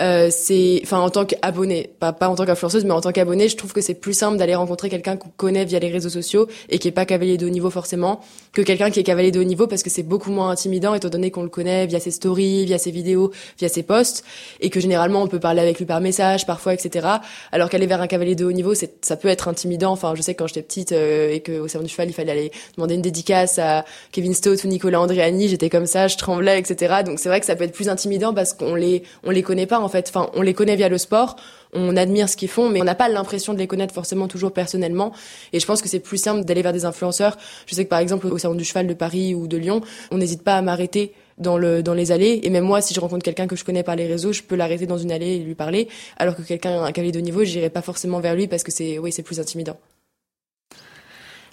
euh, 0.00 0.28
c'est, 0.30 0.80
enfin, 0.84 1.00
en 1.00 1.10
tant 1.10 1.24
qu'abonné, 1.24 1.90
pas, 1.98 2.16
en 2.20 2.34
tant 2.34 2.46
qu'influenceuse, 2.46 2.84
mais 2.84 2.92
en 2.92 3.00
tant 3.00 3.12
qu'abonné, 3.12 3.48
je 3.48 3.56
trouve 3.56 3.72
que 3.72 3.80
c'est 3.80 3.94
plus 3.94 4.14
simple 4.14 4.38
d'aller 4.38 4.54
rencontrer 4.54 4.88
quelqu'un 4.88 5.16
qu'on 5.16 5.28
connaît 5.36 5.64
via 5.64 5.78
les 5.78 5.90
réseaux 5.90 6.08
sociaux 6.08 6.46
et 6.68 6.78
qui 6.78 6.88
est 6.88 6.92
pas 6.92 7.04
cavalier 7.04 7.36
de 7.36 7.46
haut 7.46 7.50
niveau 7.50 7.70
forcément, 7.70 8.20
que 8.52 8.62
quelqu'un 8.62 8.90
qui 8.90 9.00
est 9.00 9.02
cavalier 9.02 9.30
de 9.30 9.40
haut 9.40 9.44
niveau 9.44 9.66
parce 9.66 9.82
que 9.82 9.90
c'est 9.90 10.02
beaucoup 10.02 10.30
moins 10.30 10.50
intimidant 10.50 10.94
étant 10.94 11.08
donné 11.08 11.30
qu'on 11.30 11.42
le 11.42 11.48
connaît 11.48 11.86
via 11.86 12.00
ses 12.00 12.12
stories, 12.12 12.64
via 12.64 12.78
ses 12.78 12.90
vidéos, 12.90 13.30
via 13.58 13.68
ses 13.68 13.82
posts, 13.82 14.24
et 14.60 14.70
que 14.70 14.80
généralement 14.80 15.22
on 15.22 15.26
peut 15.26 15.40
parler 15.40 15.60
avec 15.60 15.78
lui 15.78 15.86
par 15.86 16.00
message, 16.00 16.46
parfois, 16.46 16.72
etc. 16.72 17.08
Alors 17.52 17.68
qu'aller 17.68 17.86
vers 17.86 18.00
un 18.00 18.06
cavalier 18.06 18.34
de 18.34 18.44
haut 18.44 18.52
niveau, 18.52 18.74
ça 18.74 19.16
peut 19.16 19.28
être 19.28 19.48
intimidant. 19.48 19.92
Enfin, 19.92 20.14
je 20.14 20.22
sais 20.22 20.34
que 20.34 20.38
quand 20.38 20.46
j'étais 20.46 20.62
petite 20.62 20.92
euh, 20.92 21.32
et 21.32 21.39
que 21.40 21.58
au 21.58 21.68
salon 21.68 21.84
du 21.84 21.90
cheval, 21.90 22.08
il 22.08 22.12
fallait 22.12 22.32
aller 22.32 22.52
demander 22.76 22.94
une 22.94 23.02
dédicace 23.02 23.58
à 23.58 23.84
Kevin 24.12 24.34
Stott 24.34 24.62
ou 24.64 24.68
Nicolas 24.68 25.00
Andréani, 25.00 25.48
j'étais 25.48 25.70
comme 25.70 25.86
ça, 25.86 26.08
je 26.08 26.16
tremblais, 26.16 26.58
etc. 26.58 27.02
Donc 27.04 27.18
c'est 27.18 27.28
vrai 27.28 27.40
que 27.40 27.46
ça 27.46 27.56
peut 27.56 27.64
être 27.64 27.72
plus 27.72 27.88
intimidant 27.88 28.34
parce 28.34 28.52
qu'on 28.52 28.74
les, 28.74 29.02
on 29.24 29.30
les 29.30 29.42
connaît 29.42 29.66
pas 29.66 29.80
en 29.80 29.88
fait. 29.88 30.08
Enfin, 30.08 30.30
on 30.34 30.42
les 30.42 30.54
connaît 30.54 30.76
via 30.76 30.88
le 30.88 30.98
sport, 30.98 31.36
on 31.72 31.96
admire 31.96 32.28
ce 32.28 32.36
qu'ils 32.36 32.48
font, 32.48 32.68
mais 32.68 32.80
on 32.80 32.84
n'a 32.84 32.94
pas 32.94 33.08
l'impression 33.08 33.52
de 33.52 33.58
les 33.58 33.66
connaître 33.66 33.94
forcément 33.94 34.28
toujours 34.28 34.52
personnellement. 34.52 35.12
Et 35.52 35.60
je 35.60 35.66
pense 35.66 35.82
que 35.82 35.88
c'est 35.88 36.00
plus 36.00 36.18
simple 36.18 36.44
d'aller 36.44 36.62
vers 36.62 36.72
des 36.72 36.84
influenceurs. 36.84 37.36
Je 37.66 37.74
sais 37.74 37.84
que 37.84 37.90
par 37.90 38.00
exemple 38.00 38.26
au 38.26 38.38
salon 38.38 38.54
du 38.54 38.64
cheval 38.64 38.86
de 38.86 38.94
Paris 38.94 39.34
ou 39.34 39.46
de 39.46 39.56
Lyon, 39.56 39.80
on 40.10 40.18
n'hésite 40.18 40.42
pas 40.42 40.56
à 40.56 40.62
m'arrêter 40.62 41.12
dans 41.40 41.58
le 41.58 41.82
dans 41.82 41.94
les 41.94 42.12
allées 42.12 42.40
et 42.44 42.50
même 42.50 42.64
moi 42.64 42.80
si 42.80 42.94
je 42.94 43.00
rencontre 43.00 43.24
quelqu'un 43.24 43.46
que 43.46 43.56
je 43.56 43.64
connais 43.64 43.82
par 43.82 43.96
les 43.96 44.06
réseaux 44.06 44.32
je 44.32 44.42
peux 44.42 44.56
l'arrêter 44.56 44.86
dans 44.86 44.98
une 44.98 45.10
allée 45.10 45.36
et 45.36 45.38
lui 45.38 45.54
parler 45.54 45.88
alors 46.18 46.36
que 46.36 46.42
quelqu'un 46.42 46.82
un 46.84 46.92
cavalier 46.92 47.12
de 47.12 47.20
niveau 47.20 47.44
j'irai 47.44 47.70
pas 47.70 47.82
forcément 47.82 48.20
vers 48.20 48.34
lui 48.34 48.46
parce 48.46 48.62
que 48.62 48.70
c'est 48.70 48.98
oui 48.98 49.10
c'est 49.10 49.22
plus 49.22 49.40
intimidant 49.40 49.78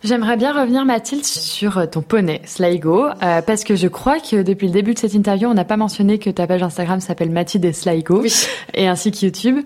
J'aimerais 0.07 0.37
bien 0.37 0.53
revenir, 0.53 0.85
Mathilde, 0.85 1.25
sur 1.25 1.89
ton 1.89 2.01
poney, 2.01 2.39
Sligo, 2.45 3.07
euh, 3.07 3.41
parce 3.41 3.65
que 3.65 3.75
je 3.75 3.89
crois 3.89 4.21
que 4.21 4.41
depuis 4.41 4.67
le 4.67 4.71
début 4.71 4.93
de 4.93 4.99
cette 4.99 5.13
interview, 5.13 5.49
on 5.49 5.53
n'a 5.53 5.65
pas 5.65 5.75
mentionné 5.75 6.17
que 6.17 6.29
ta 6.29 6.47
page 6.47 6.63
Instagram 6.63 7.01
s'appelle 7.01 7.29
Mathilde 7.29 7.65
et 7.65 7.73
Sligo, 7.73 8.21
oui. 8.21 8.33
et 8.73 8.87
ainsi 8.87 9.11
que 9.11 9.25
YouTube. 9.25 9.57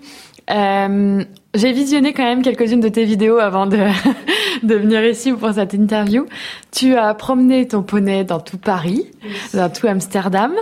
Euh, 0.50 1.22
j'ai 1.54 1.70
visionné 1.70 2.12
quand 2.12 2.24
même 2.24 2.42
quelques-unes 2.42 2.80
de 2.80 2.88
tes 2.88 3.04
vidéos 3.04 3.38
avant 3.38 3.66
de, 3.66 3.86
de 4.64 4.74
venir 4.74 5.04
ici 5.04 5.32
pour 5.32 5.52
cette 5.52 5.74
interview. 5.74 6.26
Tu 6.72 6.96
as 6.96 7.14
promené 7.14 7.68
ton 7.68 7.84
poney 7.84 8.24
dans 8.24 8.40
tout 8.40 8.58
Paris, 8.58 9.06
dans 9.54 9.70
tout 9.70 9.86
Amsterdam. 9.86 10.54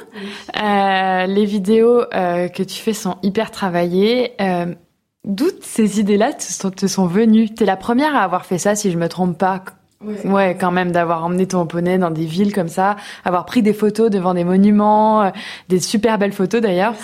Euh, 0.63 1.25
les 1.25 1.47
vidéos 1.47 2.03
euh, 2.13 2.49
que 2.49 2.63
tu 2.63 2.83
fais 2.83 2.93
sont 2.93 3.17
hyper 3.23 3.51
travaillées. 3.51 4.33
D'où 5.25 5.47
ces 5.61 6.01
idées-là 6.01 6.33
te 6.33 6.43
sont, 6.43 6.71
te 6.71 6.87
sont 6.87 7.07
venues 7.07 7.51
T'es 7.51 7.65
la 7.65 7.77
première 7.77 8.15
à 8.17 8.21
avoir 8.21 8.47
fait 8.47 8.59
ça, 8.59 8.75
si 8.75 8.91
je 8.91 8.99
me 8.99 9.09
trompe 9.09 9.37
pas. 9.37 9.65
Ouais, 10.03 10.27
ouais 10.27 10.57
quand 10.59 10.71
même, 10.71 10.93
d'avoir 10.93 11.25
emmené 11.25 11.47
ton 11.47 11.67
poney 11.67 11.99
dans 11.99 12.11
des 12.11 12.25
villes 12.25 12.55
comme 12.55 12.69
ça, 12.69 12.97
avoir 13.23 13.45
pris 13.45 13.61
des 13.61 13.75
photos 13.75 14.11
devant 14.11 14.33
des 14.33 14.45
monuments, 14.45 15.25
euh, 15.25 15.31
des 15.69 15.79
super 15.79 16.17
belles 16.17 16.33
photos 16.33 16.63
d'ailleurs. 16.63 16.95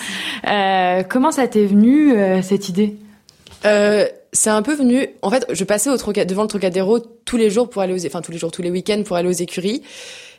Euh, 0.47 1.03
comment 1.07 1.31
ça 1.31 1.47
t'est 1.47 1.65
venu 1.65 2.13
euh, 2.13 2.41
cette 2.41 2.69
idée? 2.69 2.97
Euh, 3.65 4.07
c'est 4.33 4.49
un 4.49 4.63
peu 4.63 4.73
venu. 4.73 5.07
En 5.21 5.29
fait, 5.29 5.45
je 5.51 5.63
passais 5.63 5.91
au 5.91 5.97
Troca, 5.97 6.25
devant 6.25 6.41
le 6.41 6.47
Trocadéro 6.47 6.99
tous 6.99 7.37
les 7.37 7.51
jours 7.51 7.69
pour 7.69 7.83
aller 7.83 7.93
aux, 7.93 8.05
enfin 8.07 8.21
tous 8.21 8.31
les 8.31 8.39
jours, 8.39 8.51
tous 8.51 8.63
les 8.63 8.71
week-ends 8.71 9.03
pour 9.05 9.15
aller 9.15 9.29
aux 9.29 9.31
écuries. 9.31 9.83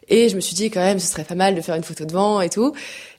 Et 0.08 0.28
je 0.28 0.36
me 0.36 0.40
suis 0.40 0.54
dit 0.54 0.70
quand 0.70 0.80
même, 0.80 0.98
ce 0.98 1.06
serait 1.06 1.24
pas 1.24 1.34
mal 1.34 1.54
de 1.54 1.60
faire 1.60 1.76
une 1.76 1.84
photo 1.84 2.04
devant 2.04 2.40
et 2.40 2.48
tout. 2.48 2.72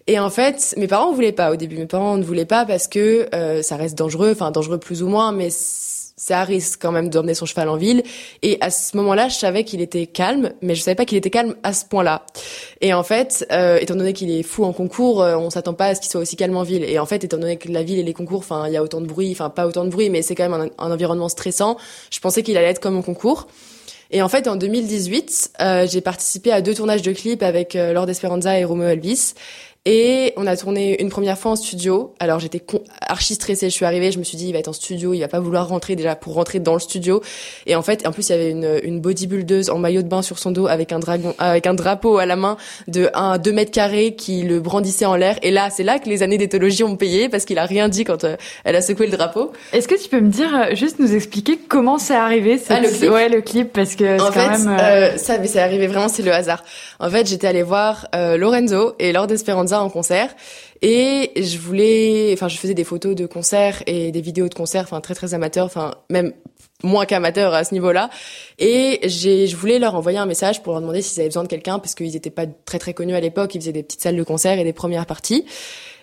Et 0.10 0.18
en 0.18 0.32
fait, 0.32 0.74
mes 0.76 0.88
parents 0.88 1.12
ne 1.12 1.16
voulaient 1.16 1.32
pas 1.32 1.52
au 1.52 1.56
début. 1.56 1.78
Mes 1.78 1.86
parents 1.86 2.18
ne 2.18 2.24
voulaient 2.24 2.44
pas 2.44 2.66
parce 2.66 2.88
que 2.88 3.30
euh, 3.36 3.62
ça 3.62 3.76
reste 3.76 3.96
dangereux, 3.96 4.32
enfin 4.32 4.50
dangereux 4.50 4.80
plus 4.80 5.04
ou 5.04 5.08
moins, 5.08 5.32
mais 5.32 5.50
c'est 5.52 6.34
à 6.34 6.44
risque 6.44 6.80
quand 6.82 6.92
même 6.92 7.12
d'emmener 7.12 7.36
son 7.36 7.46
cheval 7.46 7.70
en 7.70 7.78
ville. 7.78 8.02
Et 8.42 8.58
à 8.60 8.72
ce 8.72 8.98
moment-là, 8.98 9.28
je 9.28 9.36
savais 9.36 9.64
qu'il 9.64 9.82
était 9.82 10.08
calme, 10.08 10.54
mais 10.64 10.74
je 10.74 10.82
savais 10.82 10.96
pas 10.96 11.06
qu'il 11.06 11.20
était 11.20 11.30
calme 11.30 11.54
à 11.62 11.74
ce 11.74 11.86
point-là. 11.86 12.26
Et 12.82 12.92
en 12.92 13.04
fait, 13.04 13.46
euh, 13.52 13.78
étant 13.80 13.94
donné 13.94 14.14
qu'il 14.14 14.32
est 14.32 14.42
fou 14.42 14.64
en 14.64 14.74
concours, 14.74 15.22
euh, 15.22 15.38
on 15.38 15.52
s'attend 15.52 15.76
pas 15.76 15.86
à 15.86 15.96
ce 15.96 16.02
qu'il 16.02 16.10
soit 16.10 16.22
aussi 16.22 16.36
calme 16.36 16.58
en 16.58 16.64
ville. 16.64 16.84
Et 16.86 16.98
en 16.98 17.06
fait, 17.06 17.24
étant 17.24 17.38
donné 17.38 17.58
que 17.58 17.72
la 17.72 17.84
ville 17.84 18.00
et 18.00 18.04
les 18.04 18.14
concours, 18.14 18.40
enfin, 18.40 18.66
il 18.66 18.74
y 18.74 18.78
a 18.78 18.82
autant 18.82 19.02
de 19.02 19.06
bruit, 19.06 19.30
enfin 19.32 19.52
pas 19.52 19.68
autant 19.68 19.86
de 19.86 19.90
bruit, 19.92 20.10
mais 20.10 20.24
c'est 20.24 20.34
quand 20.34 20.50
même 20.50 20.72
un, 20.80 20.84
un 20.84 20.92
environnement 20.92 21.30
stressant. 21.30 21.78
Je 22.10 22.20
pensais 22.20 22.42
qu'il 22.42 22.58
allait 22.58 22.70
être 22.70 22.80
comme 22.80 22.98
en 22.98 23.04
concours. 23.04 23.46
Et 24.12 24.24
en 24.24 24.30
fait, 24.30 24.48
en 24.48 24.56
2018, 24.56 25.52
euh, 25.62 25.88
j'ai 25.88 26.02
participé 26.02 26.52
à 26.52 26.62
deux 26.62 26.74
tournages 26.74 27.04
de 27.04 27.12
clips 27.12 27.44
avec 27.44 27.76
euh, 27.76 27.94
Lord 27.94 28.10
Esperanza 28.10 28.58
et 28.58 28.66
Romeo 28.66 28.88
Elvis. 28.88 29.36
Et 29.92 30.34
on 30.38 30.46
a 30.46 30.56
tourné 30.56 31.02
une 31.02 31.10
première 31.10 31.36
fois 31.36 31.54
en 31.54 31.56
studio. 31.56 32.14
Alors 32.20 32.40
j'étais 32.40 32.62
archi 33.02 33.34
stressée. 33.34 33.72
Je 33.72 33.74
suis 33.74 33.86
arrivée, 33.86 34.12
je 34.12 34.20
me 34.20 34.24
suis 34.24 34.38
dit 34.38 34.46
il 34.46 34.54
va 34.54 34.60
être 34.60 34.68
en 34.68 34.74
studio, 34.74 35.16
il 35.16 35.20
va 35.20 35.28
pas 35.28 35.40
vouloir 35.40 35.68
rentrer 35.68 35.96
déjà 35.96 36.16
pour 36.16 36.36
rentrer 36.36 36.60
dans 36.60 36.76
le 36.76 36.80
studio. 36.80 37.24
Et 37.66 37.76
en 37.76 37.82
fait, 37.82 38.06
en 38.06 38.12
plus 38.12 38.30
il 38.30 38.32
y 38.34 38.36
avait 38.36 38.52
une, 38.52 38.80
une 38.84 39.02
bodybuildeuse 39.02 39.72
en 39.72 39.80
maillot 39.80 40.04
de 40.04 40.08
bain 40.08 40.22
sur 40.22 40.38
son 40.38 40.52
dos 40.52 40.68
avec 40.68 40.92
un 40.92 41.00
dragon, 41.00 41.34
avec 41.40 41.66
un 41.66 41.74
drapeau 41.74 42.20
à 42.20 42.28
la 42.28 42.36
main 42.36 42.58
de 42.88 43.10
1 43.16 43.40
2 43.40 43.52
mètres 43.52 43.72
carrés 43.72 44.14
qui 44.14 44.44
le 44.44 44.60
brandissait 44.60 45.06
en 45.06 45.16
l'air. 45.16 45.40
Et 45.42 45.50
là, 45.50 45.72
c'est 45.72 45.82
là 45.82 45.98
que 45.98 46.08
les 46.08 46.22
années 46.22 46.38
d'éthologie 46.38 46.84
ont 46.84 46.96
payé 46.96 47.28
parce 47.28 47.46
qu'il 47.46 47.58
a 47.58 47.66
rien 47.66 47.90
dit 47.90 48.04
quand 48.04 48.26
euh, 48.26 48.36
elle 48.66 48.76
a 48.76 48.84
secoué 48.84 49.08
le 49.08 49.18
drapeau. 49.18 49.52
Est-ce 49.74 49.88
que 49.88 50.00
tu 50.00 50.08
peux 50.08 50.22
me 50.22 50.30
dire 50.30 50.56
euh, 50.56 50.76
juste 50.76 51.00
nous 51.00 51.16
expliquer 51.16 51.58
comment 51.68 51.98
c'est 51.98 52.14
arrivé 52.14 52.60
cette... 52.60 52.78
ah, 52.78 52.80
le 52.80 52.90
clip 52.90 53.10
Ouais, 53.10 53.28
le 53.28 53.42
clip 53.42 53.74
parce 53.74 53.96
que 53.96 54.22
en 54.22 54.32
fait, 54.32 54.40
quand 54.40 54.66
même. 54.66 54.78
euh, 54.80 55.18
ça, 55.18 55.40
mais 55.40 55.48
c'est 55.48 55.60
arrivé 55.60 55.88
vraiment, 55.88 56.10
c'est 56.10 56.22
le 56.22 56.32
hasard. 56.32 56.64
En 57.00 57.10
fait, 57.10 57.26
j'étais 57.28 57.48
allée 57.48 57.64
voir 57.64 58.08
euh, 58.14 58.38
Lorenzo 58.38 58.94
et 59.00 59.12
Lord 59.14 59.32
Esperanza 59.32 59.79
en 59.82 59.90
concert 59.90 60.36
et 60.82 61.32
je 61.36 61.58
voulais, 61.58 62.32
enfin, 62.34 62.48
je 62.48 62.58
faisais 62.58 62.74
des 62.74 62.84
photos 62.84 63.16
de 63.16 63.26
concerts 63.26 63.84
et 63.86 64.12
des 64.12 64.22
vidéos 64.22 64.48
de 64.48 64.54
concerts, 64.54 64.84
enfin, 64.84 65.02
très 65.02 65.16
très 65.16 65.34
amateurs, 65.34 65.66
enfin, 65.66 65.96
même 66.10 66.34
moins 66.84 67.06
qu'amateurs 67.06 67.54
à 67.54 67.64
ce 67.64 67.74
niveau-là. 67.74 68.10
Et 68.58 69.00
j'ai, 69.04 69.48
je 69.48 69.56
voulais 69.56 69.80
leur 69.80 69.96
envoyer 69.96 70.18
un 70.18 70.26
message 70.26 70.64
pour 70.64 70.74
leur 70.74 70.82
demander 70.82 71.02
s'ils 71.02 71.20
avaient 71.20 71.30
besoin 71.30 71.44
de 71.44 71.50
quelqu'un 71.50 71.80
parce 71.80 71.96
qu'ils 71.96 72.16
étaient 72.16 72.30
pas 72.30 72.46
très 72.66 72.80
très 72.80 72.94
connus 72.94 73.16
à 73.16 73.20
l'époque. 73.20 73.56
Ils 73.56 73.62
faisaient 73.62 73.74
des 73.74 73.84
petites 73.84 74.02
salles 74.02 74.16
de 74.16 74.24
concert 74.24 74.58
et 74.58 74.64
des 74.64 74.74
premières 74.74 75.06
parties. 75.06 75.46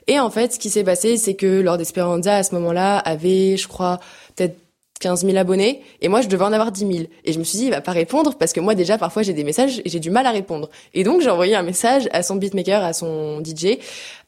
Et 0.07 0.21
en 0.21 0.31
fait, 0.31 0.55
ce 0.55 0.59
qui 0.59 0.71
s'est 0.71 0.85
passé, 0.85 1.17
c'est 1.17 1.35
que 1.35 1.61
Lord 1.61 1.81
Esperanza 1.81 2.37
à 2.37 2.43
ce 2.43 2.55
moment-là 2.55 2.99
avait, 2.99 3.57
je 3.57 3.67
crois, 3.67 3.99
peut-être 4.37 4.57
15 5.01 5.25
000 5.25 5.37
abonnés 5.37 5.83
et 6.01 6.09
moi 6.09 6.21
je 6.21 6.29
devais 6.29 6.45
en 6.45 6.53
avoir 6.53 6.73
10 6.73 6.81
000 6.81 7.07
et 7.25 7.33
je 7.33 7.39
me 7.39 7.45
suis 7.45 7.59
dit 7.59 7.65
il 7.67 7.71
va 7.71 7.81
pas 7.81 7.93
répondre 7.93 8.35
parce 8.35 8.53
que 8.53 8.61
moi 8.61 8.75
déjà 8.75 8.99
parfois 8.99 9.23
j'ai 9.23 9.33
des 9.33 9.45
messages 9.45 9.81
et 9.85 9.89
j'ai 9.89 10.01
du 10.01 10.11
mal 10.11 10.27
à 10.27 10.31
répondre. 10.31 10.71
Et 10.95 11.05
donc 11.05 11.21
j'ai 11.21 11.31
envoyé 11.31 11.55
un 11.55 11.63
message 11.63 12.09
à 12.13 12.23
son 12.23 12.37
beatmaker 12.37 12.83
à 12.83 12.93
son 12.93 13.43
DJ 13.45 13.79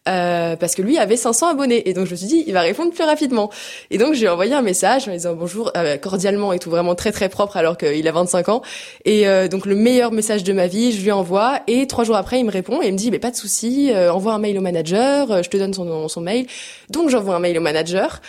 euh, 0.08 0.56
parce 0.56 0.74
que 0.74 0.82
lui 0.82 0.98
avait 0.98 1.16
500 1.16 1.48
abonnés. 1.48 1.88
Et 1.88 1.92
donc 1.92 2.06
je 2.06 2.12
me 2.12 2.16
suis 2.16 2.26
dit 2.26 2.44
il 2.46 2.52
va 2.52 2.60
répondre 2.60 2.92
plus 2.92 3.04
rapidement. 3.04 3.50
Et 3.90 3.98
donc 3.98 4.14
j'ai 4.14 4.28
envoyé 4.28 4.54
un 4.54 4.62
message 4.62 5.08
en 5.08 5.12
disant 5.12 5.34
bonjour 5.34 5.70
euh, 5.76 5.96
cordialement 5.96 6.52
et 6.52 6.58
tout 6.58 6.70
vraiment 6.70 6.94
très 6.94 7.12
très 7.12 7.28
propre 7.28 7.56
alors 7.56 7.76
qu'il 7.76 8.06
a 8.06 8.12
25 8.12 8.48
ans. 8.48 8.62
Et 9.04 9.28
euh, 9.28 9.48
donc 9.48 9.66
le 9.66 9.74
meilleur 9.74 10.12
message 10.12 10.44
de 10.44 10.52
ma 10.52 10.66
vie 10.66 10.92
je 10.92 11.02
lui 11.02 11.12
envoie. 11.12 11.60
Et 11.66 11.86
trois 11.86 12.04
jours 12.04 12.16
après 12.16 12.40
il 12.40 12.44
me 12.44 12.50
répond 12.50 12.82
et 12.82 12.88
il 12.88 12.92
me 12.92 12.98
dit 12.98 13.10
mais 13.10 13.18
pas 13.18 13.30
de 13.30 13.36
souci 13.36 13.90
euh, 13.92 14.12
envoie 14.12 14.32
un 14.34 14.38
mail 14.38 14.58
au 14.58 14.62
manager 14.62 15.30
euh, 15.30 15.42
je 15.42 15.50
te 15.50 15.56
donne 15.56 15.74
son, 15.74 16.08
son 16.08 16.20
mail. 16.20 16.46
Donc 16.90 17.10
j'envoie 17.10 17.34
un 17.34 17.40
mail 17.40 17.58
au 17.58 17.62
manager 17.62 18.20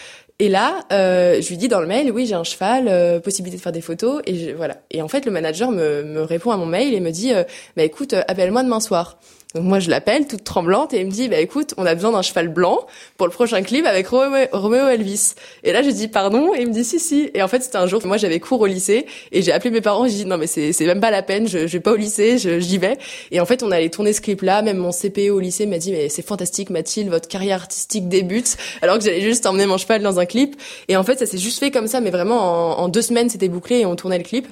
et 0.42 0.48
là, 0.48 0.86
euh, 0.94 1.42
je 1.42 1.50
lui 1.50 1.58
dis 1.58 1.68
dans 1.68 1.82
le 1.82 1.88
mail, 1.88 2.12
oui, 2.12 2.26
j'ai 2.26 2.34
un 2.34 2.46
cheval, 2.46 2.88
euh, 2.88 3.20
possibilité 3.20 3.58
de 3.58 3.62
faire 3.62 3.74
des 3.74 3.82
photos, 3.82 4.22
et 4.26 4.36
je, 4.36 4.52
voilà. 4.52 4.78
Et 4.90 5.02
en 5.02 5.10
fait, 5.10 5.26
le 5.26 5.32
manager 5.32 5.70
me, 5.70 6.22
répond 6.22 6.52
à 6.52 6.58
mon 6.58 6.66
mail 6.66 6.94
et 6.94 7.02
me 7.02 7.12
dit, 7.12 7.34
euh, 7.34 7.44
bah 7.76 7.84
écoute, 7.84 8.14
appelle-moi 8.14 8.64
demain 8.64 8.80
soir. 8.80 9.20
Donc 9.56 9.64
moi, 9.64 9.80
je 9.80 9.90
l'appelle 9.90 10.28
toute 10.28 10.44
tremblante 10.44 10.94
et 10.94 11.00
il 11.00 11.08
me 11.08 11.12
dit, 11.12 11.28
bah 11.28 11.40
écoute, 11.40 11.74
on 11.78 11.86
a 11.88 11.96
besoin 11.96 12.12
d'un 12.12 12.22
cheval 12.22 12.50
blanc 12.50 12.86
pour 13.18 13.26
le 13.26 13.34
prochain 13.34 13.64
clip 13.64 13.84
avec 13.88 14.06
Romeo, 14.08 14.88
Elvis. 14.88 15.34
Et 15.64 15.72
là, 15.72 15.82
je 15.82 15.90
dis 15.90 16.08
pardon, 16.08 16.54
et 16.54 16.62
il 16.62 16.68
me 16.68 16.72
dit 16.74 16.86
si 16.86 17.00
si. 17.00 17.32
Et 17.34 17.42
en 17.42 17.48
fait, 17.48 17.64
c'était 17.64 17.78
un 17.78 17.88
jour, 17.88 18.00
moi 18.06 18.18
j'avais 18.18 18.40
cours 18.40 18.62
au 18.62 18.68
lycée 18.68 19.08
et 19.32 19.42
j'ai 19.42 19.52
appelé 19.52 19.72
mes 19.72 19.82
parents, 19.82 20.08
j'ai 20.08 20.18
dit 20.18 20.26
non 20.26 20.38
mais 20.38 20.46
c'est 20.46 20.72
c'est 20.72 20.86
même 20.86 21.00
pas 21.02 21.10
la 21.10 21.24
peine, 21.24 21.48
je, 21.48 21.66
je 21.66 21.74
vais 21.74 21.80
pas 21.80 21.94
au 21.94 21.96
lycée, 21.96 22.38
j'y 22.38 22.78
vais. 22.78 23.00
Et 23.32 23.40
en 23.40 23.46
fait, 23.48 23.64
on 23.64 23.72
allait 23.72 23.90
tourner 23.90 24.14
ce 24.14 24.22
clip-là. 24.22 24.62
Même 24.62 24.78
mon 24.78 24.92
CPE 24.92 25.32
au 25.32 25.40
lycée 25.40 25.66
m'a 25.66 25.80
dit 25.80 25.94
mais 25.94 26.10
c'est 26.10 26.22
fantastique, 26.22 26.70
Mathilde, 26.70 27.10
votre 27.10 27.28
carrière 27.28 27.62
artistique 27.62 28.08
débute, 28.08 28.56
alors 28.84 29.00
que 29.00 29.04
j'allais 29.04 29.22
juste 29.22 29.48
emmener 29.48 29.66
mon 29.66 29.78
cheval 29.80 30.04
dans 30.04 30.20
un 30.20 30.28
clip. 30.28 30.62
Et 30.90 30.96
en 30.96 31.04
fait, 31.04 31.18
ça 31.18 31.26
s'est 31.26 31.40
juste 31.40 31.58
fait 31.58 31.72
comme 31.72 31.88
ça, 31.88 32.02
mais 32.02 32.12
vraiment 32.12 32.78
en, 32.78 32.84
en 32.84 32.88
deux 32.88 33.02
semaines, 33.02 33.30
c'était 33.30 33.50
bouclé 33.50 33.80
et 33.80 33.86
on 33.88 33.96
tournait 33.96 34.20
le 34.20 34.24
clip. 34.24 34.48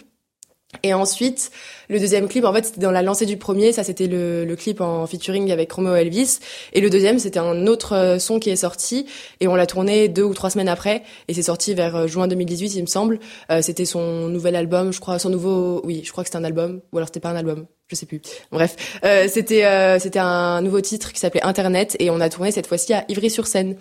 Et 0.84 0.94
ensuite, 0.94 1.50
le 1.90 1.98
deuxième 1.98 2.28
clip, 2.28 2.44
en 2.44 2.54
fait, 2.54 2.66
c'était 2.66 2.82
dans 2.82 2.92
la 2.92 3.02
lancée 3.02 3.26
du 3.26 3.38
premier. 3.38 3.72
Ça, 3.72 3.84
c'était 3.84 4.08
le, 4.08 4.44
le 4.44 4.56
clip 4.58 4.82
en 4.82 5.08
featuring 5.08 5.52
avec 5.52 5.72
Romeo 5.72 5.96
Elvis. 5.96 6.40
Et 6.74 6.82
le 6.82 6.90
deuxième, 6.90 7.20
c'était 7.20 7.40
un 7.40 7.68
autre 7.68 7.94
euh, 7.94 8.20
son 8.20 8.38
qui 8.40 8.50
est 8.50 8.58
sorti. 8.58 9.06
Et 9.40 9.48
on 9.48 9.56
l'a 9.56 9.66
tourné 9.66 10.10
deux 10.10 10.24
ou 10.24 10.34
trois 10.34 10.50
semaines 10.50 10.68
après. 10.68 11.04
Et 11.30 11.34
c'est 11.34 11.44
sorti 11.44 11.74
vers 11.74 11.96
euh, 11.96 12.08
juin 12.08 12.28
2018, 12.28 12.76
il 12.76 12.82
me 12.82 12.88
semble. 12.88 13.20
Euh, 13.50 13.62
c'était 13.62 13.86
son 13.86 14.28
nouvel 14.28 14.56
album, 14.58 14.92
je 14.92 15.00
crois, 15.00 15.20
son 15.20 15.30
nouveau... 15.30 15.82
Oui, 15.86 16.02
je 16.04 16.12
crois 16.12 16.24
que 16.24 16.28
c'était 16.28 16.38
un 16.38 16.44
album. 16.44 16.82
Ou 16.92 16.98
alors 16.98 17.08
c'était 17.08 17.22
pas 17.22 17.30
un 17.30 17.38
album. 17.38 17.66
Je 17.88 17.96
sais 17.96 18.06
plus. 18.06 18.22
Bref, 18.52 19.00
euh, 19.06 19.30
c'était 19.30 19.64
euh, 19.64 19.98
c'était 19.98 20.20
un 20.20 20.62
nouveau 20.62 20.82
titre 20.82 21.14
qui 21.14 21.22
s'appelait 21.22 21.44
Internet. 21.44 21.96
Et 22.00 22.10
on 22.10 22.20
a 22.20 22.28
tourné 22.28 22.52
cette 22.52 22.68
fois-ci 22.68 22.94
à 22.94 23.06
Ivry-sur-Seine. 23.08 23.78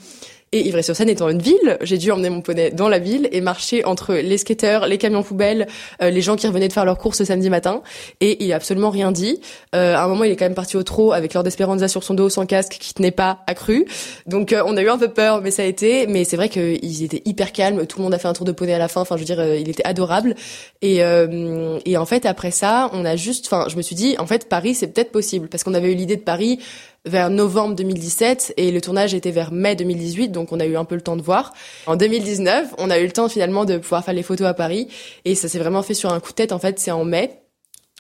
Et 0.57 0.69
Ivry-sur-Seine 0.69 1.11
étant 1.11 1.29
une 1.29 1.43
ville, 1.43 1.77
j'ai 1.83 1.99
dû 1.99 2.11
emmener 2.11 2.31
mon 2.31 2.41
poney 2.41 2.71
dans 2.71 2.89
la 2.89 2.99
ville 2.99 3.29
et 3.31 3.43
marcher 3.43 3.85
entre 3.85 4.15
les 4.15 4.39
skateurs, 4.39 4.87
les 4.87 4.97
camions 4.97 5.23
poubelles, 5.23 5.67
euh, 6.01 6.09
les 6.09 6.23
gens 6.23 6.35
qui 6.35 6.47
revenaient 6.47 6.69
de 6.69 6.73
faire 6.73 6.87
leurs 6.87 6.97
courses 6.97 7.21
le 7.21 7.27
samedi 7.27 7.51
matin. 7.51 7.83
Et 8.23 8.43
il 8.43 8.51
a 8.55 8.57
absolument 8.57 8.89
rien 8.89 9.13
dit. 9.13 9.39
Euh, 9.75 9.95
à 9.95 10.03
un 10.03 10.09
moment, 10.09 10.25
il 10.25 10.33
est 10.33 10.37
quand 10.37 10.47
même 10.47 10.55
parti 10.55 10.79
au 10.79 10.83
trot 10.83 11.13
avec 11.13 11.35
Lord 11.35 11.47
Esperanza 11.47 11.89
sur 11.89 12.03
son 12.03 12.15
dos, 12.15 12.31
sans 12.31 12.47
casque, 12.47 12.79
qui 12.81 12.95
tenait 12.95 13.11
pas 13.11 13.41
accru. 13.47 13.85
Donc 14.27 14.55
euh, 14.55 14.63
on 14.65 14.79
a 14.79 14.83
eu 14.83 14.89
un 14.89 14.97
peu 14.97 15.09
peur, 15.09 15.43
mais 15.43 15.51
ça 15.51 15.61
a 15.61 15.67
été. 15.67 16.07
Mais 16.07 16.25
c'est 16.25 16.37
vrai 16.37 16.49
qu'ils 16.49 17.03
étaient 17.03 17.21
hyper 17.27 17.53
calmes. 17.53 17.87
Tout 17.87 17.99
le 17.99 18.05
monde 18.05 18.15
a 18.15 18.19
fait 18.19 18.29
un 18.29 18.33
tour 18.33 18.47
de 18.47 18.53
poney 18.53 18.73
à 18.73 18.79
la 18.79 18.89
fin. 18.89 19.03
Enfin, 19.03 19.17
je 19.17 19.21
veux 19.21 19.27
dire, 19.27 19.45
il 19.57 19.69
était 19.69 19.85
adorable. 19.85 20.37
Et, 20.81 21.03
et 21.85 21.97
en 21.99 22.07
fait, 22.07 22.25
après 22.25 22.51
ça, 22.51 22.89
on 22.95 23.05
a 23.05 23.15
juste. 23.17 23.45
Enfin, 23.45 23.67
je 23.69 23.77
me 23.77 23.83
suis 23.83 23.95
dit, 23.95 24.17
en 24.19 24.27
fait, 24.27 24.49
Paris, 24.49 24.75
c'est 24.75 24.87
peut-être 24.87 25.13
possible 25.13 25.49
parce 25.49 25.65
qu'on 25.65 25.75
avait 25.75 25.93
eu 25.93 25.97
l'idée 25.97 26.17
de 26.17 26.23
Paris 26.23 26.61
vers 27.07 27.31
novembre 27.31 27.75
2017 27.77 28.55
et 28.57 28.71
le 28.71 28.81
tournage 28.81 29.15
était 29.15 29.31
vers 29.31 29.53
mai 29.53 29.77
2018, 29.77 30.29
donc 30.29 30.53
on 30.53 30.61
a 30.61 30.67
eu 30.67 30.77
un 30.77 30.85
peu 30.85 30.97
le 30.97 31.01
temps 31.01 31.17
de 31.17 31.23
voir. 31.23 31.55
En 31.87 31.97
2019, 31.97 32.75
on 32.79 32.91
a 32.91 32.99
eu 32.99 33.07
le 33.07 33.13
temps 33.13 33.29
finalement 33.29 33.65
de 33.65 33.79
pouvoir 33.79 34.05
faire 34.05 34.15
les 34.15 34.23
photos 34.23 34.47
à 34.47 34.55
Paris 34.55 34.89
et 35.25 35.35
ça 35.35 35.49
s'est 35.49 35.59
vraiment 35.59 35.83
fait 35.83 35.95
sur 35.95 36.13
un 36.13 36.21
coup 36.21 36.31
de 36.31 36.37
tête. 36.37 36.53
En 36.53 36.59
fait, 36.59 36.79
c'est 36.79 36.91
en 36.91 37.05
mai. 37.05 37.41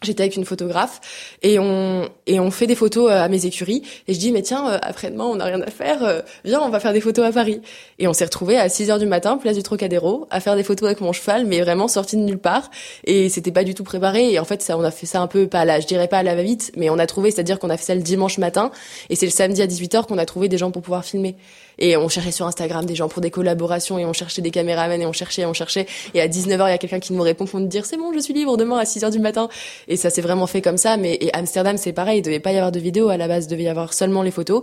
J'étais 0.02 0.24
avec 0.24 0.36
une 0.36 0.44
photographe 0.44 1.00
et 1.40 1.58
on 1.58 2.06
et 2.26 2.38
on 2.38 2.50
fait 2.50 2.66
des 2.66 2.74
photos 2.74 3.10
euh, 3.10 3.22
à 3.22 3.28
mes 3.28 3.46
écuries 3.46 3.82
et 4.06 4.12
je 4.12 4.18
dis 4.18 4.30
mais 4.30 4.42
tiens 4.42 4.68
euh, 4.68 4.78
après-demain 4.82 5.24
on 5.24 5.36
n'a 5.36 5.46
rien 5.46 5.62
à 5.62 5.70
faire 5.70 6.04
euh, 6.04 6.20
viens 6.44 6.60
on 6.60 6.68
va 6.68 6.80
faire 6.80 6.92
des 6.92 7.00
photos 7.00 7.24
à 7.24 7.32
Paris 7.32 7.62
et 7.98 8.08
on 8.08 8.12
s'est 8.12 8.24
retrouvé 8.24 8.58
à 8.58 8.68
6 8.68 8.90
heures 8.90 8.98
du 8.98 9.06
matin 9.06 9.36
place 9.38 9.56
du 9.56 9.62
Trocadéro 9.62 10.26
à 10.30 10.40
faire 10.40 10.56
des 10.56 10.62
photos 10.62 10.86
avec 10.86 11.00
mon 11.00 11.12
cheval 11.12 11.46
mais 11.46 11.60
vraiment 11.60 11.88
sorti 11.88 12.16
de 12.16 12.22
nulle 12.22 12.38
part 12.38 12.70
et 13.04 13.28
c'était 13.28 13.52
pas 13.52 13.64
du 13.64 13.74
tout 13.74 13.84
préparé 13.84 14.32
et 14.32 14.38
en 14.38 14.44
fait 14.44 14.62
ça 14.62 14.76
on 14.78 14.82
a 14.82 14.90
fait 14.90 15.06
ça 15.06 15.20
un 15.20 15.26
peu 15.26 15.46
pas 15.46 15.64
là 15.64 15.80
je 15.80 15.86
dirais 15.86 16.08
pas 16.08 16.18
à 16.18 16.22
la 16.22 16.34
va-vite 16.34 16.72
mais 16.76 16.90
on 16.90 16.98
a 16.98 17.06
trouvé 17.06 17.30
c'est-à-dire 17.30 17.58
qu'on 17.58 17.70
a 17.70 17.76
fait 17.76 17.84
ça 17.84 17.94
le 17.94 18.02
dimanche 18.02 18.38
matin 18.38 18.70
et 19.10 19.16
c'est 19.16 19.26
le 19.26 19.32
samedi 19.32 19.62
à 19.62 19.66
18h 19.66 20.06
qu'on 20.06 20.18
a 20.18 20.26
trouvé 20.26 20.48
des 20.48 20.58
gens 20.58 20.70
pour 20.70 20.82
pouvoir 20.82 21.04
filmer 21.04 21.36
et 21.78 21.96
on 21.96 22.08
cherchait 22.08 22.32
sur 22.32 22.46
Instagram 22.46 22.86
des 22.86 22.94
gens 22.94 23.08
pour 23.08 23.20
des 23.20 23.30
collaborations 23.30 23.98
et 23.98 24.04
on 24.04 24.12
cherchait 24.12 24.42
des 24.42 24.50
caméramans 24.50 25.00
et 25.00 25.06
on 25.06 25.12
cherchait, 25.12 25.44
on 25.44 25.52
cherchait. 25.52 25.86
Et 26.14 26.20
à 26.20 26.28
19h, 26.28 26.68
il 26.68 26.70
y 26.70 26.74
a 26.74 26.78
quelqu'un 26.78 27.00
qui 27.00 27.12
nous 27.12 27.22
répond 27.22 27.44
pour 27.44 27.60
nous 27.60 27.66
dire 27.66 27.84
c'est 27.84 27.96
bon, 27.96 28.12
je 28.12 28.18
suis 28.18 28.32
libre 28.32 28.56
demain 28.56 28.78
à 28.78 28.84
6h 28.84 29.10
du 29.10 29.18
matin. 29.18 29.48
Et 29.88 29.96
ça 29.96 30.10
s'est 30.10 30.22
vraiment 30.22 30.46
fait 30.46 30.62
comme 30.62 30.78
ça. 30.78 30.96
Mais 30.96 31.18
et 31.20 31.34
Amsterdam, 31.34 31.76
c'est 31.76 31.92
pareil. 31.92 32.18
Il 32.18 32.22
devait 32.22 32.40
pas 32.40 32.52
y 32.52 32.56
avoir 32.56 32.72
de 32.72 32.80
vidéo 32.80 33.08
à 33.08 33.16
la 33.16 33.28
base. 33.28 33.44
Il 33.44 33.50
devait 33.50 33.64
y 33.64 33.68
avoir 33.68 33.92
seulement 33.92 34.22
les 34.22 34.30
photos. 34.30 34.62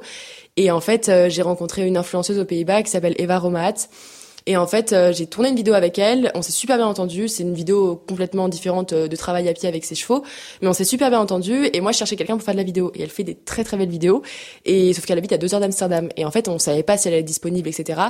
Et 0.55 0.71
en 0.71 0.81
fait, 0.81 1.09
euh, 1.09 1.29
j'ai 1.29 1.41
rencontré 1.41 1.85
une 1.85 1.97
influenceuse 1.97 2.39
aux 2.39 2.45
Pays-Bas 2.45 2.83
qui 2.83 2.91
s'appelle 2.91 3.15
Eva 3.23 3.39
Romaat 3.39 3.87
et 4.45 4.57
en 4.57 4.67
fait, 4.67 4.91
euh, 4.91 5.13
j'ai 5.13 5.25
tourné 5.25 5.49
une 5.49 5.55
vidéo 5.55 5.73
avec 5.73 5.97
elle. 5.97 6.31
On 6.35 6.41
s'est 6.41 6.51
super 6.51 6.77
bien 6.77 6.87
entendu. 6.87 7.27
C'est 7.27 7.43
une 7.43 7.53
vidéo 7.53 7.95
complètement 8.07 8.49
différente 8.49 8.91
euh, 8.91 9.07
de 9.07 9.15
travail 9.15 9.47
à 9.47 9.53
pied 9.53 9.69
avec 9.69 9.85
ses 9.85 9.95
chevaux, 9.95 10.23
mais 10.61 10.67
on 10.67 10.73
s'est 10.73 10.83
super 10.83 11.09
bien 11.09 11.19
entendu. 11.19 11.69
Et 11.71 11.79
moi, 11.79 11.91
je 11.93 11.97
cherchais 11.97 12.15
quelqu'un 12.17 12.35
pour 12.35 12.43
faire 12.43 12.53
de 12.53 12.59
la 12.59 12.65
vidéo. 12.65 12.91
Et 12.95 13.03
elle 13.03 13.09
fait 13.09 13.23
des 13.23 13.35
très 13.35 13.63
très 13.63 13.77
belles 13.77 13.89
vidéos. 13.89 14.21
Et 14.65 14.93
sauf 14.93 15.05
qu'elle 15.05 15.17
habite 15.17 15.31
à 15.31 15.37
deux 15.37 15.53
heures 15.53 15.61
d'Amsterdam. 15.61 16.09
Et 16.17 16.25
en 16.25 16.31
fait, 16.31 16.49
on 16.49 16.59
savait 16.59 16.83
pas 16.83 16.97
si 16.97 17.07
elle 17.07 17.13
être 17.13 17.25
disponible, 17.25 17.69
etc. 17.69 18.01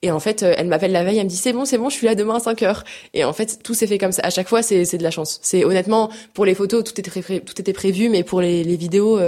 Et 0.00 0.10
en 0.10 0.20
fait, 0.20 0.42
euh, 0.42 0.54
elle 0.56 0.68
m'appelle 0.68 0.92
la 0.92 1.04
veille. 1.04 1.18
Elle 1.18 1.24
me 1.24 1.30
dit 1.30 1.36
c'est 1.36 1.52
bon, 1.52 1.66
c'est 1.66 1.78
bon, 1.78 1.90
je 1.90 1.94
suis 1.96 2.06
là 2.06 2.14
demain 2.14 2.36
à 2.36 2.40
5 2.40 2.62
heures. 2.62 2.84
Et 3.12 3.24
en 3.24 3.32
fait, 3.34 3.62
tout 3.62 3.74
s'est 3.74 3.86
fait 3.86 3.98
comme 3.98 4.12
ça. 4.12 4.22
À 4.24 4.30
chaque 4.30 4.48
fois, 4.48 4.62
c'est 4.62 4.96
de 4.96 5.02
la 5.02 5.10
chance. 5.10 5.40
C'est 5.42 5.64
honnêtement 5.64 6.10
pour 6.32 6.46
les 6.46 6.54
photos, 6.54 6.84
tout 6.84 6.98
était 6.98 7.40
tout 7.40 7.60
était 7.60 7.72
prévu, 7.72 8.08
mais 8.08 8.22
pour 8.24 8.40
les, 8.40 8.62
vidéos, 8.76 9.20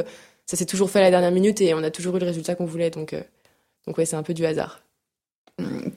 ça 0.47 0.57
s'est 0.57 0.67
toujours 0.67 0.91
fait 0.91 1.01
à 1.01 1.03
la 1.03 1.11
dernière 1.11 1.31
minute 1.31 1.61
et 1.61 1.75
on 1.75 1.83
a 1.83 1.91
toujours 1.91 2.17
eu 2.17 2.21
le 2.21 2.27
résultat 2.27 2.55
qu'on 2.55 2.65
voulait. 2.65 2.91
Donc 2.91 3.15
donc 3.87 3.99
ouais, 3.99 4.07
c'est 4.07 4.17
un 4.17 4.23
peu 4.23 4.35
du 4.35 4.47
hasard. 4.47 4.84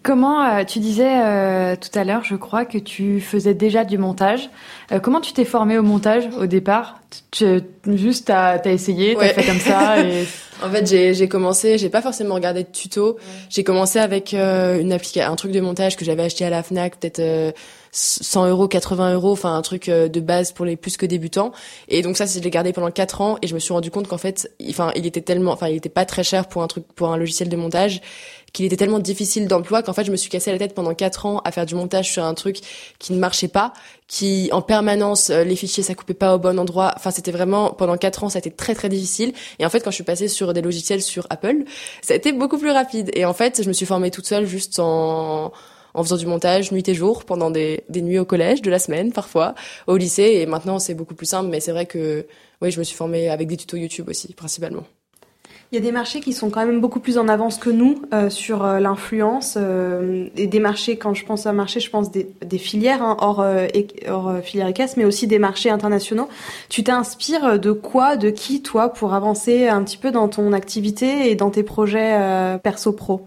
Comment 0.04 0.44
euh, 0.44 0.64
tu 0.64 0.80
disais 0.80 1.20
euh, 1.20 1.76
tout 1.76 1.90
à 1.98 2.04
l'heure, 2.04 2.24
je 2.24 2.36
crois 2.36 2.64
que 2.64 2.78
tu 2.78 3.20
faisais 3.20 3.56
déjà 3.56 3.84
du 3.84 3.98
montage. 3.98 4.50
Euh, 4.92 5.00
comment 5.00 5.20
tu 5.20 5.34
t'es 5.34 5.46
formé 5.46 5.78
au 5.80 5.84
montage 5.84 6.30
au 6.40 6.46
départ? 6.46 7.02
Tu, 7.32 7.62
Juste 7.88 8.28
t'as 8.28 8.60
as 8.60 8.70
essayé, 8.70 9.16
t'as 9.16 9.30
fait 9.30 9.46
comme 9.46 9.60
ça. 9.60 10.00
Et... 10.06 10.26
en 10.64 10.70
fait, 10.70 10.86
j'ai 10.86 11.28
commencé, 11.28 11.80
j'ai 11.80 11.90
pas 11.90 12.04
forcément 12.04 12.36
regardé 12.36 12.64
de 12.64 12.70
tuto. 12.70 13.18
J'ai 13.50 13.64
commencé 13.64 13.98
avec 13.98 14.34
une 14.34 14.92
application, 14.92 15.32
un 15.32 15.36
truc 15.36 15.52
de 15.52 15.62
montage 15.62 15.96
que 15.96 16.06
j'avais 16.06 16.24
acheté 16.24 16.46
à 16.46 16.52
la 16.52 16.62
Fnac, 16.62 17.00
peut-être 17.00 17.56
100 17.92 18.48
euros, 18.50 18.68
80 18.68 19.14
euros, 19.16 19.32
enfin 19.32 19.56
un 19.56 19.62
truc 19.62 19.90
de 19.90 20.20
base 20.20 20.52
pour 20.52 20.66
les 20.66 20.76
plus 20.76 20.98
que 20.98 21.06
débutants. 21.06 21.52
Et 21.88 22.02
donc 22.02 22.18
ça, 22.18 22.26
je 22.26 22.40
l'ai 22.40 22.50
gardé 22.50 22.74
pendant 22.74 22.92
4 22.92 23.22
ans 23.22 23.38
et 23.42 23.48
je 23.48 23.56
me 23.56 23.60
suis 23.60 23.74
rendu 23.74 23.90
compte 23.90 24.08
qu'en 24.08 24.18
fait, 24.18 24.52
enfin 24.70 24.92
il 24.96 25.06
était 25.06 25.22
tellement, 25.22 25.54
enfin 25.54 25.70
il 25.70 25.78
était 25.78 25.90
pas 25.90 26.06
très 26.06 26.24
cher 26.24 26.48
pour 26.48 26.62
un 26.62 26.68
truc, 26.68 26.86
pour 26.94 27.12
un 27.12 27.18
logiciel 27.18 27.50
de 27.50 27.56
montage 27.56 28.02
qu'il 28.58 28.66
était 28.66 28.76
tellement 28.76 28.98
difficile 28.98 29.48
d'emploi 29.48 29.84
qu'en 29.84 29.94
fait 29.94 30.04
je 30.04 30.10
me 30.10 30.16
suis 30.16 30.32
cassé 30.32 30.52
la 30.52 30.58
tête 30.58 30.74
pendant 30.74 30.96
quatre 30.96 31.28
ans 31.28 31.42
à 31.46 31.52
faire 31.52 31.68
du 31.68 31.76
montage 31.76 32.12
sur 32.12 32.24
un 32.24 32.34
truc 32.34 32.58
qui 32.98 33.14
ne 33.14 33.20
marchait 33.20 33.48
pas, 33.48 33.72
qui 34.08 34.50
en 34.52 34.64
permanence 34.64 35.30
euh, 35.30 35.44
les 35.44 35.56
fichiers 35.56 35.84
ça 35.84 35.94
coupait 35.94 36.16
pas 36.16 36.34
au 36.34 36.40
bon 36.40 36.58
endroit. 36.58 36.92
Enfin 36.96 37.12
c'était 37.12 37.32
vraiment 37.32 37.70
pendant 37.70 37.98
quatre 37.98 38.24
ans 38.24 38.30
ça 38.30 38.38
a 38.38 38.40
été 38.40 38.50
très 38.50 38.74
très 38.74 38.90
difficile. 38.90 39.34
Et 39.60 39.66
en 39.66 39.70
fait 39.70 39.82
quand 39.82 39.92
je 39.92 39.96
suis 39.96 40.04
passée 40.04 40.28
sur 40.28 40.54
des 40.54 40.64
logiciels 40.64 41.04
sur 41.04 41.28
Apple, 41.30 41.66
ça 42.02 42.16
a 42.16 42.18
été 42.18 42.32
beaucoup 42.32 42.58
plus 42.58 42.72
rapide. 42.72 43.12
Et 43.14 43.26
en 43.26 43.34
fait 43.36 43.62
je 43.62 43.68
me 43.68 43.74
suis 43.74 43.86
formée 43.86 44.10
toute 44.10 44.26
seule 44.26 44.48
juste 44.48 44.80
en 44.80 45.54
en 45.94 46.04
faisant 46.04 46.18
du 46.18 46.26
montage 46.26 46.72
nuit 46.72 46.88
et 46.88 46.96
jour 46.96 47.26
pendant 47.26 47.52
des, 47.52 47.84
des 47.90 48.02
nuits 48.02 48.20
au 48.20 48.26
collège, 48.26 48.64
de 48.64 48.72
la 48.72 48.80
semaine 48.80 49.12
parfois, 49.12 49.54
au 49.86 49.98
lycée. 49.98 50.32
Et 50.42 50.48
maintenant 50.48 50.80
c'est 50.80 50.96
beaucoup 50.96 51.16
plus 51.16 51.28
simple. 51.28 51.50
Mais 51.50 51.60
c'est 51.60 51.72
vrai 51.72 51.86
que 51.86 52.26
oui 52.64 52.72
je 52.72 52.80
me 52.80 52.84
suis 52.84 52.96
formée 52.96 53.30
avec 53.30 53.48
des 53.48 53.58
tutos 53.58 53.78
YouTube 53.78 54.10
aussi 54.10 54.34
principalement. 54.34 54.84
Il 55.72 55.76
y 55.76 55.78
a 55.78 55.82
des 55.82 55.92
marchés 55.92 56.22
qui 56.22 56.32
sont 56.32 56.50
quand 56.50 56.66
même 56.66 56.80
beaucoup 56.80 57.02
plus 57.02 57.18
en 57.18 57.28
avance 57.28 57.58
que 57.58 57.70
nous 57.70 58.02
euh, 58.14 58.30
sur 58.30 58.64
euh, 58.64 58.80
l'influence. 58.80 59.56
Euh, 59.58 60.30
et 60.38 60.48
des 60.48 60.62
marchés, 60.62 60.98
quand 60.98 61.14
je 61.14 61.26
pense 61.26 61.46
à 61.46 61.52
marché, 61.52 61.82
je 61.82 61.90
pense 61.90 62.10
des, 62.10 62.30
des 62.46 62.58
filières 62.58 63.04
hein, 63.04 63.18
hors, 63.20 63.46
hors 64.08 64.40
filière 64.42 64.68
équestre, 64.68 64.98
mais 64.98 65.04
aussi 65.04 65.28
des 65.28 65.40
marchés 65.40 65.70
internationaux. 65.70 66.30
Tu 66.70 66.86
t'inspires 66.86 67.60
de 67.60 67.74
quoi, 67.74 68.16
de 68.16 68.30
qui, 68.30 68.62
toi, 68.62 68.94
pour 68.94 69.14
avancer 69.14 69.68
un 69.68 69.84
petit 69.84 69.98
peu 69.98 70.12
dans 70.12 70.30
ton 70.30 70.54
activité 70.54 71.30
et 71.30 71.36
dans 71.36 71.50
tes 71.50 71.64
projets 71.64 72.18
perso-pro 72.64 73.26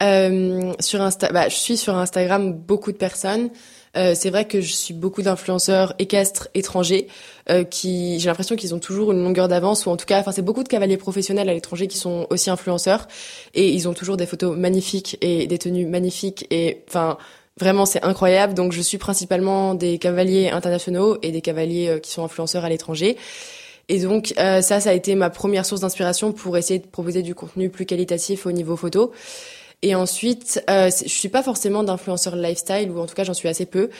Sur 0.00 1.02
Insta, 1.02 1.30
bah, 1.32 1.48
je 1.48 1.54
suis 1.54 1.76
sur 1.76 1.96
Instagram 1.96 2.52
beaucoup 2.52 2.90
de 2.90 2.96
personnes. 2.96 3.50
Euh, 3.96 4.14
c'est 4.14 4.30
vrai 4.30 4.46
que 4.46 4.60
je 4.60 4.72
suis 4.72 4.94
beaucoup 4.94 5.22
d'influenceurs 5.22 5.94
équestres 5.98 6.48
étrangers 6.54 7.06
euh, 7.50 7.64
qui, 7.64 8.18
j'ai 8.18 8.28
l'impression 8.28 8.56
qu'ils 8.56 8.74
ont 8.74 8.78
toujours 8.78 9.12
une 9.12 9.22
longueur 9.22 9.48
d'avance 9.48 9.86
ou 9.86 9.90
en 9.90 9.96
tout 9.96 10.06
cas, 10.06 10.18
enfin 10.20 10.32
c'est 10.32 10.42
beaucoup 10.42 10.64
de 10.64 10.68
cavaliers 10.68 10.96
professionnels 10.96 11.48
à 11.48 11.54
l'étranger 11.54 11.86
qui 11.86 11.98
sont 11.98 12.26
aussi 12.30 12.50
influenceurs 12.50 13.06
et 13.54 13.68
ils 13.68 13.88
ont 13.88 13.94
toujours 13.94 14.16
des 14.16 14.26
photos 14.26 14.56
magnifiques 14.56 15.16
et 15.20 15.46
des 15.46 15.58
tenues 15.58 15.86
magnifiques 15.86 16.46
et 16.50 16.82
enfin 16.88 17.18
vraiment 17.58 17.86
c'est 17.86 18.02
incroyable. 18.04 18.54
Donc 18.54 18.72
je 18.72 18.80
suis 18.80 18.98
principalement 18.98 19.74
des 19.74 19.98
cavaliers 19.98 20.50
internationaux 20.50 21.18
et 21.22 21.30
des 21.30 21.40
cavaliers 21.40 21.88
euh, 21.88 21.98
qui 21.98 22.10
sont 22.10 22.24
influenceurs 22.24 22.64
à 22.64 22.68
l'étranger. 22.68 23.16
Et 23.90 24.00
donc 24.00 24.32
ça, 24.38 24.62
ça 24.62 24.88
a 24.88 24.94
été 24.94 25.14
ma 25.14 25.28
première 25.28 25.66
source 25.66 25.82
d'inspiration 25.82 26.32
pour 26.32 26.56
essayer 26.56 26.78
de 26.78 26.86
proposer 26.86 27.20
du 27.20 27.34
contenu 27.34 27.68
plus 27.68 27.84
qualitatif 27.84 28.46
au 28.46 28.50
niveau 28.50 28.76
photo. 28.76 29.12
Et 29.82 29.94
ensuite, 29.94 30.64
euh, 30.70 30.90
je 30.90 31.08
suis 31.08 31.28
pas 31.28 31.42
forcément 31.42 31.82
d'influenceur 31.82 32.36
lifestyle 32.36 32.90
ou 32.90 32.98
en 33.00 33.06
tout 33.06 33.14
cas 33.14 33.24
j'en 33.24 33.34
suis 33.34 33.48
assez 33.48 33.66
peu. 33.66 33.90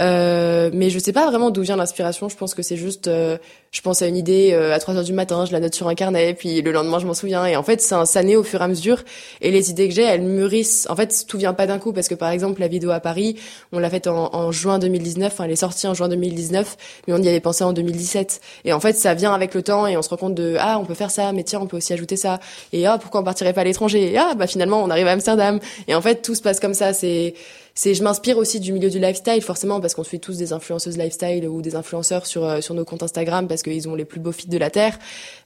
Euh, 0.00 0.70
mais 0.72 0.88
je 0.88 0.98
sais 0.98 1.12
pas 1.12 1.28
vraiment 1.28 1.50
d'où 1.50 1.62
vient 1.62 1.76
l'inspiration. 1.76 2.28
Je 2.28 2.36
pense 2.36 2.54
que 2.54 2.62
c'est 2.62 2.76
juste, 2.76 3.08
euh, 3.08 3.36
je 3.74 3.80
pense 3.80 4.02
à 4.02 4.06
une 4.06 4.16
idée 4.16 4.52
euh, 4.52 4.72
à 4.72 4.78
3 4.78 4.94
heures 4.94 5.02
du 5.02 5.12
matin, 5.12 5.44
je 5.46 5.52
la 5.52 5.58
note 5.58 5.74
sur 5.74 5.88
un 5.88 5.96
carnet, 5.96 6.32
puis 6.32 6.62
le 6.62 6.70
lendemain 6.70 7.00
je 7.00 7.06
m'en 7.06 7.12
souviens. 7.12 7.44
Et 7.44 7.56
en 7.56 7.64
fait, 7.64 7.80
c'est 7.80 7.96
un 7.96 8.06
sané 8.06 8.36
au 8.36 8.44
fur 8.44 8.60
et 8.60 8.64
à 8.64 8.68
mesure. 8.68 9.02
Et 9.40 9.50
les 9.50 9.68
idées 9.68 9.88
que 9.88 9.94
j'ai, 9.94 10.04
elles 10.04 10.22
mûrissent. 10.22 10.86
En 10.88 10.94
fait, 10.94 11.24
tout 11.26 11.38
vient 11.38 11.54
pas 11.54 11.66
d'un 11.66 11.80
coup 11.80 11.92
parce 11.92 12.06
que 12.06 12.14
par 12.14 12.30
exemple 12.30 12.60
la 12.60 12.68
vidéo 12.68 12.92
à 12.92 13.00
Paris, 13.00 13.36
on 13.72 13.80
l'a 13.80 13.90
faite 13.90 14.06
en, 14.06 14.32
en, 14.32 14.52
juin 14.52 14.78
2019. 14.78 15.32
Enfin, 15.32 15.44
elle 15.44 15.50
est 15.50 15.56
sortie 15.56 15.88
en 15.88 15.94
juin 15.94 16.08
2019, 16.08 16.76
mais 17.08 17.14
on 17.14 17.18
y 17.18 17.28
avait 17.28 17.40
pensé 17.40 17.64
en 17.64 17.72
2017. 17.72 18.40
Et 18.64 18.72
en 18.72 18.78
fait, 18.78 18.92
ça 18.92 19.12
vient 19.14 19.34
avec 19.34 19.54
le 19.54 19.62
temps 19.62 19.88
et 19.88 19.96
on 19.96 20.02
se 20.02 20.08
rend 20.08 20.18
compte 20.18 20.36
de 20.36 20.54
ah 20.60 20.78
on 20.78 20.84
peut 20.84 20.94
faire 20.94 21.10
ça, 21.10 21.32
mais 21.32 21.42
tiens 21.42 21.58
on 21.60 21.66
peut 21.66 21.78
aussi 21.78 21.92
ajouter 21.92 22.16
ça. 22.16 22.38
Et 22.72 22.86
ah 22.86 22.98
pourquoi 22.98 23.22
on 23.22 23.24
partirait 23.24 23.54
pas 23.54 23.62
à 23.62 23.64
l'étranger? 23.64 24.12
Et 24.12 24.16
ah 24.16 24.34
bah 24.36 24.46
finalement 24.46 24.84
on 24.84 24.90
arrive 24.90 25.08
à 25.08 25.12
Amsterdam 25.12 25.58
et 25.88 25.96
en 25.96 26.00
fait, 26.00 26.22
tout 26.22 26.36
se 26.36 26.42
passe 26.42 26.60
comme 26.60 26.74
ça. 26.74 26.92
C'est, 26.92 27.34
c'est, 27.74 27.94
je 27.94 28.04
m'inspire 28.04 28.38
aussi 28.38 28.60
du 28.60 28.72
milieu 28.72 28.88
du 28.88 29.00
lifestyle, 29.00 29.42
forcément, 29.42 29.80
parce 29.80 29.94
qu'on 29.94 30.04
suit 30.04 30.20
tous 30.20 30.36
des 30.36 30.52
influenceuses 30.52 30.96
lifestyle 30.96 31.48
ou 31.48 31.60
des 31.60 31.74
influenceurs 31.74 32.26
sur, 32.26 32.44
euh, 32.44 32.60
sur 32.60 32.74
nos 32.74 32.84
comptes 32.84 33.02
Instagram 33.02 33.48
parce 33.48 33.62
qu'ils 33.62 33.88
ont 33.88 33.96
les 33.96 34.04
plus 34.04 34.20
beaux 34.20 34.32
feeds 34.32 34.50
de 34.50 34.58
la 34.58 34.70
Terre. 34.70 34.98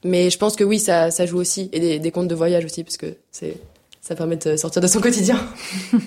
Mais 0.05 0.29
je 0.29 0.37
pense 0.37 0.55
que 0.55 0.65
oui, 0.65 0.79
ça, 0.79 1.11
ça 1.11 1.25
joue 1.25 1.39
aussi. 1.39 1.71
Et 1.73 1.81
des, 1.81 1.99
des 1.99 2.11
comptes 2.11 2.29
de 2.29 2.35
voyage 2.35 2.65
aussi, 2.65 2.85
parce 2.85 2.99
que 2.99 3.15
c'est, 3.31 3.57
ça 4.03 4.15
permet 4.15 4.37
de 4.37 4.57
sortir 4.57 4.83
de 4.83 4.87
son 4.87 5.01
quotidien. 5.01 5.39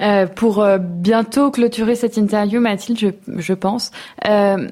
Euh, 0.00 0.26
pour 0.26 0.60
euh, 0.62 0.78
bientôt 0.78 1.50
clôturer 1.50 1.96
cette 1.96 2.16
interview, 2.16 2.60
Mathilde, 2.60 2.98
je, 2.98 3.08
je 3.36 3.52
pense, 3.52 3.90
euh, 4.28 4.68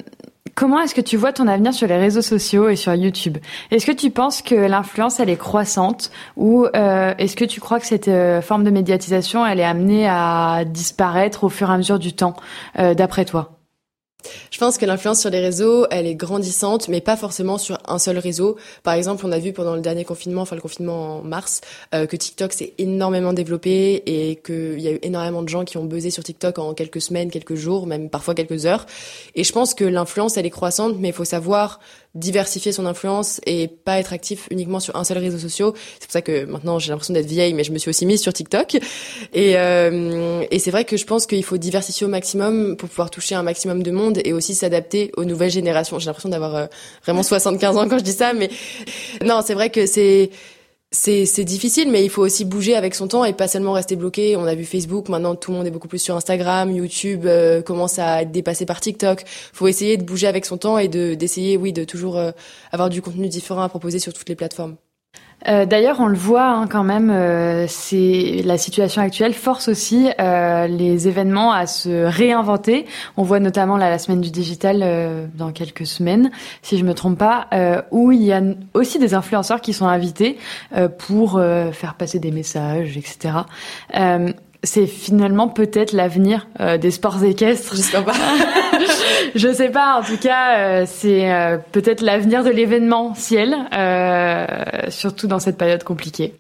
Comment 0.57 0.81
est-ce 0.81 0.95
que 0.95 1.03
tu 1.03 1.19
vois 1.19 1.35
ton 1.35 1.49
avenir 1.49 1.75
sur 1.75 1.87
les 1.87 1.99
réseaux 1.99 2.23
sociaux 2.23 2.71
et 2.71 2.77
sur 2.77 2.95
YouTube? 2.95 3.37
Est-ce 3.71 3.85
que 3.85 3.93
tu 3.93 4.11
penses 4.11 4.41
que 4.41 4.55
l'influence 4.55 5.21
elle 5.21 5.29
est 5.29 5.37
croissante 5.37 6.11
ou 6.39 6.65
euh, 6.65 7.13
est-ce 7.19 7.37
que 7.37 7.45
tu 7.45 7.61
crois 7.61 7.79
que 7.79 7.85
cette 7.85 8.09
euh, 8.09 8.41
forme 8.41 8.65
de 8.65 8.71
médiatisation 8.71 9.45
elle 9.45 9.61
est 9.61 9.65
amenée 9.65 10.09
à 10.09 10.65
disparaître 10.65 11.45
au 11.45 11.51
fur 11.51 11.69
et 11.69 11.75
à 11.75 11.77
mesure 11.77 11.99
du 11.99 12.15
temps, 12.15 12.37
euh, 12.79 12.95
d'après 12.95 13.27
toi? 13.27 13.56
Je 14.51 14.59
pense 14.59 14.79
que 14.79 14.87
l'influence 14.87 15.21
sur 15.21 15.31
les 15.31 15.41
réseaux, 15.41 15.87
elle 15.91 16.07
est 16.07 16.15
grandissante, 16.15 16.89
mais 16.89 17.01
pas 17.01 17.17
forcément 17.17 17.59
sur 17.59 17.79
un 17.87 17.99
seul 17.99 18.19
réseau. 18.19 18.57
Par 18.83 18.95
exemple, 18.95 19.25
on 19.27 19.33
a 19.33 19.39
vu 19.39 19.53
pendant 19.53 19.75
le 19.75 19.81
dernier 19.81 20.05
confinement, 20.05 20.43
enfin 20.43 20.57
le 20.57 20.63
confinement 20.63 21.19
en 21.19 21.23
mars, 21.23 21.61
euh, 21.95 22.07
que 22.07 22.17
TikTok 22.17 22.53
s'est 22.53 22.73
énormément 22.79 23.33
développé 23.33 24.03
et 24.07 24.37
qu'il 24.37 24.81
y 24.81 24.89
a 24.89 24.93
eu 24.93 24.99
énormément 25.03 25.43
de 25.43 25.49
gens 25.49 25.65
qui 25.65 25.79
ont 25.79 25.85
buzzé 25.85 26.11
sur 26.11 26.25
TikTok 26.25 26.59
en 26.59 26.75
quelques 26.75 27.01
semaines, 27.01 27.31
quelques 27.31 27.55
jours, 27.55 27.87
même 27.87 28.11
parfois 28.11 28.35
quelques 28.35 28.67
heures. 28.67 28.87
Et 29.35 29.45
je 29.45 29.53
pense 29.53 29.75
que 29.75 29.85
l'influence, 29.85 30.37
elle 30.37 30.47
est 30.47 30.51
croissante, 30.51 30.97
mais 30.99 31.09
il 31.09 31.15
faut 31.15 31.25
savoir 31.25 31.81
diversifier 32.17 32.73
son 32.73 32.87
influence 32.87 33.41
et 33.47 33.69
pas 33.69 33.99
être 33.99 34.13
actif 34.13 34.49
uniquement 34.51 34.81
sur 34.81 34.97
un 34.97 35.05
seul 35.05 35.19
réseau 35.19 35.39
social. 35.39 35.71
C'est 36.01 36.07
pour 36.07 36.13
ça 36.13 36.23
que 36.23 36.45
maintenant 36.47 36.79
j'ai 36.79 36.91
l'impression 36.91 37.15
d'être 37.15 37.27
vieille, 37.27 37.55
mais 37.55 37.65
je 37.65 37.73
me 37.73 37.79
suis 37.79 37.91
aussi 37.91 38.07
mise 38.07 38.21
sur 38.21 38.33
TikTok. 38.33 38.77
Et, 39.33 39.57
euh, 39.57 40.45
et 40.51 40.59
c'est 40.59 40.71
vrai 40.71 40.85
que 40.85 40.97
je 40.97 41.05
pense 41.05 41.27
qu'il 41.27 41.45
faut 41.45 41.59
diversifier 41.59 42.07
au 42.07 42.11
maximum 42.11 42.77
pour 42.77 42.89
pouvoir 42.89 43.11
toucher 43.11 43.35
un 43.35 43.43
maximum 43.43 43.83
de 43.83 43.91
monde 43.91 44.21
et 44.25 44.33
aussi 44.33 44.55
s'adapter 44.55 45.13
aux 45.17 45.25
nouvelles 45.25 45.51
générations. 45.51 45.99
J'ai 45.99 46.07
l'impression 46.07 46.31
d'avoir 46.31 46.57
euh, 46.57 46.67
vraiment 47.05 47.23
75 47.23 47.77
ans 47.77 47.89
quand 47.89 47.99
je 47.99 48.05
dis 48.05 48.13
ça, 48.13 48.33
mais 48.33 48.51
non, 49.25 49.41
c'est 49.45 49.55
vrai 49.55 49.71
que 49.71 49.87
c'est 49.87 50.31
c'est 50.97 51.45
difficile, 51.45 51.91
mais 51.91 52.05
il 52.05 52.11
faut 52.11 52.23
aussi 52.23 52.45
bouger 52.45 52.75
avec 52.75 52.95
son 52.95 53.07
temps 53.07 53.25
et 53.25 53.33
pas 53.33 53.49
seulement 53.49 53.73
rester 53.73 53.97
bloqué. 53.97 54.37
On 54.37 54.45
a 54.45 54.55
vu 54.55 54.65
Facebook, 54.65 55.09
maintenant 55.09 55.35
tout 55.35 55.51
le 55.51 55.59
monde 55.59 55.67
est 55.67 55.71
beaucoup 55.71 55.89
plus 55.89 55.99
sur 55.99 56.17
Instagram, 56.17 56.71
YouTube 56.71 57.27
euh, 57.27 57.61
commence 57.63 57.99
à 57.99 58.23
être 58.23 58.33
dépassé 58.33 58.67
par 58.67 58.81
TikTok. 58.81 59.25
Faut 59.53 59.69
essayer 59.69 59.97
de 59.97 60.05
bouger 60.05 60.27
avec 60.27 60.47
son 60.47 60.57
temps 60.59 60.79
et 60.79 60.89
de 60.89 61.15
d'essayer, 61.15 61.57
oui, 61.57 61.73
de 61.73 61.85
toujours 61.85 62.17
euh, 62.17 62.31
avoir 62.73 62.89
du 62.89 63.03
contenu 63.03 63.29
différent 63.29 63.63
à 63.63 63.69
proposer 63.69 63.99
sur 63.99 64.13
toutes 64.13 64.29
les 64.29 64.37
plateformes. 64.37 64.77
Euh, 65.49 65.65
d'ailleurs, 65.67 66.01
on 66.01 66.07
le 66.07 66.17
voit 66.17 66.49
hein, 66.49 66.67
quand 66.67 66.85
même, 66.85 67.11
euh, 67.13 67.67
la 68.45 68.59
situation 68.59 69.03
actuelle 69.03 69.35
force 69.35 69.69
aussi 69.69 70.09
euh, 70.21 70.67
les 70.67 71.09
événements 71.09 71.53
à 71.53 71.67
se 71.67 72.05
réinventer. 72.05 72.87
On 73.17 73.23
voit 73.23 73.41
notamment 73.41 73.77
la 73.77 73.99
semaine 73.99 74.21
du 74.21 74.31
digital 74.31 75.29
dans 75.35 75.53
quelques 75.53 75.87
semaines, 75.87 76.31
si 76.63 76.79
je 76.79 76.85
me 76.85 76.95
trompe 76.95 77.19
pas, 77.19 77.49
où 77.91 78.13
il 78.13 78.23
y 78.23 78.33
a 78.33 78.43
aussi 78.75 78.99
des 78.99 79.15
influenceurs 79.15 79.61
qui 79.61 79.73
sont 79.73 79.87
invités 79.87 80.37
pour 80.99 81.41
faire 81.73 81.95
passer 81.95 82.19
des 82.19 82.31
messages, 82.31 82.97
etc 82.97 83.41
c'est 84.67 84.87
finalement 84.87 85.49
peut-être 85.49 85.93
l'avenir 85.93 86.49
euh, 86.61 86.77
des 86.77 86.91
sports 86.91 87.23
équestres. 87.25 87.75
J'espère 87.75 88.05
pas. 88.05 88.15
je 89.35 89.53
sais 89.53 89.71
pas. 89.71 90.01
En 90.01 90.03
tout 90.03 90.19
cas, 90.19 90.59
euh, 90.59 90.85
c'est 90.87 91.33
euh, 91.33 91.59
peut-être 91.73 92.03
l'avenir 92.03 92.45
de 92.45 92.51
l'événementiel, 92.51 93.57
surtout 94.91 95.27
dans 95.27 95.39
cette 95.39 95.57
période 95.57 95.85
compliquée. 95.85 96.35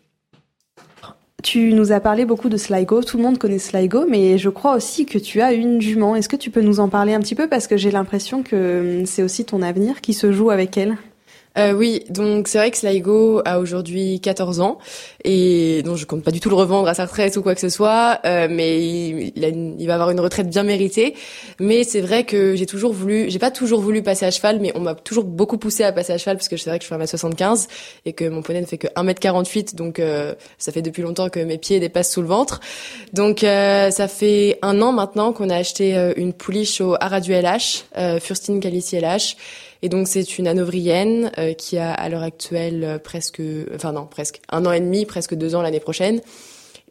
Tu 1.42 1.72
nous 1.74 1.92
as 1.92 2.00
parlé 2.00 2.24
beaucoup 2.24 2.48
de 2.48 2.56
Sligo. 2.56 3.02
Tout 3.02 3.18
le 3.18 3.22
monde 3.22 3.38
connaît 3.38 3.60
Sligo, 3.60 4.04
mais 4.08 4.36
je 4.36 4.48
crois 4.48 4.74
aussi 4.74 5.06
que 5.06 5.18
tu 5.18 5.40
as 5.40 5.52
une 5.52 5.80
jument. 5.80 6.16
Est-ce 6.16 6.28
que 6.28 6.36
tu 6.36 6.50
peux 6.50 6.62
nous 6.62 6.80
en 6.80 6.88
parler 6.88 7.14
un 7.14 7.20
petit 7.20 7.36
peu? 7.36 7.48
Parce 7.48 7.68
que 7.68 7.76
j'ai 7.76 7.92
l'impression 7.92 8.42
que 8.42 9.02
c'est 9.06 9.22
aussi 9.22 9.44
ton 9.44 9.62
avenir 9.62 10.00
qui 10.00 10.12
se 10.12 10.32
joue 10.32 10.50
avec 10.50 10.76
elle. 10.76 10.96
Euh, 11.58 11.72
oui, 11.72 12.04
donc 12.10 12.48
c'est 12.48 12.58
vrai 12.58 12.70
que 12.70 12.76
Sligo 12.76 13.40
a 13.44 13.58
aujourd'hui 13.58 14.20
14 14.20 14.60
ans 14.60 14.78
et 15.24 15.82
donc 15.84 15.96
je 15.96 16.04
compte 16.04 16.22
pas 16.22 16.30
du 16.30 16.40
tout 16.40 16.50
le 16.50 16.54
revendre 16.54 16.88
à 16.88 16.94
sa 16.94 17.06
retraite 17.06 17.36
ou 17.36 17.42
quoi 17.42 17.54
que 17.54 17.60
ce 17.60 17.68
soit, 17.68 18.20
euh, 18.26 18.46
mais 18.50 18.78
il, 18.78 19.32
il, 19.78 19.86
va 19.86 19.94
avoir 19.94 20.10
une 20.10 20.20
retraite 20.20 20.48
bien 20.48 20.62
méritée. 20.62 21.14
Mais 21.58 21.84
c'est 21.84 22.00
vrai 22.00 22.24
que 22.24 22.56
j'ai 22.56 22.66
toujours 22.66 22.92
voulu, 22.92 23.30
j'ai 23.30 23.38
pas 23.38 23.50
toujours 23.50 23.80
voulu 23.80 24.02
passer 24.02 24.26
à 24.26 24.30
cheval, 24.30 24.60
mais 24.60 24.72
on 24.74 24.80
m'a 24.80 24.94
toujours 24.94 25.24
beaucoup 25.24 25.58
poussé 25.58 25.82
à 25.82 25.92
passer 25.92 26.12
à 26.12 26.18
cheval 26.18 26.36
parce 26.36 26.48
que 26.48 26.56
c'est 26.56 26.70
vrai 26.70 26.78
que 26.78 26.84
je 26.84 26.88
fais 26.88 26.96
1m75 26.96 27.68
et 28.04 28.12
que 28.12 28.28
mon 28.28 28.42
poney 28.42 28.60
ne 28.60 28.66
fait 28.66 28.78
que 28.78 28.88
1m48, 28.88 29.74
donc 29.74 29.98
euh, 29.98 30.34
ça 30.58 30.72
fait 30.72 30.82
depuis 30.82 31.02
longtemps 31.02 31.28
que 31.28 31.40
mes 31.40 31.58
pieds 31.58 31.80
dépassent 31.80 32.12
sous 32.12 32.22
le 32.22 32.28
ventre. 32.28 32.60
Donc 33.12 33.44
euh, 33.44 33.90
ça 33.90 34.08
fait 34.08 34.58
un 34.62 34.82
an 34.82 34.92
maintenant 34.92 35.32
qu'on 35.32 35.50
a 35.50 35.56
acheté 35.56 35.96
euh, 35.96 36.12
une 36.16 36.32
pouliche 36.32 36.80
au 36.80 36.94
Aradu 37.00 37.32
LH, 37.32 38.20
Furstine 38.20 38.60
Calici 38.60 38.96
LH 38.96 39.36
et 39.82 39.88
donc 39.88 40.08
c'est 40.08 40.38
une 40.38 40.48
hanovrienne 40.48 41.30
euh, 41.38 41.52
qui 41.52 41.78
a 41.78 41.92
à 41.92 42.08
l'heure 42.08 42.22
actuelle 42.22 42.84
euh, 42.84 42.98
presque, 42.98 43.42
enfin 43.74 43.92
non 43.92 44.06
presque 44.06 44.40
un 44.50 44.64
an 44.66 44.72
et 44.72 44.80
demi, 44.80 45.06
presque 45.06 45.34
deux 45.34 45.54
ans 45.54 45.62
l'année 45.62 45.80
prochaine. 45.80 46.20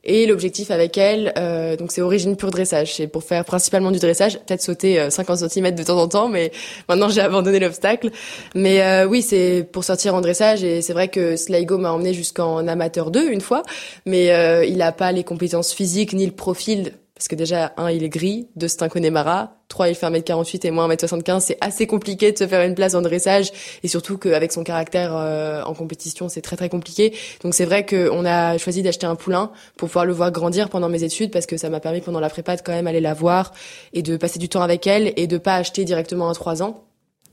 Et 0.07 0.27
l'objectif 0.27 0.69
avec 0.69 0.99
elle, 0.99 1.33
euh, 1.35 1.75
donc 1.77 1.91
c'est 1.91 2.01
origine 2.01 2.35
pure 2.35 2.51
dressage. 2.51 2.93
C'est 2.93 3.07
pour 3.07 3.23
faire 3.23 3.43
principalement 3.43 3.89
du 3.89 3.97
dressage, 3.97 4.37
peut-être 4.37 4.61
sauter 4.61 5.09
50 5.09 5.49
cm 5.49 5.73
de 5.73 5.81
temps 5.81 5.99
en 5.99 6.07
temps, 6.07 6.29
mais 6.29 6.51
maintenant 6.87 7.09
j'ai 7.09 7.21
abandonné 7.21 7.57
l'obstacle. 7.59 8.11
Mais 8.53 9.03
oui, 9.05 9.23
c'est 9.23 9.67
pour 9.71 9.83
sortir 9.83 10.13
en 10.13 10.21
dressage. 10.21 10.63
Et 10.63 10.83
c'est 10.83 10.93
vrai 10.93 11.07
que 11.07 11.35
Sligo 11.35 11.79
m'a 11.79 11.91
emmené 11.91 12.13
jusqu'en 12.13 12.67
amateur 12.67 13.09
2 13.09 13.31
une 13.31 13.41
fois, 13.41 13.63
mais 14.05 14.27
il 14.67 14.77
n'a 14.77 14.91
pas 14.91 15.11
les 15.11 15.23
compétences 15.23 15.73
physiques 15.73 16.13
ni 16.13 16.27
le 16.27 16.33
profil 16.33 16.91
parce 17.15 17.29
que 17.29 17.35
déjà, 17.35 17.71
un, 17.77 17.89
il 17.89 18.03
est 18.03 18.09
gris, 18.09 18.49
deux, 18.57 18.67
c'est 18.67 18.83
un 18.83 18.89
Connemara, 18.89 19.55
trois, 19.69 19.87
il 19.87 19.95
fait 19.95 20.05
1m48 20.05 20.67
et 20.67 20.71
moi 20.71 20.85
1m75, 20.89 21.39
c'est 21.39 21.57
assez 21.61 21.87
compliqué 21.87 22.33
de 22.33 22.37
se 22.37 22.45
faire 22.45 22.61
une 22.67 22.75
place 22.75 22.93
en 22.93 23.01
dressage, 23.01 23.51
et 23.83 23.87
surtout 23.87 24.17
qu'avec 24.17 24.51
son 24.51 24.65
caractère 24.65 25.15
euh, 25.15 25.63
en 25.63 25.73
compétition, 25.73 26.27
c'est 26.27 26.41
très 26.41 26.57
très 26.57 26.67
compliqué. 26.67 27.15
Donc 27.41 27.53
c'est 27.53 27.63
vrai 27.63 27.85
qu'on 27.85 28.25
a 28.25 28.57
choisi 28.57 28.83
d'acheter 28.83 29.05
un 29.05 29.15
poulain 29.15 29.51
pour 29.77 29.87
pouvoir 29.87 30.05
le 30.05 30.11
voir 30.11 30.31
grandir 30.31 30.69
pendant 30.69 30.89
mes 30.89 31.03
études, 31.03 31.31
parce 31.31 31.45
que 31.45 31.55
ça 31.55 31.69
m'a 31.69 31.79
permis 31.79 32.01
pendant 32.01 32.19
la 32.19 32.29
prépa 32.29 32.57
de 32.57 32.61
quand 32.61 32.73
même 32.73 32.87
aller 32.87 32.99
la 32.99 33.13
voir, 33.13 33.53
et 33.93 34.01
de 34.01 34.17
passer 34.17 34.37
du 34.37 34.49
temps 34.49 34.61
avec 34.61 34.85
elle, 34.85 35.13
et 35.15 35.27
de 35.27 35.37
pas 35.37 35.55
acheter 35.55 35.85
directement 35.85 36.29
un 36.29 36.33
3 36.33 36.63
ans 36.63 36.83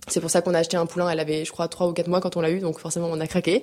c'est 0.09 0.21
pour 0.21 0.31
ça 0.31 0.43
qu'on 0.43 0.55
a 0.55 0.59
acheté 0.59 0.77
un 0.77 0.87
poulain. 0.87 1.09
Elle 1.09 1.21
avait, 1.21 1.45
je 1.45 1.53
crois, 1.53 1.69
trois 1.69 1.89
ou 1.89 1.93
quatre 1.93 2.09
mois 2.09 2.21
quand 2.21 2.37
on 2.37 2.41
l'a 2.41 2.51
eu, 2.51 2.61
donc 2.61 2.79
forcément 2.79 3.09
on 3.11 3.21
a 3.21 3.27
craqué. 3.27 3.63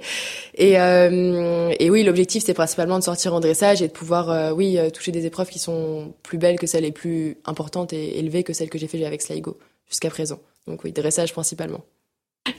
Et, 0.55 0.79
euh, 0.79 1.73
et 1.79 1.89
oui, 1.89 2.03
l'objectif 2.03 2.43
c'est 2.45 2.53
principalement 2.53 2.97
de 2.97 3.03
sortir 3.03 3.33
en 3.33 3.39
dressage 3.39 3.81
et 3.81 3.87
de 3.87 3.93
pouvoir, 3.93 4.29
euh, 4.29 4.51
oui, 4.51 4.77
euh, 4.77 4.89
toucher 4.89 5.11
des 5.11 5.25
épreuves 5.25 5.49
qui 5.49 5.59
sont 5.59 6.13
plus 6.23 6.37
belles 6.37 6.57
que 6.57 6.67
celles 6.67 6.83
les 6.83 6.91
plus 6.91 7.37
importantes 7.45 7.93
et 7.93 8.19
élevées 8.19 8.43
que 8.43 8.53
celles 8.53 8.69
que 8.69 8.77
j'ai 8.77 8.87
fait 8.87 9.03
avec 9.05 9.21
Sligo 9.21 9.57
jusqu'à 9.87 10.09
présent. 10.09 10.39
Donc 10.67 10.83
oui, 10.83 10.91
dressage 10.91 11.33
principalement. 11.33 11.81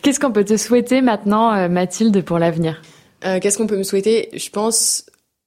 Qu'est-ce 0.02 0.20
qu'on 0.20 0.32
peut 0.32 0.44
te 0.44 0.56
souhaiter 0.56 1.00
maintenant, 1.00 1.68
Mathilde, 1.68 2.22
pour 2.22 2.38
l'avenir? 2.38 2.82
Qu'est-ce 3.22 3.58
qu'on 3.58 3.66
peut 3.66 3.76
me 3.76 3.82
souhaiter? 3.82 4.28
Je 4.34 4.50
pense 4.50 5.04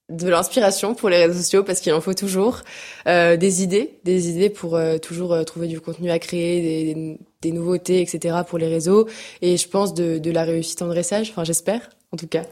de 0.10 0.28
l'inspiration 0.30 0.96
pour 0.96 1.10
les 1.10 1.26
réseaux 1.26 1.40
sociaux 1.40 1.64
parce 1.64 1.80
qu'il 1.80 1.94
en 1.94 2.02
faut 2.02 2.14
toujours 2.14 2.62
euh, 3.08 3.38
des 3.38 3.64
idées, 3.64 4.00
des 4.04 4.30
idées 4.30 4.50
pour 4.50 4.76
euh, 4.76 4.98
toujours 4.98 5.34
euh, 5.34 5.44
trouver 5.44 5.68
du 5.68 5.80
contenu 5.80 6.12
à 6.12 6.20
créer, 6.20 6.94
des, 6.94 7.18
des, 7.42 7.52
nouveautés, 7.52 8.02
etc. 8.02 8.38
pour 8.48 8.58
les 8.58 8.68
réseaux. 8.68 9.08
Et 9.42 9.58
je 9.58 9.68
pense 9.68 9.94
de, 9.94 10.18
de 10.18 10.32
la 10.32 10.44
réussite 10.44 10.82
en 10.82 10.88
dressage. 10.88 11.30
Enfin, 11.32 11.44
j'espère, 11.44 11.90
en 12.12 12.18
tout 12.18 12.28
cas. 12.28 12.44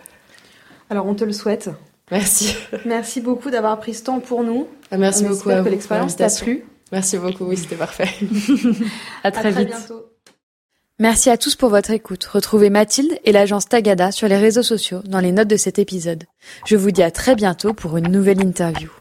Alors, 0.90 1.06
on 1.06 1.14
te 1.14 1.24
le 1.24 1.34
souhaite. 1.34 1.70
Merci. 2.10 2.56
Merci 2.86 3.22
beaucoup 3.22 3.50
d'avoir 3.50 3.80
pris 3.80 3.94
ce 3.94 4.04
temps 4.04 4.20
pour 4.20 4.44
nous. 4.44 4.68
Ah, 4.90 4.98
merci 4.98 5.24
on 5.26 5.30
beaucoup. 5.30 5.50
à 5.50 5.62
que 5.62 5.70
l'expérience 5.70 6.18
t'a 6.18 6.30
plu. 6.30 6.66
Merci 6.92 7.18
beaucoup. 7.18 7.46
Oui, 7.46 7.56
c'était 7.56 7.78
parfait. 7.78 8.10
à 9.24 9.32
très, 9.32 9.48
à 9.48 9.52
très 9.52 9.64
vite. 9.64 9.68
Bientôt. 9.70 10.11
Merci 11.02 11.32
à 11.32 11.38
tous 11.38 11.56
pour 11.56 11.70
votre 11.70 11.90
écoute. 11.90 12.24
Retrouvez 12.26 12.70
Mathilde 12.70 13.18
et 13.26 13.32
l'agence 13.32 13.68
Tagada 13.68 14.12
sur 14.12 14.28
les 14.28 14.38
réseaux 14.38 14.62
sociaux 14.62 15.00
dans 15.04 15.20
les 15.20 15.32
notes 15.32 15.48
de 15.48 15.58
cet 15.58 15.80
épisode. 15.80 16.26
Je 16.68 16.76
vous 16.76 16.92
dis 16.92 17.02
à 17.02 17.10
très 17.10 17.34
bientôt 17.34 17.74
pour 17.74 17.98
une 17.98 18.12
nouvelle 18.12 18.40
interview. 18.40 18.92